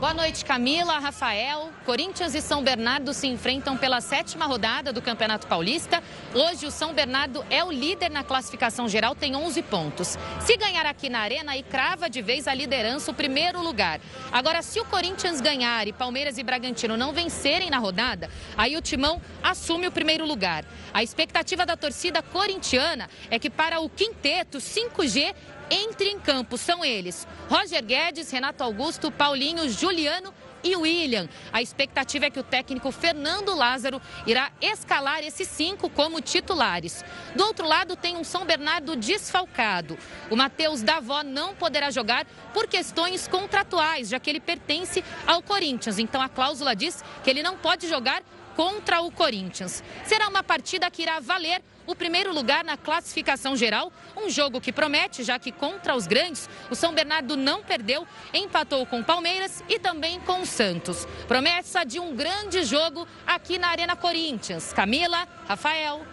Boa 0.00 0.14
noite, 0.14 0.46
Camila, 0.46 0.98
Rafael. 0.98 1.68
Corinthians 1.84 2.34
e 2.34 2.40
São 2.40 2.64
Bernardo 2.64 3.12
se 3.12 3.26
enfrentam 3.26 3.76
pela 3.76 4.00
sétima 4.00 4.46
rodada 4.46 4.94
do 4.94 5.02
Campeonato 5.02 5.46
Paulista. 5.46 6.02
Hoje, 6.34 6.64
o 6.64 6.70
São 6.70 6.94
Bernardo 6.94 7.44
é 7.50 7.62
o 7.62 7.70
líder 7.70 8.10
na 8.10 8.24
classificação 8.24 8.88
geral, 8.88 9.14
tem 9.14 9.36
11 9.36 9.60
pontos. 9.60 10.18
Se 10.40 10.56
ganhar 10.56 10.86
aqui 10.86 11.10
na 11.10 11.18
Arena, 11.18 11.52
aí 11.52 11.62
crava 11.62 12.08
de 12.08 12.22
vez 12.22 12.48
a 12.48 12.54
liderança, 12.54 13.10
o 13.10 13.14
primeiro 13.14 13.62
lugar. 13.62 14.00
Agora, 14.32 14.62
se 14.62 14.80
o 14.80 14.86
Corinthians 14.86 15.38
ganhar 15.38 15.86
e 15.86 15.92
Palmeiras 15.92 16.38
e 16.38 16.42
Bragantino 16.42 16.96
não 16.96 17.12
vencerem 17.12 17.68
na 17.68 17.76
rodada, 17.76 18.30
aí 18.56 18.78
o 18.78 18.80
Timão 18.80 19.20
assume 19.42 19.86
o 19.86 19.92
primeiro 19.92 20.24
lugar. 20.24 20.64
A 20.94 21.02
expectativa 21.02 21.66
da 21.66 21.76
torcida 21.76 22.22
corintiana 22.22 23.10
é 23.30 23.38
que 23.38 23.50
para 23.50 23.80
o 23.80 23.90
quinteto 23.90 24.56
5G 24.56 25.34
entre 25.70 26.08
em 26.08 26.18
campo. 26.18 26.58
São 26.58 26.84
eles: 26.84 27.26
Roger 27.48 27.84
Guedes, 27.84 28.30
Renato 28.30 28.64
Augusto, 28.64 29.10
Paulinho, 29.10 29.68
Juliano 29.68 30.34
e 30.62 30.76
William. 30.76 31.28
A 31.52 31.62
expectativa 31.62 32.26
é 32.26 32.30
que 32.30 32.38
o 32.38 32.42
técnico 32.42 32.90
Fernando 32.90 33.54
Lázaro 33.54 34.00
irá 34.26 34.50
escalar 34.60 35.22
esses 35.22 35.48
cinco 35.48 35.88
como 35.88 36.20
titulares. 36.20 37.04
Do 37.34 37.44
outro 37.44 37.66
lado, 37.66 37.96
tem 37.96 38.16
um 38.16 38.24
São 38.24 38.44
Bernardo 38.44 38.96
desfalcado. 38.96 39.96
O 40.28 40.36
Matheus 40.36 40.82
Davó 40.82 41.22
não 41.22 41.54
poderá 41.54 41.90
jogar 41.90 42.26
por 42.52 42.66
questões 42.66 43.26
contratuais, 43.26 44.08
já 44.08 44.20
que 44.20 44.28
ele 44.28 44.40
pertence 44.40 45.02
ao 45.26 45.42
Corinthians. 45.42 45.98
Então 45.98 46.20
a 46.20 46.28
cláusula 46.28 46.74
diz 46.74 47.02
que 47.22 47.30
ele 47.30 47.42
não 47.42 47.56
pode 47.56 47.88
jogar 47.88 48.22
contra 48.60 49.00
o 49.00 49.10
Corinthians. 49.10 49.82
Será 50.04 50.28
uma 50.28 50.42
partida 50.42 50.90
que 50.90 51.00
irá 51.00 51.18
valer 51.18 51.62
o 51.86 51.94
primeiro 51.94 52.30
lugar 52.30 52.62
na 52.62 52.76
classificação 52.76 53.56
geral, 53.56 53.90
um 54.14 54.28
jogo 54.28 54.60
que 54.60 54.70
promete, 54.70 55.24
já 55.24 55.38
que 55.38 55.50
contra 55.50 55.96
os 55.96 56.06
grandes, 56.06 56.46
o 56.70 56.74
São 56.74 56.92
Bernardo 56.92 57.38
não 57.38 57.62
perdeu, 57.62 58.06
empatou 58.34 58.84
com 58.84 59.00
o 59.00 59.04
Palmeiras 59.04 59.64
e 59.66 59.78
também 59.78 60.20
com 60.20 60.42
o 60.42 60.46
Santos. 60.46 61.08
Promessa 61.26 61.84
de 61.84 61.98
um 61.98 62.14
grande 62.14 62.62
jogo 62.62 63.08
aqui 63.26 63.56
na 63.56 63.68
Arena 63.68 63.96
Corinthians. 63.96 64.74
Camila, 64.74 65.26
Rafael. 65.48 66.06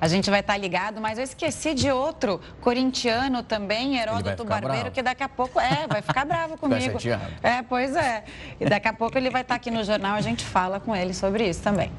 A 0.00 0.06
gente 0.06 0.30
vai 0.30 0.40
estar 0.40 0.56
ligado, 0.56 1.00
mas 1.00 1.18
eu 1.18 1.24
esqueci 1.24 1.74
de 1.74 1.90
outro 1.90 2.40
corintiano 2.60 3.42
também, 3.42 3.98
Heródoto 3.98 4.44
Barbeiro, 4.44 4.74
bravo. 4.74 4.90
que 4.92 5.02
daqui 5.02 5.22
a 5.22 5.28
pouco 5.28 5.58
é, 5.58 5.86
vai 5.88 6.02
ficar 6.02 6.24
bravo 6.24 6.56
comigo. 6.58 6.98
é, 7.42 7.62
pois 7.62 7.96
é. 7.96 8.24
E 8.60 8.66
daqui 8.66 8.88
a 8.88 8.92
pouco 8.92 9.18
ele 9.18 9.30
vai 9.30 9.42
estar 9.42 9.56
aqui 9.56 9.70
no 9.70 9.82
jornal, 9.82 10.14
a 10.14 10.20
gente 10.20 10.44
fala 10.44 10.78
com 10.78 10.94
ele 10.94 11.12
sobre 11.12 11.48
isso 11.48 11.62
também. 11.62 11.90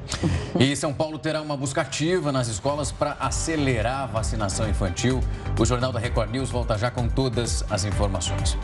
E 0.58 0.74
São 0.74 0.94
Paulo 0.94 1.18
terá 1.18 1.42
uma 1.42 1.56
busca 1.56 1.82
ativa 1.82 2.32
nas 2.32 2.48
escolas 2.48 2.90
para 2.90 3.16
acelerar 3.20 4.02
a 4.02 4.06
vacinação 4.06 4.68
infantil. 4.68 5.20
O 5.58 5.64
Jornal 5.64 5.92
da 5.92 6.00
Record 6.00 6.30
News 6.30 6.50
volta 6.50 6.78
já 6.78 6.90
com 6.90 7.08
todas 7.08 7.64
as 7.70 7.84
informações. 7.84 8.56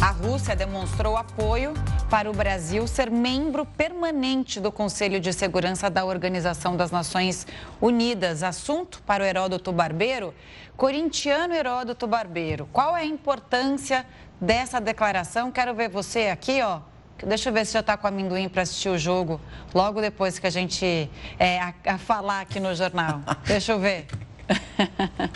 A 0.00 0.12
Rússia 0.12 0.56
demonstrou 0.56 1.14
apoio 1.14 1.74
para 2.08 2.30
o 2.30 2.32
Brasil 2.32 2.86
ser 2.86 3.10
membro 3.10 3.66
permanente 3.66 4.58
do 4.58 4.72
Conselho 4.72 5.20
de 5.20 5.30
Segurança 5.30 5.90
da 5.90 6.06
Organização 6.06 6.74
das 6.74 6.90
Nações 6.90 7.46
Unidas. 7.82 8.42
Assunto 8.42 9.02
para 9.02 9.22
o 9.22 9.26
Heródoto 9.26 9.70
Barbeiro. 9.70 10.34
Corintiano 10.74 11.52
Heródoto 11.52 12.06
Barbeiro, 12.06 12.66
qual 12.72 12.96
é 12.96 13.02
a 13.02 13.04
importância 13.04 14.06
dessa 14.40 14.80
declaração? 14.80 15.52
Quero 15.52 15.74
ver 15.74 15.90
você 15.90 16.28
aqui, 16.28 16.62
ó. 16.62 16.80
Deixa 17.26 17.50
eu 17.50 17.52
ver 17.52 17.66
se 17.66 17.74
já 17.74 17.80
está 17.80 17.98
com 17.98 18.06
amendoim 18.06 18.48
para 18.48 18.62
assistir 18.62 18.88
o 18.88 18.96
jogo, 18.96 19.38
logo 19.74 20.00
depois 20.00 20.38
que 20.38 20.46
a 20.46 20.50
gente 20.50 21.10
é, 21.38 21.60
a, 21.60 21.74
a 21.84 21.98
falar 21.98 22.40
aqui 22.40 22.58
no 22.58 22.74
jornal. 22.74 23.20
Deixa 23.44 23.72
eu 23.72 23.78
ver. 23.78 24.06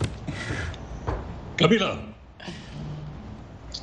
Camila, 1.59 2.14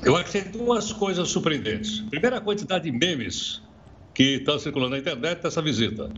eu 0.04 0.16
achei 0.16 0.42
duas 0.42 0.92
coisas 0.92 1.30
surpreendentes. 1.30 2.00
Primeira, 2.10 2.38
a 2.38 2.42
quantidade 2.42 2.90
de 2.90 2.98
memes 2.98 3.62
que 4.14 4.36
estão 4.36 4.58
circulando 4.60 4.92
na 4.92 4.98
internet 4.98 5.42
dessa 5.42 5.62
visita. 5.62 6.12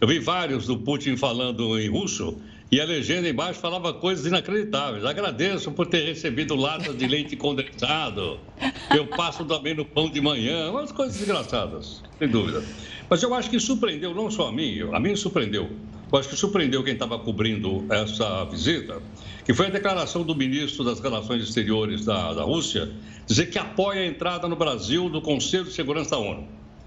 Eu 0.00 0.08
vi 0.08 0.18
vários 0.18 0.66
do 0.66 0.78
Putin 0.78 1.16
falando 1.16 1.78
em 1.78 1.88
russo 1.88 2.38
e 2.70 2.80
a 2.80 2.84
legenda 2.84 3.28
embaixo 3.28 3.60
falava 3.60 3.92
coisas 3.92 4.26
inacreditáveis. 4.26 5.04
Agradeço 5.04 5.70
por 5.72 5.86
ter 5.86 6.04
recebido 6.04 6.54
latas 6.54 6.96
de 6.96 7.06
leite 7.06 7.36
condensado. 7.36 8.40
Eu 8.94 9.06
passo 9.06 9.44
também 9.44 9.74
no 9.74 9.84
pão 9.84 10.08
de 10.08 10.20
manhã. 10.20 10.70
Umas 10.70 10.92
coisas 10.92 11.20
engraçadas, 11.20 12.02
sem 12.18 12.28
dúvida. 12.28 12.62
Mas 13.08 13.22
eu 13.22 13.32
acho 13.34 13.50
que 13.50 13.60
surpreendeu 13.60 14.14
não 14.14 14.30
só 14.30 14.48
a 14.48 14.52
mim, 14.52 14.80
a 14.92 14.98
mim 14.98 15.14
surpreendeu. 15.14 15.70
Eu 16.14 16.20
acho 16.20 16.28
que 16.28 16.36
surpreendeu 16.36 16.84
quem 16.84 16.92
estava 16.92 17.18
cobrindo 17.18 17.84
essa 17.90 18.44
visita 18.44 19.02
que 19.44 19.52
foi 19.52 19.66
a 19.66 19.70
declaração 19.70 20.22
do 20.22 20.32
ministro 20.32 20.84
das 20.84 21.00
Relações 21.00 21.42
Exteriores 21.42 22.04
da, 22.04 22.32
da 22.32 22.44
Rússia, 22.44 22.88
dizer 23.26 23.46
que 23.46 23.58
apoia 23.58 24.02
a 24.02 24.06
entrada 24.06 24.46
no 24.46 24.54
Brasil 24.54 25.08
do 25.08 25.20
Conselho 25.20 25.64
de 25.64 25.72
Segurança 25.72 26.10
da 26.10 26.18
ONU. 26.18 26.46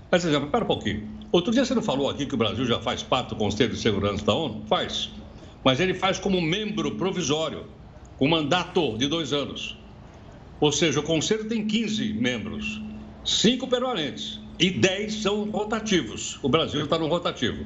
Mas, 0.09 0.23
você 0.23 0.29
espera 0.29 0.63
um 0.63 0.67
pouquinho. 0.67 1.09
Outro 1.29 1.51
dia 1.51 1.65
você 1.65 1.75
não 1.75 1.81
falou 1.81 2.09
aqui 2.09 2.25
que 2.25 2.35
o 2.35 2.37
Brasil 2.37 2.65
já 2.65 2.79
faz 2.79 3.03
parte 3.03 3.31
do 3.31 3.35
Conselho 3.35 3.73
de 3.73 3.79
Segurança 3.81 4.23
da 4.23 4.33
ONU? 4.33 4.63
Faz. 4.65 5.09
Mas 5.61 5.81
ele 5.81 5.93
faz 5.93 6.17
como 6.17 6.39
membro 6.39 6.95
provisório, 6.95 7.65
com 8.17 8.29
mandato 8.29 8.97
de 8.97 9.09
dois 9.09 9.33
anos. 9.33 9.77
Ou 10.61 10.71
seja, 10.71 11.01
o 11.01 11.03
Conselho 11.03 11.49
tem 11.49 11.67
15 11.67 12.13
membros, 12.13 12.81
cinco 13.25 13.67
permanentes 13.67 14.39
e 14.57 14.71
10 14.71 15.15
são 15.15 15.49
rotativos. 15.51 16.39
O 16.41 16.47
Brasil 16.47 16.81
está 16.81 16.97
no 16.97 17.07
rotativo. 17.07 17.65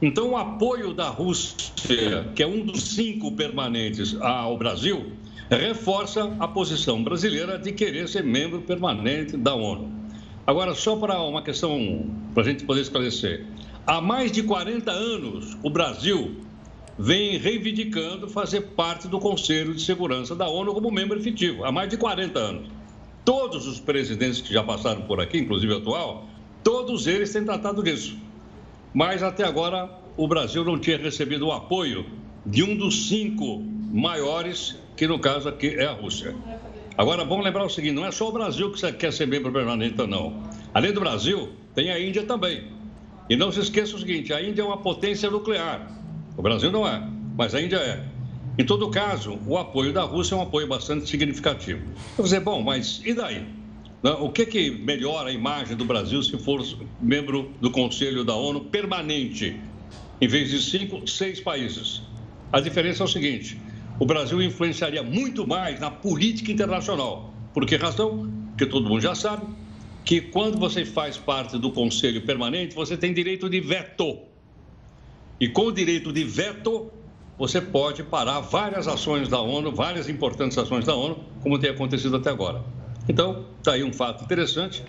Então, 0.00 0.32
o 0.32 0.36
apoio 0.36 0.92
da 0.92 1.08
Rússia, 1.08 2.28
que 2.34 2.42
é 2.42 2.46
um 2.46 2.60
dos 2.60 2.82
cinco 2.82 3.32
permanentes 3.32 4.14
ao 4.20 4.58
Brasil, 4.58 5.12
reforça 5.48 6.36
a 6.38 6.46
posição 6.46 7.02
brasileira 7.02 7.58
de 7.58 7.72
querer 7.72 8.06
ser 8.06 8.22
membro 8.22 8.60
permanente 8.60 9.38
da 9.38 9.54
ONU. 9.54 9.90
Agora, 10.46 10.74
só 10.74 10.96
para 10.96 11.22
uma 11.22 11.40
questão, 11.40 12.10
para 12.34 12.42
a 12.42 12.46
gente 12.46 12.64
poder 12.64 12.82
esclarecer. 12.82 13.46
Há 13.86 14.02
mais 14.02 14.30
de 14.30 14.42
40 14.42 14.90
anos, 14.90 15.56
o 15.62 15.70
Brasil 15.70 16.42
vem 16.98 17.38
reivindicando 17.38 18.28
fazer 18.28 18.60
parte 18.76 19.08
do 19.08 19.18
Conselho 19.18 19.74
de 19.74 19.80
Segurança 19.80 20.36
da 20.36 20.46
ONU 20.46 20.74
como 20.74 20.90
membro 20.90 21.18
efetivo, 21.18 21.64
há 21.64 21.72
mais 21.72 21.88
de 21.88 21.96
40 21.96 22.38
anos. 22.38 22.68
Todos 23.24 23.66
os 23.66 23.80
presidentes 23.80 24.42
que 24.42 24.52
já 24.52 24.62
passaram 24.62 25.02
por 25.02 25.22
aqui, 25.22 25.38
inclusive 25.38 25.72
o 25.72 25.76
atual, 25.78 26.28
todos 26.62 27.06
eles 27.06 27.32
têm 27.32 27.44
tratado 27.44 27.82
disso 27.82 28.25
mas 28.96 29.22
até 29.22 29.44
agora 29.44 29.90
o 30.16 30.26
Brasil 30.26 30.64
não 30.64 30.78
tinha 30.78 30.96
recebido 30.96 31.48
o 31.48 31.52
apoio 31.52 32.06
de 32.46 32.62
um 32.62 32.74
dos 32.74 33.10
cinco 33.10 33.62
maiores, 33.92 34.74
que 34.96 35.06
no 35.06 35.18
caso 35.18 35.50
aqui 35.50 35.66
é 35.66 35.84
a 35.84 35.92
Rússia. 35.92 36.34
Agora, 36.96 37.22
vamos 37.22 37.44
lembrar 37.44 37.66
o 37.66 37.68
seguinte: 37.68 37.92
não 37.92 38.06
é 38.06 38.10
só 38.10 38.30
o 38.30 38.32
Brasil 38.32 38.72
que 38.72 38.92
quer 38.92 39.12
ser 39.12 39.26
membro 39.26 39.52
permanente, 39.52 39.98
não. 40.06 40.42
Além 40.72 40.94
do 40.94 41.00
Brasil, 41.00 41.50
tem 41.74 41.90
a 41.90 42.00
Índia 42.00 42.22
também. 42.22 42.72
E 43.28 43.36
não 43.36 43.52
se 43.52 43.60
esqueça 43.60 43.96
o 43.96 43.98
seguinte: 43.98 44.32
a 44.32 44.42
Índia 44.42 44.62
é 44.62 44.64
uma 44.64 44.78
potência 44.78 45.30
nuclear. 45.30 45.92
O 46.34 46.40
Brasil 46.40 46.72
não 46.72 46.88
é, 46.88 47.06
mas 47.36 47.54
a 47.54 47.60
Índia 47.60 47.76
é. 47.76 48.02
Em 48.58 48.64
todo 48.64 48.88
caso, 48.88 49.38
o 49.46 49.58
apoio 49.58 49.92
da 49.92 50.04
Rússia 50.04 50.34
é 50.34 50.38
um 50.38 50.42
apoio 50.42 50.66
bastante 50.66 51.06
significativo. 51.06 51.82
Eu 51.82 52.16
vou 52.16 52.24
dizer, 52.24 52.40
bom, 52.40 52.62
mas 52.62 53.02
e 53.04 53.12
daí? 53.12 53.44
Né? 54.06 54.12
O 54.20 54.30
que, 54.30 54.46
que 54.46 54.70
melhora 54.70 55.30
a 55.30 55.32
imagem 55.32 55.76
do 55.76 55.84
Brasil 55.84 56.22
se 56.22 56.38
for 56.38 56.64
membro 57.00 57.50
do 57.60 57.72
Conselho 57.72 58.22
da 58.22 58.36
ONU 58.36 58.60
permanente, 58.66 59.60
em 60.20 60.28
vez 60.28 60.48
de 60.48 60.62
cinco, 60.62 61.04
seis 61.08 61.40
países? 61.40 62.02
A 62.52 62.60
diferença 62.60 63.02
é 63.02 63.04
o 63.04 63.08
seguinte: 63.08 63.60
o 63.98 64.06
Brasil 64.06 64.40
influenciaria 64.40 65.02
muito 65.02 65.44
mais 65.44 65.80
na 65.80 65.90
política 65.90 66.52
internacional. 66.52 67.34
Por 67.52 67.66
que 67.66 67.74
razão? 67.74 68.30
Porque 68.50 68.66
todo 68.66 68.88
mundo 68.88 69.00
já 69.00 69.16
sabe 69.16 69.44
que 70.04 70.20
quando 70.20 70.56
você 70.56 70.84
faz 70.84 71.18
parte 71.18 71.58
do 71.58 71.72
Conselho 71.72 72.24
Permanente, 72.24 72.76
você 72.76 72.96
tem 72.96 73.12
direito 73.12 73.50
de 73.50 73.58
veto. 73.58 74.20
E 75.40 75.48
com 75.48 75.62
o 75.62 75.72
direito 75.72 76.12
de 76.12 76.22
veto, 76.22 76.92
você 77.36 77.60
pode 77.60 78.04
parar 78.04 78.38
várias 78.38 78.86
ações 78.86 79.28
da 79.28 79.40
ONU, 79.40 79.72
várias 79.72 80.08
importantes 80.08 80.56
ações 80.56 80.84
da 80.84 80.94
ONU, 80.94 81.24
como 81.42 81.58
tem 81.58 81.70
acontecido 81.70 82.14
até 82.14 82.30
agora. 82.30 82.85
Então, 83.08 83.44
está 83.58 83.72
aí 83.72 83.84
um 83.84 83.92
fato 83.92 84.24
interessante, 84.24 84.84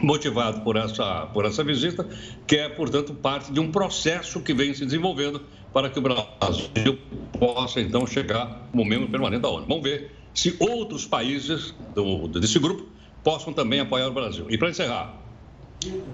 motivado 0.00 0.60
por 0.62 0.76
essa, 0.76 1.26
por 1.26 1.44
essa 1.44 1.62
visita, 1.62 2.06
que 2.46 2.56
é, 2.56 2.68
portanto, 2.68 3.14
parte 3.14 3.52
de 3.52 3.60
um 3.60 3.70
processo 3.70 4.40
que 4.40 4.52
vem 4.52 4.74
se 4.74 4.84
desenvolvendo 4.84 5.40
para 5.72 5.88
que 5.88 5.98
o 5.98 6.02
Brasil 6.02 6.98
possa, 7.38 7.80
então, 7.80 8.06
chegar 8.06 8.68
como 8.70 8.84
membro 8.84 9.08
permanente 9.08 9.42
da 9.42 9.48
ONU. 9.48 9.66
Vamos 9.66 9.82
ver 9.82 10.10
se 10.32 10.56
outros 10.58 11.06
países 11.06 11.74
do, 11.94 12.26
desse 12.28 12.58
grupo 12.58 12.86
possam 13.22 13.52
também 13.52 13.80
apoiar 13.80 14.08
o 14.08 14.12
Brasil. 14.12 14.46
E 14.50 14.58
para 14.58 14.70
encerrar, 14.70 15.14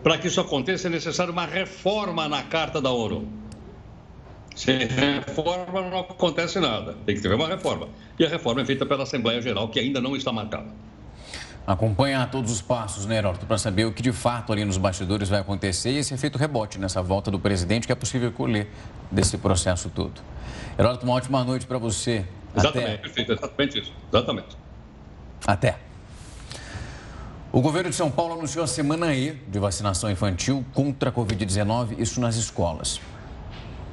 para 0.03 0.19
que 0.19 0.29
isso 0.29 0.41
aconteça 0.41 0.89
é 0.89 0.91
necessário 0.91 1.33
uma 1.33 1.47
reforma 1.47 2.29
na 2.29 2.43
Carta 2.43 2.81
da 2.81 2.91
ONU. 2.91 3.27
Sem 4.55 4.79
reforma 4.79 5.81
não 5.81 6.01
acontece 6.01 6.61
nada. 6.61 6.97
Tem 7.07 7.15
que 7.15 7.23
ter 7.23 7.33
uma 7.33 7.49
reforma. 7.49 7.89
E 8.19 8.25
a 8.27 8.29
reforma 8.29 8.61
é 8.61 8.65
feita 8.65 8.85
pela 8.85 9.05
Assembleia 9.05 9.41
Geral, 9.41 9.69
que 9.69 9.79
ainda 9.79 10.01
não 10.01 10.15
está 10.15 10.33
marcada 10.33 10.71
acompanha 11.67 12.27
todos 12.27 12.51
os 12.51 12.63
passos, 12.63 13.07
né, 13.07 13.19
Heródoto, 13.19 13.47
para 13.47 13.59
saber 13.59 13.85
o 13.85 13.93
que 13.93 14.03
de 14.03 14.13
fato 14.13 14.53
ali 14.53 14.65
nos 14.65 14.77
bastidores 14.77 15.29
vai 15.29 15.41
acontecer 15.41 15.91
e 15.91 15.99
esse 15.99 16.15
efeito 16.15 16.39
rebote 16.39 16.79
nessa 16.79 17.03
volta 17.03 17.31
do 17.31 17.39
presidente 17.39 17.87
que 17.87 17.93
é 17.93 17.97
possível 17.97 18.33
colher 18.33 18.69
desse 19.11 19.39
processo 19.39 19.89
todo. 19.91 20.21
Heródoto, 20.79 21.05
uma 21.05 21.15
ótima 21.15 21.45
noite 21.45 21.67
para 21.67 21.79
você. 21.79 22.25
Exatamente, 22.57 22.89
Até... 22.89 22.97
perfeito, 22.99 23.33
exatamente 23.33 23.79
isso. 23.79 23.93
Exatamente. 24.13 24.57
Até. 25.47 25.79
O 27.53 27.61
governo 27.61 27.91
de 27.91 27.97
São 27.97 28.11
Paulo 28.11 28.35
anunciou 28.35 28.65
a 28.65 28.69
semana 28.69 29.13
E 29.13 29.33
de 29.33 29.59
vacinação 29.59 30.11
infantil 30.11 30.65
contra 30.73 31.11
a 31.11 31.13
Covid-19, 31.13 31.99
isso 31.99 32.21
nas 32.21 32.37
escolas. 32.37 33.01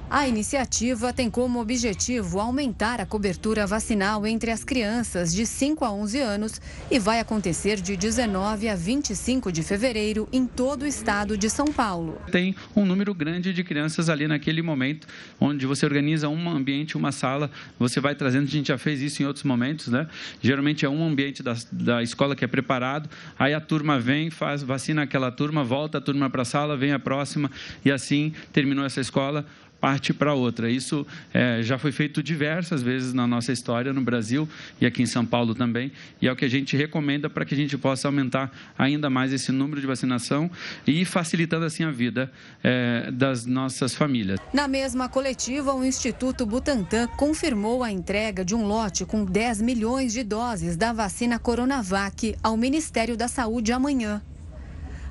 A 0.10 0.26
iniciativa 0.26 1.12
tem 1.12 1.30
como 1.30 1.60
objetivo 1.60 2.40
aumentar 2.40 3.02
a 3.02 3.06
cobertura 3.06 3.68
vacinal 3.68 4.26
entre 4.26 4.50
as 4.52 4.64
crianças 4.64 5.34
de 5.34 5.46
5 5.46 5.84
a 5.84 5.92
11 5.92 6.20
anos 6.22 6.62
e 6.90 6.98
vai 6.98 7.20
acontecer 7.20 7.82
de 7.82 7.98
19 7.98 8.70
a 8.70 8.76
25 8.76 9.52
de 9.52 9.62
fevereiro 9.64 10.26
em 10.32 10.48
todo 10.48 10.84
o 10.84 10.88
estado 10.88 11.38
de 11.38 11.50
São 11.50 11.74
Paulo. 11.74 12.22
Tem 12.32 12.56
um 12.74 12.86
número 12.86 13.14
grande 13.14 13.52
de 13.52 13.66
crianças 13.66 14.08
ali 14.08 14.30
naquele 14.30 14.62
momento, 14.62 15.06
onde 15.42 15.66
você 15.66 15.86
organiza 15.86 16.30
um 16.30 16.50
ambiente, 16.50 16.96
uma 16.96 17.12
sala, 17.12 17.52
você 17.78 18.00
vai 18.00 18.16
trazendo, 18.16 18.46
a 18.46 18.52
gente 18.52 18.70
já 18.70 18.78
fez 18.78 19.02
isso 19.02 19.22
em 19.22 19.26
outros 19.26 19.44
momentos, 19.44 19.90
né? 19.90 20.08
Geralmente 20.42 20.86
é 20.86 20.90
um 20.90 21.06
ambiente 21.06 21.44
da, 21.44 21.54
da 21.70 22.02
escola 22.02 22.34
que 22.34 22.46
é 22.46 22.48
preparado, 22.48 23.10
aí 23.38 23.54
a 23.54 23.60
turma 23.60 24.00
vem, 24.00 24.30
faz, 24.30 24.64
vacina 24.64 25.02
aquela 25.02 25.32
turma, 25.32 25.66
volta 25.66 25.98
a 25.98 26.02
turma 26.02 26.30
para 26.30 26.44
a 26.44 26.46
sala, 26.46 26.78
vem 26.78 26.94
a 26.94 27.00
próxima 27.00 27.52
e 27.84 27.92
assim 27.92 28.32
terminou 28.54 28.86
essa 28.86 29.02
escola 29.02 29.46
parte 29.80 30.14
para 30.14 30.34
outra. 30.34 30.70
Isso 30.70 31.06
é, 31.34 31.62
já 31.62 31.78
foi 31.78 31.92
feito 31.92 32.22
diversas 32.22 32.82
vezes 32.82 33.14
na 33.14 33.28
nossa 33.28 33.52
história 33.52 33.94
no 33.94 34.02
Brasil 34.02 34.48
e 34.80 34.86
aqui 34.86 35.02
em 35.02 35.06
São 35.06 35.26
Paulo 35.26 35.54
também, 35.56 35.92
e 36.22 36.28
é 36.28 36.32
o 36.32 36.36
que 36.36 36.46
a 36.46 36.50
gente 36.50 36.76
recomenda 36.76 37.30
para 37.30 37.46
que 37.46 37.54
a 37.54 37.58
gente 37.58 37.78
possa 37.78 38.08
aumentar 38.08 38.52
ainda 38.78 39.10
mais 39.10 39.32
esse 39.34 39.52
número 39.52 39.80
de 39.80 39.88
vacinação 39.88 40.50
e 40.86 41.06
facilitando 41.06 41.66
assim 41.66 41.84
a 41.84 41.92
vida 41.92 42.32
é, 42.64 43.10
das 43.12 43.46
nossas 43.46 43.96
famílias. 43.96 44.40
Na 44.54 44.68
mesma 44.68 45.08
coletiva, 45.10 45.74
o 45.74 45.84
Instituto 45.84 46.46
Butantan 46.46 47.08
confirmou 47.08 47.84
a 47.84 47.92
entrega 47.92 48.44
de 48.44 48.56
um 48.56 48.66
lote 48.66 49.06
com 49.06 49.26
10 49.26 49.62
milhões 49.62 50.14
de 50.14 50.24
doses 50.24 50.76
da 50.76 50.94
vacina 50.94 51.40
Coronavac 51.40 52.36
ao 52.42 52.58
Ministério 52.58 53.16
da 53.16 53.28
Saúde 53.28 53.72
amanhã. 53.72 54.22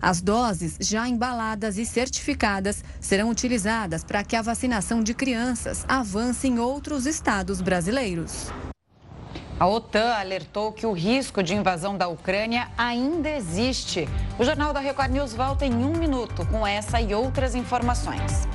As 0.00 0.20
doses 0.20 0.76
já 0.80 1.08
embaladas 1.08 1.78
e 1.78 1.86
certificadas 1.86 2.84
serão 3.00 3.30
utilizadas 3.30 4.04
para 4.04 4.22
que 4.22 4.36
a 4.36 4.42
vacinação 4.42 5.02
de 5.02 5.14
crianças 5.14 5.84
avance 5.88 6.46
em 6.46 6.58
outros 6.58 7.06
estados 7.06 7.60
brasileiros. 7.60 8.52
A 9.58 9.66
OTAN 9.66 10.12
alertou 10.12 10.70
que 10.70 10.84
o 10.84 10.92
risco 10.92 11.42
de 11.42 11.54
invasão 11.54 11.96
da 11.96 12.08
Ucrânia 12.08 12.68
ainda 12.76 13.30
existe. 13.30 14.06
O 14.38 14.44
Jornal 14.44 14.74
da 14.74 14.80
Record 14.80 15.10
News 15.10 15.32
volta 15.32 15.64
em 15.64 15.72
um 15.72 15.96
minuto 15.96 16.44
com 16.46 16.66
essa 16.66 17.00
e 17.00 17.14
outras 17.14 17.54
informações. 17.54 18.46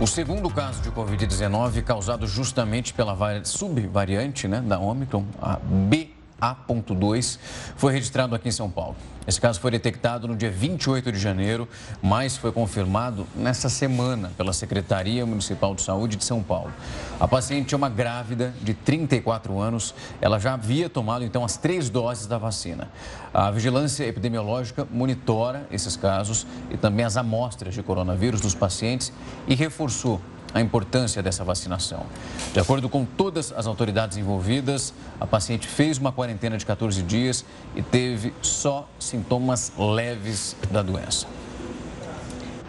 O 0.00 0.06
segundo 0.06 0.48
caso 0.48 0.80
de 0.82 0.90
Covid-19 0.92 1.82
causado 1.82 2.26
justamente 2.26 2.94
pela 2.94 3.16
subvariante 3.44 4.46
né, 4.46 4.60
da 4.60 4.78
Omicron, 4.78 5.24
a 5.40 5.56
B 5.56 6.10
a.2 6.40 7.38
foi 7.76 7.92
registrado 7.92 8.34
aqui 8.34 8.48
em 8.48 8.52
São 8.52 8.70
Paulo. 8.70 8.96
Esse 9.26 9.40
caso 9.40 9.58
foi 9.58 9.70
detectado 9.70 10.28
no 10.28 10.36
dia 10.36 10.50
28 10.50 11.10
de 11.10 11.18
janeiro, 11.18 11.66
mas 12.02 12.36
foi 12.36 12.52
confirmado 12.52 13.26
nessa 13.34 13.70
semana 13.70 14.30
pela 14.36 14.52
Secretaria 14.52 15.24
Municipal 15.24 15.74
de 15.74 15.80
Saúde 15.80 16.16
de 16.16 16.24
São 16.24 16.42
Paulo. 16.42 16.70
A 17.18 17.26
paciente 17.26 17.72
é 17.72 17.76
uma 17.76 17.88
grávida 17.88 18.52
de 18.60 18.74
34 18.74 19.58
anos. 19.58 19.94
Ela 20.20 20.38
já 20.38 20.52
havia 20.52 20.90
tomado 20.90 21.24
então 21.24 21.42
as 21.42 21.56
três 21.56 21.88
doses 21.88 22.26
da 22.26 22.36
vacina. 22.36 22.90
A 23.32 23.50
vigilância 23.50 24.04
epidemiológica 24.04 24.86
monitora 24.90 25.66
esses 25.70 25.96
casos 25.96 26.46
e 26.70 26.76
também 26.76 27.06
as 27.06 27.16
amostras 27.16 27.72
de 27.72 27.82
coronavírus 27.82 28.42
dos 28.42 28.54
pacientes 28.54 29.10
e 29.48 29.54
reforçou 29.54 30.20
a 30.54 30.60
importância 30.60 31.20
dessa 31.20 31.42
vacinação. 31.42 32.06
De 32.52 32.60
acordo 32.60 32.88
com 32.88 33.04
todas 33.04 33.52
as 33.52 33.66
autoridades 33.66 34.16
envolvidas, 34.16 34.94
a 35.20 35.26
paciente 35.26 35.66
fez 35.66 35.98
uma 35.98 36.12
quarentena 36.12 36.56
de 36.56 36.64
14 36.64 37.02
dias 37.02 37.44
e 37.74 37.82
teve 37.82 38.32
só 38.40 38.88
sintomas 38.98 39.72
leves 39.76 40.56
da 40.70 40.80
doença. 40.80 41.26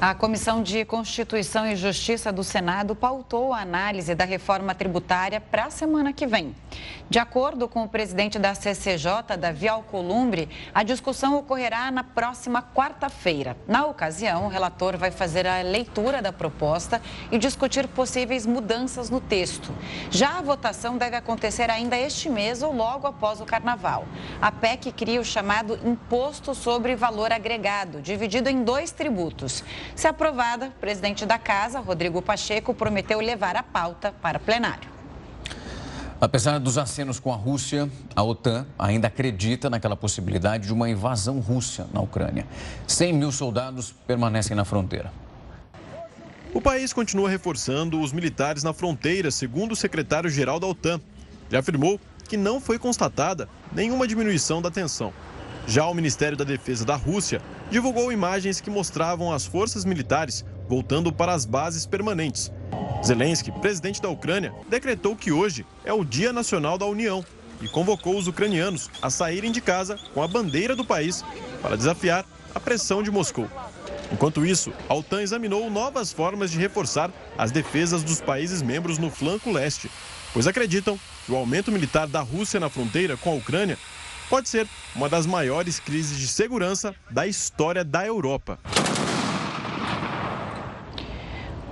A 0.01 0.13
Comissão 0.13 0.61
de 0.61 0.83
Constituição 0.83 1.65
e 1.65 1.75
Justiça 1.75 2.31
do 2.31 2.43
Senado 2.43 2.95
pautou 2.95 3.53
a 3.53 3.61
análise 3.61 4.13
da 4.13 4.25
reforma 4.25 4.75
tributária 4.75 5.39
para 5.39 5.65
a 5.65 5.69
semana 5.69 6.11
que 6.11 6.27
vem. 6.27 6.53
De 7.07 7.19
acordo 7.19 7.67
com 7.67 7.83
o 7.83 7.87
presidente 7.87 8.39
da 8.39 8.55
CCJ, 8.55 9.37
Davi 9.39 9.67
Alcolumbre, 9.67 10.49
a 10.73 10.81
discussão 10.81 11.37
ocorrerá 11.37 11.91
na 11.91 12.03
próxima 12.03 12.63
quarta-feira. 12.63 13.55
Na 13.67 13.85
ocasião, 13.85 14.45
o 14.45 14.49
relator 14.49 14.97
vai 14.97 15.11
fazer 15.11 15.45
a 15.45 15.61
leitura 15.61 16.19
da 16.19 16.33
proposta 16.33 16.99
e 17.31 17.37
discutir 17.37 17.87
possíveis 17.87 18.47
mudanças 18.47 19.11
no 19.11 19.21
texto. 19.21 19.71
Já 20.09 20.39
a 20.39 20.41
votação 20.41 20.97
deve 20.97 21.15
acontecer 21.15 21.69
ainda 21.69 21.95
este 21.95 22.27
mês 22.27 22.63
ou 22.63 22.73
logo 22.73 23.05
após 23.05 23.39
o 23.39 23.45
carnaval. 23.45 24.05
A 24.41 24.51
PEC 24.51 24.91
cria 24.91 25.21
o 25.21 25.25
chamado 25.25 25.79
Imposto 25.85 26.55
sobre 26.55 26.95
Valor 26.95 27.31
Agregado, 27.31 28.01
dividido 28.01 28.49
em 28.49 28.63
dois 28.63 28.91
tributos. 28.91 29.63
Se 29.95 30.07
aprovada, 30.07 30.67
o 30.67 30.79
presidente 30.79 31.23
da 31.23 31.37
Casa, 31.37 31.79
Rodrigo 31.79 32.19
Pacheco, 32.21 32.73
prometeu 32.73 33.19
levar 33.19 33.55
a 33.55 33.63
pauta 33.63 34.11
para 34.21 34.39
plenário. 34.39 34.94
Apesar 36.25 36.59
dos 36.59 36.79
acenos 36.79 37.19
com 37.19 37.31
a 37.31 37.35
Rússia, 37.35 37.87
a 38.15 38.23
OTAN 38.23 38.65
ainda 38.79 39.07
acredita 39.07 39.69
naquela 39.69 39.95
possibilidade 39.95 40.65
de 40.65 40.73
uma 40.73 40.89
invasão 40.89 41.39
russa 41.39 41.87
na 41.93 42.01
Ucrânia. 42.01 42.47
100 42.87 43.13
mil 43.13 43.31
soldados 43.31 43.93
permanecem 44.07 44.57
na 44.57 44.65
fronteira. 44.65 45.13
O 46.51 46.59
país 46.59 46.91
continua 46.91 47.29
reforçando 47.29 48.01
os 48.01 48.11
militares 48.11 48.63
na 48.63 48.73
fronteira, 48.73 49.29
segundo 49.29 49.73
o 49.73 49.75
secretário-geral 49.75 50.59
da 50.59 50.65
OTAN. 50.65 50.99
Ele 51.47 51.59
afirmou 51.59 51.99
que 52.27 52.37
não 52.37 52.59
foi 52.59 52.79
constatada 52.79 53.47
nenhuma 53.71 54.07
diminuição 54.07 54.63
da 54.63 54.71
tensão. 54.71 55.13
Já 55.67 55.85
o 55.85 55.93
Ministério 55.93 56.35
da 56.35 56.43
Defesa 56.43 56.83
da 56.83 56.95
Rússia 56.95 57.39
divulgou 57.69 58.11
imagens 58.11 58.59
que 58.59 58.71
mostravam 58.71 59.31
as 59.31 59.45
forças 59.45 59.85
militares 59.85 60.43
voltando 60.67 61.13
para 61.13 61.35
as 61.35 61.45
bases 61.45 61.85
permanentes. 61.85 62.51
Zelensky, 63.05 63.51
presidente 63.51 64.01
da 64.01 64.09
Ucrânia, 64.09 64.51
decretou 64.67 65.15
que 65.15 65.31
hoje 65.31 65.63
é 65.83 65.93
o 65.93 66.03
Dia 66.03 66.33
Nacional 66.33 66.75
da 66.75 66.87
União 66.87 67.23
e 67.61 67.67
convocou 67.67 68.17
os 68.17 68.27
ucranianos 68.27 68.89
a 68.99 69.11
saírem 69.11 69.51
de 69.51 69.61
casa 69.61 69.99
com 70.13 70.23
a 70.23 70.27
bandeira 70.27 70.75
do 70.75 70.83
país 70.83 71.23
para 71.61 71.77
desafiar 71.77 72.25
a 72.53 72.59
pressão 72.59 73.03
de 73.03 73.11
Moscou. 73.11 73.47
Enquanto 74.11 74.43
isso, 74.43 74.73
a 74.89 74.95
OTAN 74.95 75.21
examinou 75.21 75.69
novas 75.69 76.11
formas 76.11 76.49
de 76.49 76.57
reforçar 76.57 77.11
as 77.37 77.51
defesas 77.51 78.03
dos 78.03 78.19
países 78.19 78.63
membros 78.63 78.97
no 78.97 79.11
flanco 79.11 79.51
leste, 79.51 79.89
pois 80.33 80.47
acreditam 80.47 80.99
que 81.25 81.31
o 81.31 81.35
aumento 81.35 81.71
militar 81.71 82.07
da 82.07 82.21
Rússia 82.21 82.59
na 82.59 82.69
fronteira 82.69 83.15
com 83.17 83.31
a 83.31 83.35
Ucrânia 83.35 83.77
pode 84.29 84.49
ser 84.49 84.67
uma 84.95 85.07
das 85.07 85.27
maiores 85.27 85.79
crises 85.79 86.17
de 86.17 86.27
segurança 86.27 86.95
da 87.11 87.27
história 87.27 87.83
da 87.83 88.05
Europa. 88.05 88.57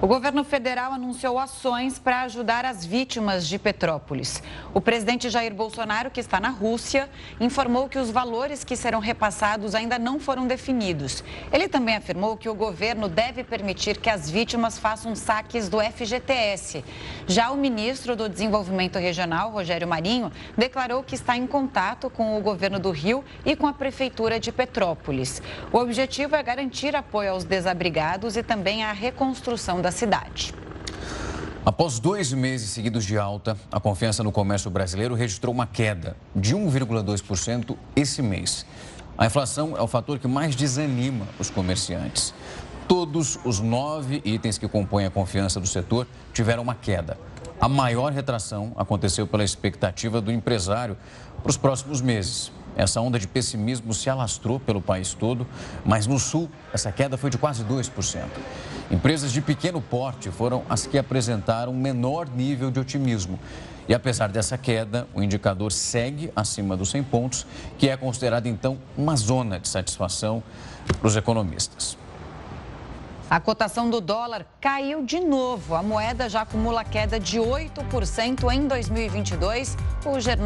O 0.03 0.07
governo 0.07 0.43
federal 0.43 0.91
anunciou 0.91 1.39
ações 1.39 1.97
para 1.97 2.23
ajudar 2.23 2.65
as 2.65 2.85
vítimas 2.85 3.47
de 3.47 3.57
Petrópolis. 3.57 4.43
O 4.73 4.81
presidente 4.81 5.29
Jair 5.29 5.53
Bolsonaro, 5.53 6.11
que 6.11 6.19
está 6.19 6.41
na 6.41 6.49
Rússia, 6.49 7.09
informou 7.39 7.87
que 7.87 7.97
os 7.97 8.11
valores 8.11 8.65
que 8.65 8.75
serão 8.75 8.99
repassados 8.99 9.73
ainda 9.73 9.97
não 9.97 10.19
foram 10.19 10.45
definidos. 10.45 11.23
Ele 11.53 11.69
também 11.69 11.95
afirmou 11.95 12.35
que 12.35 12.49
o 12.49 12.53
governo 12.53 13.07
deve 13.07 13.45
permitir 13.45 13.95
que 13.95 14.09
as 14.09 14.29
vítimas 14.29 14.77
façam 14.77 15.15
saques 15.15 15.69
do 15.69 15.79
FGTS. 15.79 16.83
Já 17.25 17.51
o 17.51 17.55
ministro 17.55 18.13
do 18.13 18.27
Desenvolvimento 18.27 18.99
Regional, 18.99 19.51
Rogério 19.51 19.87
Marinho, 19.87 20.33
declarou 20.57 21.01
que 21.01 21.15
está 21.15 21.37
em 21.37 21.47
contato 21.47 22.09
com 22.09 22.37
o 22.37 22.41
governo 22.41 22.77
do 22.77 22.91
Rio 22.91 23.23
e 23.45 23.55
com 23.55 23.67
a 23.67 23.73
prefeitura 23.73 24.37
de 24.37 24.51
Petrópolis. 24.51 25.41
O 25.71 25.77
objetivo 25.77 26.35
é 26.35 26.43
garantir 26.43 26.93
apoio 26.93 27.31
aos 27.31 27.45
desabrigados 27.45 28.35
e 28.35 28.43
também 28.43 28.83
a 28.83 28.91
reconstrução 28.91 29.79
da 29.79 29.92
cidade. 29.93 30.53
Após 31.65 31.97
dois 31.97 32.33
meses 32.33 32.71
seguidos 32.71 33.05
de 33.05 33.17
alta, 33.17 33.55
a 33.71 33.79
confiança 33.79 34.21
no 34.21 34.33
comércio 34.33 34.69
brasileiro 34.69 35.15
registrou 35.15 35.53
uma 35.53 35.65
queda 35.65 36.17
de 36.35 36.53
1,2% 36.53 37.77
esse 37.95 38.21
mês. 38.21 38.65
A 39.17 39.25
inflação 39.25 39.77
é 39.77 39.81
o 39.81 39.87
fator 39.87 40.19
que 40.19 40.27
mais 40.27 40.55
desanima 40.57 41.25
os 41.39 41.49
comerciantes. 41.49 42.33
Todos 42.85 43.39
os 43.45 43.61
nove 43.61 44.21
itens 44.25 44.57
que 44.57 44.67
compõem 44.67 45.05
a 45.05 45.09
confiança 45.09 45.57
do 45.59 45.67
setor 45.67 46.05
tiveram 46.33 46.63
uma 46.63 46.75
queda. 46.75 47.17
A 47.61 47.69
maior 47.69 48.11
retração 48.11 48.73
aconteceu 48.75 49.25
pela 49.25 49.43
expectativa 49.43 50.19
do 50.19 50.33
empresário 50.33 50.97
para 51.41 51.49
os 51.49 51.55
próximos 51.55 52.01
meses. 52.01 52.51
Essa 52.75 52.99
onda 53.01 53.19
de 53.19 53.27
pessimismo 53.27 53.93
se 53.93 54.09
alastrou 54.09 54.59
pelo 54.59 54.81
país 54.81 55.13
todo, 55.13 55.47
mas 55.85 56.07
no 56.07 56.19
sul 56.19 56.49
essa 56.73 56.91
queda 56.91 57.17
foi 57.17 57.29
de 57.29 57.37
quase 57.37 57.63
2%. 57.63 58.23
Empresas 58.91 59.31
de 59.31 59.41
pequeno 59.41 59.81
porte 59.81 60.29
foram 60.29 60.63
as 60.69 60.85
que 60.85 60.97
apresentaram 60.97 61.73
menor 61.73 62.27
nível 62.29 62.69
de 62.69 62.79
otimismo. 62.79 63.39
E 63.87 63.93
apesar 63.93 64.29
dessa 64.29 64.57
queda, 64.57 65.07
o 65.13 65.21
indicador 65.21 65.71
segue 65.71 66.31
acima 66.35 66.77
dos 66.77 66.89
100 66.89 67.03
pontos, 67.03 67.45
que 67.77 67.89
é 67.89 67.97
considerado 67.97 68.47
então 68.47 68.77
uma 68.97 69.15
zona 69.15 69.59
de 69.59 69.67
satisfação 69.67 70.41
para 70.99 71.07
os 71.07 71.15
economistas. 71.15 71.97
A 73.29 73.39
cotação 73.39 73.89
do 73.89 73.99
dólar 73.99 74.45
caiu 74.61 75.03
de 75.03 75.19
novo. 75.19 75.75
A 75.75 75.81
moeda 75.81 76.29
já 76.29 76.41
acumula 76.41 76.83
queda 76.83 77.19
de 77.19 77.39
8% 77.39 78.53
em 78.53 78.67
2022. 78.67 79.75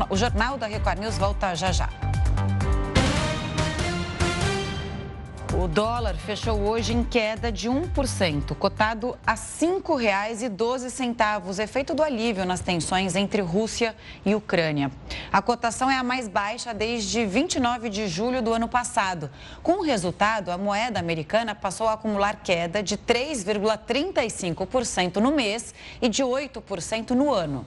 O 0.10 0.16
Jornal 0.16 0.58
da 0.58 0.68
Record 0.68 1.00
News 1.00 1.18
volta 1.18 1.54
já 1.54 1.72
já. 1.72 1.90
O 5.60 5.68
dólar 5.68 6.16
fechou 6.18 6.60
hoje 6.60 6.94
em 6.94 7.04
queda 7.04 7.52
de 7.52 7.68
1%, 7.68 8.54
cotado 8.54 9.18
a 9.26 9.32
R$ 9.32 9.38
5,12, 9.38 11.64
efeito 11.64 11.96
do 11.96 12.04
alívio 12.04 12.46
nas 12.46 12.62
tensões 12.62 13.16
entre 13.16 13.42
Rússia 13.42 13.96
e 14.24 14.36
Ucrânia. 14.36 14.92
A 15.34 15.42
cotação 15.42 15.90
é 15.90 15.98
a 15.98 16.04
mais 16.04 16.28
baixa 16.28 16.76
desde 16.76 17.26
29 17.26 17.90
de 17.90 18.08
julho 18.08 18.40
do 18.40 18.54
ano 18.54 18.68
passado. 18.68 19.32
Com 19.64 19.80
o 19.80 19.84
resultado, 19.84 20.52
a 20.52 20.60
moeda 20.60 21.00
americana 21.00 21.56
passou 21.56 21.88
a 21.88 21.94
acumular 21.94 22.36
queda 22.44 22.84
de 22.84 22.96
3,35% 22.96 25.16
no 25.16 25.32
mês 25.32 25.74
e 26.00 26.08
de 26.08 26.22
8% 26.22 27.16
no 27.16 27.34
ano. 27.34 27.66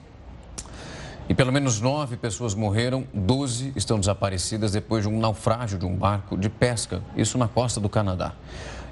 E 1.31 1.33
pelo 1.33 1.49
menos 1.49 1.79
nove 1.79 2.17
pessoas 2.17 2.53
morreram, 2.53 3.07
12 3.13 3.71
estão 3.77 3.97
desaparecidas 3.97 4.73
depois 4.73 5.03
de 5.03 5.09
um 5.09 5.17
naufrágio 5.17 5.79
de 5.79 5.85
um 5.85 5.95
barco 5.95 6.37
de 6.37 6.49
pesca, 6.49 7.01
isso 7.15 7.37
na 7.37 7.47
costa 7.47 7.79
do 7.79 7.87
Canadá. 7.87 8.33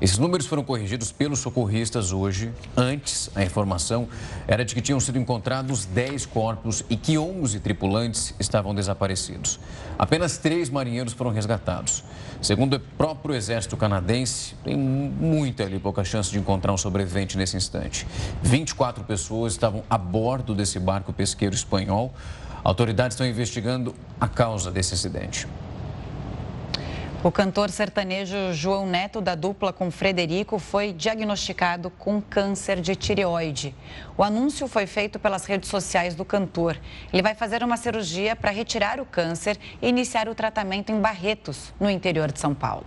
Esses 0.02 0.18
números 0.18 0.46
foram 0.46 0.64
corrigidos 0.64 1.12
pelos 1.12 1.40
socorristas 1.40 2.14
hoje. 2.14 2.54
Antes, 2.76 3.30
a 3.36 3.44
informação 3.44 4.08
era 4.48 4.64
de 4.64 4.74
que 4.74 4.80
tinham 4.80 5.00
sido 5.00 5.20
encontrados 5.20 5.84
10 5.84 6.26
corpos 6.28 6.86
e 6.90 6.96
que 6.96 7.18
11 7.18 7.60
tripulantes 7.60 8.34
estavam 8.40 8.74
desaparecidos. 8.74 9.60
Apenas 9.98 10.38
três 10.38 10.70
marinheiros 10.70 11.12
foram 11.12 11.32
resgatados. 11.32 12.06
Segundo 12.42 12.78
o 12.78 12.80
próprio 12.80 13.36
exército 13.36 13.76
canadense, 13.76 14.56
tem 14.64 14.78
muita 14.78 15.64
ali 15.64 15.80
pouca 15.80 16.06
chance 16.06 16.32
de 16.32 16.40
encontrar 16.40 16.72
um 16.72 16.78
sobrevivente 16.78 17.38
nesse 17.38 17.58
instante. 17.58 18.08
24 18.42 19.04
pessoas 19.04 19.52
estavam 19.52 19.84
a 19.90 19.98
bordo 19.98 20.56
desse 20.56 20.80
barco 20.80 21.12
pesqueiro 21.12 21.54
espanhol. 21.54 22.14
Autoridades 22.64 23.16
estão 23.16 23.28
investigando 23.28 23.94
a 24.18 24.30
causa 24.30 24.72
desse 24.72 24.94
acidente. 24.94 25.46
O 27.22 27.30
cantor 27.34 27.70
sertanejo 27.70 28.54
João 28.54 28.88
Neto, 28.88 29.20
da 29.20 29.36
dupla 29.36 29.74
com 29.74 29.92
Frederico, 29.92 30.58
foi 30.58 30.94
diagnosticado 30.94 31.90
com 31.90 32.22
câncer 32.22 32.80
de 32.80 32.96
tireoide. 32.96 33.76
O 34.18 34.24
anúncio 34.24 34.70
foi 34.70 34.88
feito 34.88 35.20
pelas 35.20 35.44
redes 35.44 35.68
sociais 35.68 36.16
do 36.16 36.24
cantor. 36.24 36.80
Ele 37.12 37.22
vai 37.22 37.36
fazer 37.36 37.62
uma 37.62 37.76
cirurgia 37.76 38.38
para 38.38 38.52
retirar 38.52 39.02
o 39.02 39.06
câncer 39.06 39.60
e 39.82 39.90
iniciar 39.90 40.30
o 40.30 40.36
tratamento 40.36 40.94
em 40.94 41.02
Barretos, 41.02 41.74
no 41.78 41.90
interior 41.90 42.32
de 42.32 42.40
São 42.40 42.56
Paulo. 42.56 42.86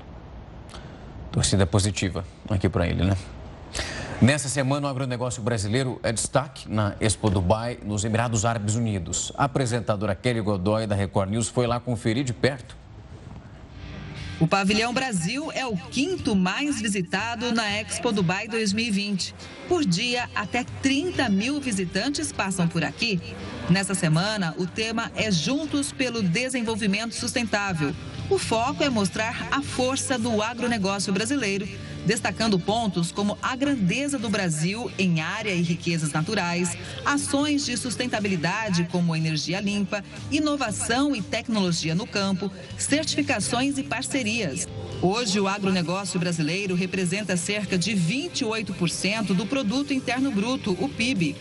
Torcida 1.30 1.66
positiva 1.66 2.24
aqui 2.48 2.70
para 2.70 2.86
ele, 2.86 3.04
né? 3.04 3.14
Nessa 4.18 4.48
semana, 4.48 4.86
o 4.86 4.90
agronegócio 4.90 5.42
brasileiro 5.42 6.00
é 6.02 6.10
destaque 6.10 6.70
na 6.70 6.94
Expo 7.00 7.28
Dubai, 7.28 7.78
nos 7.84 8.02
Emirados 8.02 8.46
Árabes 8.46 8.76
Unidos. 8.76 9.30
A 9.36 9.44
apresentadora 9.44 10.14
Kelly 10.14 10.40
Godoy, 10.40 10.86
da 10.86 10.94
Record 10.94 11.28
News, 11.28 11.50
foi 11.50 11.66
lá 11.66 11.78
conferir 11.78 12.24
de 12.24 12.32
perto 12.32 12.80
o 14.42 14.48
Pavilhão 14.48 14.92
Brasil 14.92 15.52
é 15.52 15.64
o 15.64 15.76
quinto 15.76 16.34
mais 16.34 16.80
visitado 16.80 17.52
na 17.52 17.80
Expo 17.80 18.10
Dubai 18.10 18.48
2020. 18.48 19.32
Por 19.68 19.84
dia, 19.84 20.28
até 20.34 20.64
30 20.82 21.28
mil 21.28 21.60
visitantes 21.60 22.32
passam 22.32 22.66
por 22.66 22.82
aqui. 22.82 23.20
Nessa 23.70 23.94
semana, 23.94 24.52
o 24.58 24.66
tema 24.66 25.12
é 25.14 25.30
Juntos 25.30 25.92
pelo 25.92 26.20
Desenvolvimento 26.20 27.14
Sustentável. 27.14 27.94
O 28.28 28.36
foco 28.36 28.82
é 28.82 28.90
mostrar 28.90 29.46
a 29.52 29.62
força 29.62 30.18
do 30.18 30.42
agronegócio 30.42 31.12
brasileiro 31.12 31.68
destacando 32.04 32.58
pontos 32.58 33.12
como 33.12 33.38
a 33.42 33.54
grandeza 33.54 34.18
do 34.18 34.28
Brasil 34.28 34.90
em 34.98 35.20
área 35.20 35.54
e 35.54 35.62
riquezas 35.62 36.12
naturais, 36.12 36.76
ações 37.04 37.64
de 37.64 37.76
sustentabilidade 37.76 38.88
como 38.90 39.14
energia 39.14 39.60
limpa, 39.60 40.04
inovação 40.30 41.14
e 41.14 41.22
tecnologia 41.22 41.94
no 41.94 42.06
campo, 42.06 42.50
certificações 42.76 43.78
e 43.78 43.82
parcerias. 43.82 44.68
Hoje, 45.00 45.40
o 45.40 45.48
agronegócio 45.48 46.18
brasileiro 46.18 46.74
representa 46.74 47.36
cerca 47.36 47.76
de 47.76 47.92
28% 47.92 49.34
do 49.34 49.46
produto 49.46 49.92
interno 49.92 50.30
bruto, 50.30 50.76
o 50.80 50.88
PIB. 50.88 51.36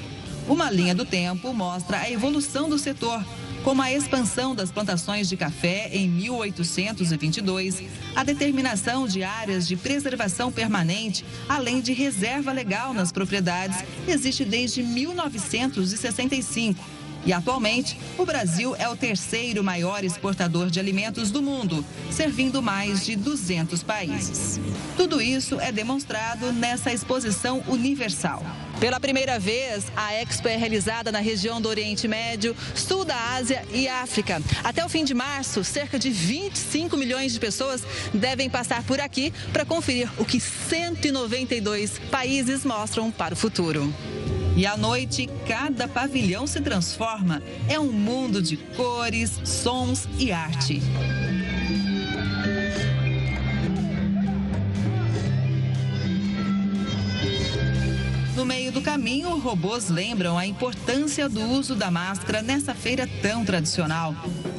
Uma 0.47 0.71
linha 0.71 0.95
do 0.95 1.05
tempo 1.05 1.53
mostra 1.53 1.99
a 1.99 2.09
evolução 2.09 2.67
do 2.67 2.79
setor 2.79 3.23
como 3.63 3.81
a 3.81 3.91
expansão 3.91 4.55
das 4.55 4.71
plantações 4.71 5.29
de 5.29 5.37
café 5.37 5.89
em 5.93 6.09
1822, 6.09 7.83
a 8.15 8.23
determinação 8.23 9.07
de 9.07 9.23
áreas 9.23 9.67
de 9.67 9.75
preservação 9.75 10.51
permanente, 10.51 11.23
além 11.47 11.81
de 11.81 11.93
reserva 11.93 12.51
legal 12.51 12.93
nas 12.93 13.11
propriedades, 13.11 13.77
existe 14.07 14.43
desde 14.43 14.81
1965. 14.81 17.00
E 17.25 17.31
atualmente, 17.31 17.97
o 18.17 18.25
Brasil 18.25 18.75
é 18.75 18.89
o 18.89 18.95
terceiro 18.95 19.63
maior 19.63 20.03
exportador 20.03 20.69
de 20.69 20.79
alimentos 20.79 21.29
do 21.29 21.41
mundo, 21.41 21.85
servindo 22.09 22.61
mais 22.61 23.05
de 23.05 23.15
200 23.15 23.83
países. 23.83 24.59
Tudo 24.97 25.21
isso 25.21 25.59
é 25.59 25.71
demonstrado 25.71 26.51
nessa 26.51 26.91
exposição 26.91 27.63
universal. 27.67 28.43
Pela 28.79 28.99
primeira 28.99 29.37
vez, 29.37 29.85
a 29.95 30.11
Expo 30.15 30.47
é 30.47 30.55
realizada 30.55 31.11
na 31.11 31.19
região 31.19 31.61
do 31.61 31.69
Oriente 31.69 32.07
Médio, 32.07 32.55
Sul 32.73 33.05
da 33.05 33.35
Ásia 33.35 33.63
e 33.71 33.87
África. 33.87 34.41
Até 34.63 34.83
o 34.83 34.89
fim 34.89 35.03
de 35.03 35.13
março, 35.13 35.63
cerca 35.63 35.99
de 35.99 36.09
25 36.09 36.97
milhões 36.97 37.31
de 37.31 37.39
pessoas 37.39 37.83
devem 38.11 38.49
passar 38.49 38.81
por 38.83 38.99
aqui 38.99 39.31
para 39.53 39.65
conferir 39.65 40.09
o 40.17 40.25
que 40.25 40.39
192 40.39 41.99
países 42.09 42.65
mostram 42.65 43.11
para 43.11 43.35
o 43.35 43.37
futuro. 43.37 43.93
E 44.55 44.65
à 44.65 44.75
noite, 44.75 45.29
cada 45.47 45.87
pavilhão 45.87 46.45
se 46.45 46.59
transforma. 46.59 47.41
É 47.69 47.79
um 47.79 47.91
mundo 47.91 48.41
de 48.41 48.57
cores, 48.57 49.39
sons 49.43 50.07
e 50.19 50.31
arte. 50.31 50.81
No 58.35 58.45
meio 58.45 58.71
do 58.71 58.81
caminho, 58.81 59.37
robôs 59.37 59.89
lembram 59.89 60.37
a 60.37 60.45
importância 60.45 61.29
do 61.29 61.41
uso 61.41 61.75
da 61.75 61.89
máscara 61.89 62.41
nessa 62.41 62.73
feira 62.73 63.07
tão 63.21 63.45
tradicional. 63.45 64.15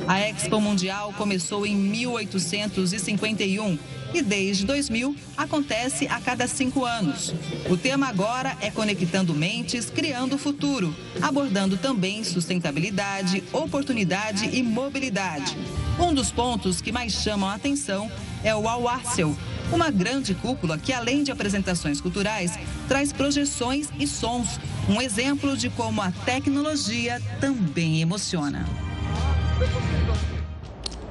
A 0.07 0.21
Expo 0.21 0.61
Mundial 0.61 1.15
começou 1.17 1.65
em 1.65 1.77
1851 1.77 3.79
e 4.13 4.21
desde 4.21 4.67
2000 4.67 5.17
acontece 5.37 6.07
a 6.09 6.21
cada 6.21 6.47
cinco 6.47 6.85
anos. 6.85 7.33
O 7.71 7.77
tema 7.77 8.09
agora 8.09 8.57
é 8.61 8.71
Conectando 8.71 9.33
Mentes, 9.33 9.89
Criando 9.89 10.35
o 10.35 10.39
Futuro, 10.39 10.95
abordando 11.21 11.77
também 11.77 12.25
sustentabilidade, 12.25 13.43
oportunidade 13.53 14.51
e 14.53 14.63
mobilidade. 14.63 15.57
Um 15.99 16.13
dos 16.13 16.31
pontos 16.31 16.81
que 16.81 16.93
mais 16.93 17.13
chamam 17.13 17.49
a 17.49 17.55
atenção 17.55 18.11
é 18.43 18.55
o 18.55 18.69
Auácel, 18.69 19.37
uma 19.73 19.91
grande 19.91 20.35
cúpula 20.35 20.77
que, 20.77 20.93
além 20.93 21.23
de 21.23 21.31
apresentações 21.31 22.01
culturais, 22.01 22.59
traz 22.89 23.13
projeções 23.13 23.89
e 23.99 24.07
sons. 24.07 24.59
Um 24.89 25.01
exemplo 25.01 25.57
de 25.57 25.71
como 25.71 26.03
a 26.03 26.11
tecnologia 26.11 27.23
também 27.41 28.01
emociona. 28.01 28.67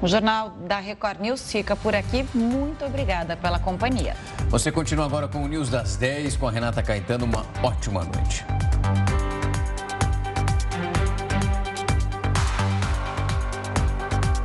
O 0.00 0.08
Jornal 0.08 0.50
da 0.66 0.80
Record 0.80 1.20
News 1.20 1.50
fica 1.50 1.76
por 1.76 1.94
aqui. 1.94 2.26
Muito 2.34 2.84
obrigada 2.84 3.36
pela 3.36 3.60
companhia. 3.60 4.16
Você 4.48 4.72
continua 4.72 5.04
agora 5.04 5.28
com 5.28 5.44
o 5.44 5.46
News 5.46 5.70
das 5.70 5.96
10 5.96 6.36
com 6.36 6.48
a 6.48 6.50
Renata 6.50 6.82
Caetano. 6.82 7.24
Uma 7.24 7.46
ótima 7.62 8.02
noite. 8.02 8.44